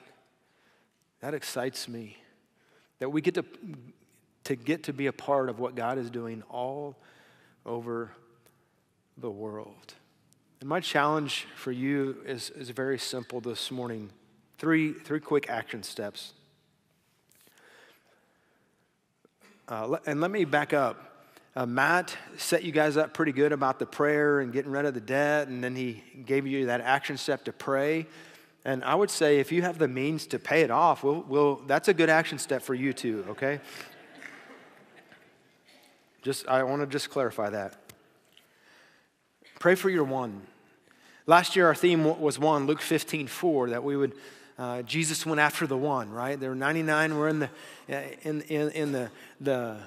That 1.21 1.33
excites 1.33 1.87
me. 1.87 2.17
That 2.99 3.09
we 3.09 3.21
get 3.21 3.35
to, 3.35 3.45
to 4.45 4.55
get 4.55 4.83
to 4.83 4.93
be 4.93 5.07
a 5.07 5.13
part 5.13 5.49
of 5.49 5.59
what 5.59 5.75
God 5.75 5.97
is 5.97 6.09
doing 6.09 6.43
all 6.49 6.95
over 7.65 8.11
the 9.17 9.31
world. 9.31 9.93
And 10.59 10.69
my 10.69 10.79
challenge 10.79 11.47
for 11.55 11.71
you 11.71 12.17
is, 12.25 12.49
is 12.51 12.69
very 12.69 12.99
simple 12.99 13.41
this 13.41 13.71
morning. 13.71 14.11
Three, 14.57 14.93
three 14.93 15.19
quick 15.19 15.49
action 15.49 15.83
steps. 15.83 16.33
Uh, 19.67 19.97
and 20.05 20.21
let 20.21 20.31
me 20.31 20.45
back 20.45 20.73
up. 20.73 21.27
Uh, 21.55 21.65
Matt 21.65 22.15
set 22.37 22.63
you 22.63 22.71
guys 22.71 22.97
up 22.97 23.13
pretty 23.13 23.31
good 23.31 23.51
about 23.51 23.79
the 23.79 23.85
prayer 23.85 24.41
and 24.41 24.51
getting 24.53 24.71
rid 24.71 24.85
of 24.85 24.93
the 24.93 25.01
debt, 25.01 25.47
and 25.47 25.63
then 25.63 25.75
he 25.75 26.03
gave 26.25 26.45
you 26.45 26.65
that 26.67 26.81
action 26.81 27.17
step 27.17 27.45
to 27.45 27.53
pray. 27.53 28.05
And 28.65 28.83
I 28.83 28.95
would 28.95 29.09
say 29.09 29.39
if 29.39 29.51
you 29.51 29.61
have 29.61 29.77
the 29.77 29.87
means 29.87 30.27
to 30.27 30.39
pay 30.39 30.61
it 30.61 30.71
off, 30.71 31.03
we'll, 31.03 31.23
we'll, 31.27 31.55
that's 31.67 31.87
a 31.87 31.93
good 31.93 32.09
action 32.09 32.39
step 32.39 32.61
for 32.61 32.73
you 32.73 32.93
too, 32.93 33.25
okay? 33.29 33.59
Just 36.23 36.47
I 36.47 36.63
want 36.63 36.81
to 36.81 36.87
just 36.87 37.09
clarify 37.09 37.51
that. 37.51 37.75
Pray 39.59 39.75
for 39.75 39.89
your 39.89 40.03
one. 40.03 40.41
Last 41.27 41.55
year 41.55 41.67
our 41.67 41.75
theme 41.75 42.03
was 42.19 42.37
one, 42.37 42.67
Luke 42.67 42.81
15, 42.81 43.27
4, 43.27 43.69
that 43.69 43.83
we 43.83 43.95
would 43.95 44.13
uh, 44.57 44.81
Jesus 44.83 45.25
went 45.25 45.39
after 45.39 45.67
the 45.67 45.77
one, 45.77 46.09
right? 46.11 46.39
There 46.39 46.49
were 46.49 46.55
99 46.55 47.17
were 47.17 47.27
in 47.27 47.39
the 47.39 47.49
in, 47.87 48.41
in, 48.41 48.71
in 48.71 48.91
the, 48.91 49.11
the 49.41 49.77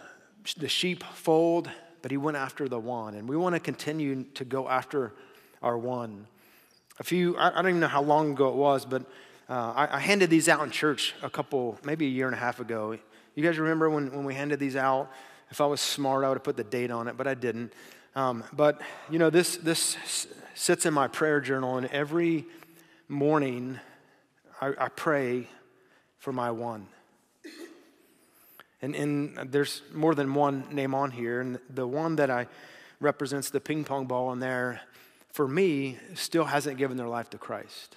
the 0.56 0.68
sheepfold, 0.68 1.70
but 2.02 2.10
he 2.10 2.16
went 2.16 2.36
after 2.36 2.68
the 2.68 2.78
one. 2.78 3.14
And 3.14 3.28
we 3.28 3.36
want 3.36 3.54
to 3.54 3.60
continue 3.60 4.24
to 4.34 4.44
go 4.44 4.68
after 4.68 5.12
our 5.62 5.76
one. 5.76 6.26
A 7.00 7.04
few, 7.04 7.36
I, 7.36 7.50
don't 7.50 7.68
even 7.68 7.80
know 7.80 7.88
how 7.88 8.02
long 8.02 8.32
ago 8.32 8.48
it 8.48 8.54
was, 8.54 8.84
but 8.84 9.02
uh, 9.48 9.72
I, 9.74 9.96
I, 9.96 10.00
handed 10.00 10.30
these 10.30 10.48
out 10.48 10.62
in 10.62 10.70
church 10.70 11.14
a 11.22 11.30
couple, 11.30 11.78
maybe 11.84 12.06
a 12.06 12.10
year 12.10 12.26
and 12.26 12.34
a 12.34 12.38
half 12.38 12.60
ago. 12.60 12.96
You 13.34 13.42
guys 13.42 13.58
remember 13.58 13.88
when, 13.88 14.12
when 14.12 14.24
we 14.24 14.34
handed 14.34 14.58
these 14.58 14.76
out? 14.76 15.10
If 15.50 15.60
I 15.60 15.66
was 15.66 15.80
smart, 15.80 16.24
I 16.24 16.28
would 16.28 16.36
have 16.36 16.44
put 16.44 16.56
the 16.56 16.64
date 16.64 16.90
on 16.90 17.08
it, 17.08 17.16
but 17.16 17.26
I 17.26 17.34
didn't. 17.34 17.72
Um, 18.14 18.44
but, 18.52 18.80
you 19.10 19.18
know, 19.18 19.30
this, 19.30 19.56
this 19.56 20.26
sits 20.54 20.86
in 20.86 20.92
my 20.92 21.08
prayer 21.08 21.40
journal, 21.40 21.78
and 21.78 21.86
every 21.86 22.46
morning 23.08 23.78
I, 24.60 24.72
I 24.78 24.88
pray 24.88 25.48
for 26.18 26.32
my 26.32 26.50
one. 26.50 26.88
And, 28.80 28.94
and 28.94 29.50
there's 29.50 29.82
more 29.92 30.14
than 30.14 30.34
one 30.34 30.64
name 30.70 30.94
on 30.94 31.10
here. 31.10 31.40
And 31.40 31.58
the 31.68 31.86
one 31.86 32.16
that 32.16 32.30
I 32.30 32.46
represents 33.00 33.50
the 33.50 33.60
ping 33.60 33.84
pong 33.84 34.06
ball 34.06 34.32
in 34.32 34.40
there, 34.40 34.80
for 35.32 35.48
me, 35.48 35.98
still 36.14 36.44
hasn't 36.44 36.78
given 36.78 36.96
their 36.96 37.08
life 37.08 37.30
to 37.30 37.38
Christ. 37.38 37.96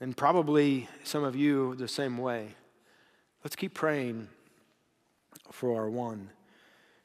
And 0.00 0.16
probably 0.16 0.88
some 1.04 1.24
of 1.24 1.34
you 1.34 1.74
the 1.74 1.88
same 1.88 2.18
way. 2.18 2.48
Let's 3.44 3.56
keep 3.56 3.74
praying 3.74 4.28
for 5.50 5.76
our 5.76 5.88
one. 5.88 6.30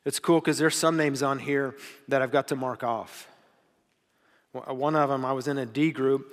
It's 0.05 0.19
cool 0.19 0.39
because 0.39 0.57
there's 0.57 0.75
some 0.75 0.97
names 0.97 1.23
on 1.23 1.39
here 1.39 1.75
that 2.07 2.21
I've 2.21 2.31
got 2.31 2.49
to 2.49 2.55
mark 2.55 2.83
off. 2.83 3.27
One 4.51 4.95
of 4.95 5.09
them, 5.09 5.25
I 5.25 5.31
was 5.31 5.47
in 5.47 5.57
a 5.57 5.65
D 5.65 5.91
group, 5.91 6.31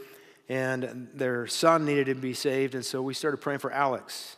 and 0.50 1.06
their 1.14 1.46
son 1.46 1.84
needed 1.84 2.06
to 2.06 2.16
be 2.16 2.34
saved, 2.34 2.74
and 2.74 2.84
so 2.84 3.00
we 3.00 3.14
started 3.14 3.36
praying 3.36 3.60
for 3.60 3.70
Alex. 3.70 4.36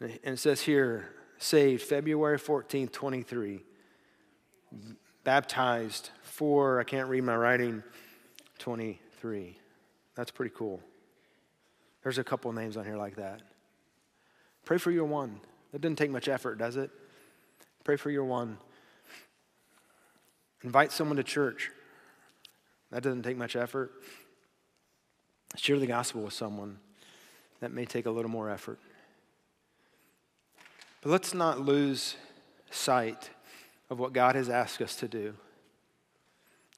And 0.00 0.18
it 0.24 0.40
says 0.40 0.60
here, 0.60 1.08
saved 1.38 1.82
February 1.82 2.36
14th, 2.36 2.90
23. 2.90 3.60
Baptized 5.22 6.10
for, 6.22 6.80
I 6.80 6.82
can't 6.82 7.08
read 7.08 7.22
my 7.22 7.36
writing, 7.36 7.84
23. 8.58 9.56
That's 10.16 10.32
pretty 10.32 10.52
cool. 10.52 10.80
There's 12.02 12.18
a 12.18 12.24
couple 12.24 12.52
names 12.52 12.76
on 12.76 12.84
here 12.84 12.96
like 12.96 13.14
that. 13.16 13.42
Pray 14.64 14.78
for 14.78 14.90
your 14.90 15.04
one. 15.04 15.38
That 15.70 15.80
doesn't 15.80 15.94
take 15.94 16.10
much 16.10 16.26
effort, 16.26 16.58
does 16.58 16.76
it? 16.76 16.90
Pray 17.84 17.94
for 17.94 18.10
your 18.10 18.24
one. 18.24 18.58
Invite 20.64 20.90
someone 20.90 21.18
to 21.18 21.22
church. 21.22 21.70
That 22.90 23.04
doesn't 23.04 23.22
take 23.22 23.36
much 23.36 23.54
effort. 23.54 23.92
Share 25.56 25.78
the 25.78 25.86
gospel 25.86 26.22
with 26.22 26.34
someone. 26.34 26.78
That 27.60 27.72
may 27.72 27.84
take 27.84 28.06
a 28.06 28.10
little 28.10 28.30
more 28.30 28.50
effort. 28.50 28.78
But 31.02 31.10
let's 31.10 31.34
not 31.34 31.60
lose 31.60 32.16
sight 32.70 33.30
of 33.90 33.98
what 33.98 34.12
God 34.12 34.34
has 34.34 34.48
asked 34.48 34.80
us 34.80 34.94
to 34.96 35.08
do. 35.08 35.34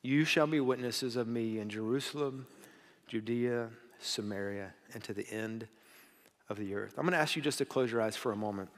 You 0.02 0.24
shall 0.24 0.46
be 0.46 0.60
witnesses 0.60 1.16
of 1.16 1.28
me 1.28 1.58
in 1.58 1.68
Jerusalem, 1.68 2.46
Judea, 3.06 3.68
Samaria, 3.98 4.72
and 4.94 5.04
to 5.04 5.12
the 5.12 5.28
end 5.30 5.66
of 6.48 6.56
the 6.56 6.74
earth. 6.74 6.94
I'm 6.96 7.04
going 7.04 7.12
to 7.12 7.18
ask 7.18 7.36
you 7.36 7.42
just 7.42 7.58
to 7.58 7.64
close 7.64 7.92
your 7.92 8.00
eyes 8.00 8.16
for 8.16 8.32
a 8.32 8.36
moment. 8.36 8.70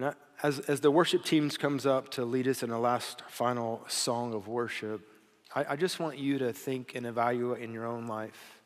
Now, 0.00 0.14
as, 0.42 0.60
as 0.60 0.80
the 0.80 0.90
worship 0.90 1.26
teams 1.26 1.58
comes 1.58 1.84
up 1.84 2.10
to 2.12 2.24
lead 2.24 2.48
us 2.48 2.62
in 2.62 2.70
the 2.70 2.78
last 2.78 3.22
final 3.28 3.84
song 3.86 4.32
of 4.32 4.48
worship, 4.48 5.02
I, 5.54 5.66
I 5.72 5.76
just 5.76 6.00
want 6.00 6.16
you 6.16 6.38
to 6.38 6.54
think 6.54 6.94
and 6.94 7.04
evaluate 7.04 7.62
in 7.62 7.74
your 7.74 7.84
own 7.84 8.06
life. 8.06 8.62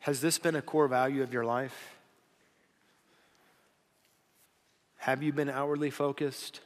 Has 0.00 0.20
this 0.20 0.36
been 0.36 0.54
a 0.54 0.60
core 0.60 0.86
value 0.86 1.22
of 1.22 1.32
your 1.32 1.46
life? 1.46 1.96
Have 4.98 5.22
you 5.22 5.32
been 5.32 5.48
outwardly 5.48 5.88
focused? 5.88 6.60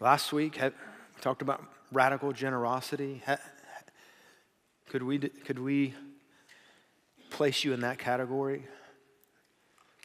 Last 0.00 0.34
week, 0.34 0.58
we 0.60 0.70
talked 1.22 1.40
about 1.40 1.64
radical 1.92 2.30
generosity. 2.34 3.22
Could 4.90 5.02
we, 5.02 5.18
could 5.18 5.58
we 5.58 5.94
place 7.30 7.64
you 7.64 7.72
in 7.72 7.80
that 7.80 7.98
category? 7.98 8.64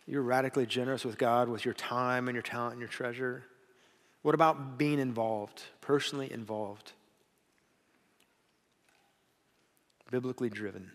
You're 0.07 0.23
radically 0.23 0.65
generous 0.65 1.03
with 1.05 1.17
God 1.17 1.49
with 1.49 1.65
your 1.65 1.73
time 1.73 2.27
and 2.27 2.35
your 2.35 2.41
talent 2.41 2.73
and 2.73 2.79
your 2.79 2.89
treasure. 2.89 3.43
What 4.21 4.33
about 4.33 4.77
being 4.77 4.99
involved, 4.99 5.63
personally 5.81 6.31
involved? 6.31 6.93
biblically 10.11 10.49
driven. 10.49 10.91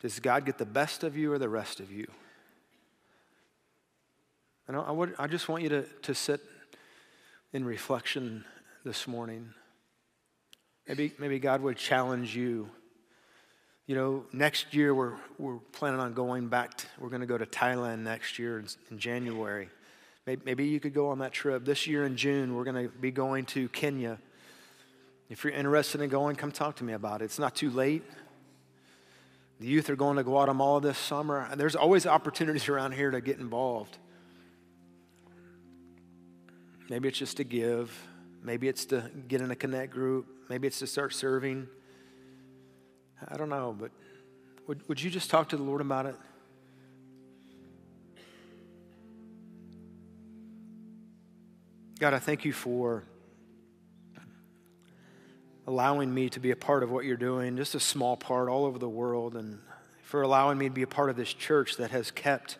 Does 0.00 0.20
God 0.20 0.44
get 0.44 0.58
the 0.58 0.66
best 0.66 1.04
of 1.04 1.16
you 1.16 1.32
or 1.32 1.38
the 1.38 1.48
rest 1.48 1.80
of 1.80 1.90
you? 1.90 2.06
And 4.68 4.76
I, 4.76 4.90
would, 4.90 5.14
I 5.18 5.26
just 5.26 5.48
want 5.48 5.62
you 5.62 5.68
to, 5.70 5.82
to 6.02 6.14
sit 6.14 6.40
in 7.52 7.64
reflection 7.64 8.44
this 8.84 9.06
morning. 9.06 9.50
Maybe, 10.88 11.12
maybe 11.18 11.38
God 11.38 11.62
would 11.62 11.76
challenge 11.76 12.36
you. 12.36 12.68
You 13.86 13.94
know, 13.94 14.24
next 14.32 14.74
year 14.74 14.92
we're, 14.92 15.14
we're 15.38 15.58
planning 15.70 16.00
on 16.00 16.12
going 16.12 16.48
back, 16.48 16.76
to, 16.78 16.86
we're 16.98 17.08
going 17.08 17.20
to 17.20 17.26
go 17.26 17.38
to 17.38 17.46
Thailand 17.46 18.00
next 18.00 18.36
year 18.36 18.58
in, 18.90 18.98
January. 18.98 19.68
Maybe, 20.26 20.42
maybe 20.44 20.66
you 20.66 20.80
could 20.80 20.92
go 20.92 21.10
on 21.10 21.20
that 21.20 21.32
trip. 21.32 21.64
This 21.64 21.86
year 21.86 22.04
in 22.04 22.16
June, 22.16 22.56
we're 22.56 22.64
going 22.64 22.88
to 22.88 22.92
be 22.98 23.12
going 23.12 23.44
to 23.46 23.68
Kenya. 23.68 24.18
If 25.30 25.44
you're 25.44 25.52
interested 25.52 26.00
in 26.00 26.10
going, 26.10 26.34
come 26.34 26.50
talk 26.50 26.76
to 26.76 26.84
me 26.84 26.94
about 26.94 27.22
it. 27.22 27.26
It's 27.26 27.38
not 27.38 27.54
too 27.54 27.70
late. 27.70 28.02
The 29.60 29.68
youth 29.68 29.88
are 29.88 29.96
going 29.96 30.16
to 30.16 30.24
Guatemala 30.24 30.80
this 30.80 30.98
summer. 30.98 31.48
There's 31.54 31.76
always 31.76 32.06
opportunities 32.06 32.68
around 32.68 32.92
here 32.92 33.12
to 33.12 33.20
get 33.20 33.38
involved. 33.38 33.98
Maybe 36.90 37.06
it's 37.08 37.18
just 37.18 37.36
to 37.36 37.44
give. 37.44 37.96
Maybe 38.42 38.66
it's 38.66 38.84
to 38.86 39.10
get 39.28 39.40
in 39.40 39.52
a 39.52 39.56
connect 39.56 39.92
group. 39.92 40.26
Maybe 40.48 40.66
it's 40.66 40.80
to 40.80 40.88
start 40.88 41.14
serving. 41.14 41.68
I 43.28 43.36
don't 43.36 43.48
know, 43.48 43.74
but 43.78 43.90
would, 44.66 44.86
would 44.88 45.02
you 45.02 45.10
just 45.10 45.30
talk 45.30 45.48
to 45.50 45.56
the 45.56 45.62
Lord 45.62 45.80
about 45.80 46.06
it? 46.06 46.16
God, 51.98 52.12
I 52.12 52.18
thank 52.18 52.44
you 52.44 52.52
for 52.52 53.04
allowing 55.66 56.12
me 56.12 56.28
to 56.28 56.40
be 56.40 56.50
a 56.50 56.56
part 56.56 56.82
of 56.82 56.90
what 56.90 57.04
you're 57.04 57.16
doing, 57.16 57.56
just 57.56 57.74
a 57.74 57.80
small 57.80 58.16
part 58.16 58.48
all 58.48 58.66
over 58.66 58.78
the 58.78 58.88
world, 58.88 59.34
and 59.34 59.58
for 60.02 60.22
allowing 60.22 60.58
me 60.58 60.68
to 60.68 60.74
be 60.74 60.82
a 60.82 60.86
part 60.86 61.10
of 61.10 61.16
this 61.16 61.32
church 61.32 61.78
that 61.78 61.90
has 61.90 62.10
kept 62.10 62.58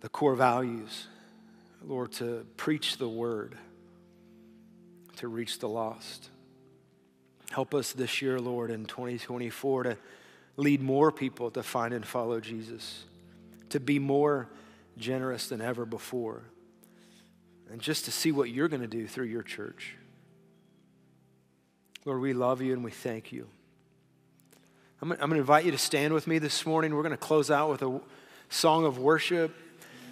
the 0.00 0.08
core 0.08 0.36
values, 0.36 1.06
Lord, 1.82 2.12
to 2.12 2.46
preach 2.56 2.98
the 2.98 3.08
word, 3.08 3.56
to 5.16 5.28
reach 5.28 5.58
the 5.58 5.68
lost. 5.68 6.28
Help 7.54 7.72
us 7.72 7.92
this 7.92 8.20
year, 8.20 8.40
Lord, 8.40 8.72
in 8.72 8.84
2024 8.84 9.84
to 9.84 9.96
lead 10.56 10.82
more 10.82 11.12
people 11.12 11.52
to 11.52 11.62
find 11.62 11.94
and 11.94 12.04
follow 12.04 12.40
Jesus, 12.40 13.04
to 13.68 13.78
be 13.78 14.00
more 14.00 14.48
generous 14.98 15.46
than 15.46 15.60
ever 15.60 15.86
before, 15.86 16.42
and 17.70 17.80
just 17.80 18.06
to 18.06 18.10
see 18.10 18.32
what 18.32 18.50
you're 18.50 18.66
going 18.66 18.82
to 18.82 18.88
do 18.88 19.06
through 19.06 19.26
your 19.26 19.44
church. 19.44 19.94
Lord, 22.04 22.20
we 22.20 22.32
love 22.32 22.60
you 22.60 22.72
and 22.72 22.82
we 22.82 22.90
thank 22.90 23.30
you. 23.30 23.46
I'm, 25.00 25.10
going 25.10 25.30
to 25.30 25.36
invite 25.36 25.64
you 25.64 25.70
to 25.70 25.78
stand 25.78 26.12
with 26.12 26.26
me 26.26 26.40
this 26.40 26.66
morning. 26.66 26.92
We're 26.92 27.02
going 27.02 27.12
to 27.12 27.16
close 27.16 27.52
out 27.52 27.70
with 27.70 27.82
a 27.82 28.00
song 28.48 28.84
of 28.84 28.98
worship. 28.98 29.54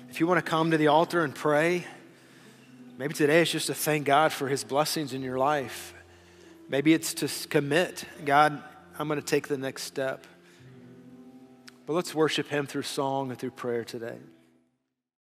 If 0.08 0.20
you 0.20 0.28
want 0.28 0.38
to 0.38 0.48
come 0.48 0.70
to 0.70 0.76
the 0.76 0.86
altar 0.86 1.24
and 1.24 1.34
pray, 1.34 1.86
maybe 2.98 3.14
today 3.14 3.42
it's 3.42 3.50
just 3.50 3.66
to 3.66 3.74
thank 3.74 4.06
God 4.06 4.32
for 4.32 4.46
his 4.46 4.62
blessings 4.62 5.12
in 5.12 5.22
your 5.22 5.38
life. 5.38 5.92
Maybe 6.68 6.94
it's 6.94 7.14
to 7.14 7.48
commit, 7.48 8.04
God, 8.24 8.62
I'm 8.98 9.08
going 9.08 9.20
to 9.20 9.26
take 9.26 9.48
the 9.48 9.58
next 9.58 9.82
step. 9.82 10.26
But 11.86 11.94
let's 11.94 12.14
worship 12.14 12.48
him 12.48 12.66
through 12.66 12.82
song 12.82 13.30
and 13.30 13.38
through 13.38 13.50
prayer 13.50 13.84
today. 13.84 14.18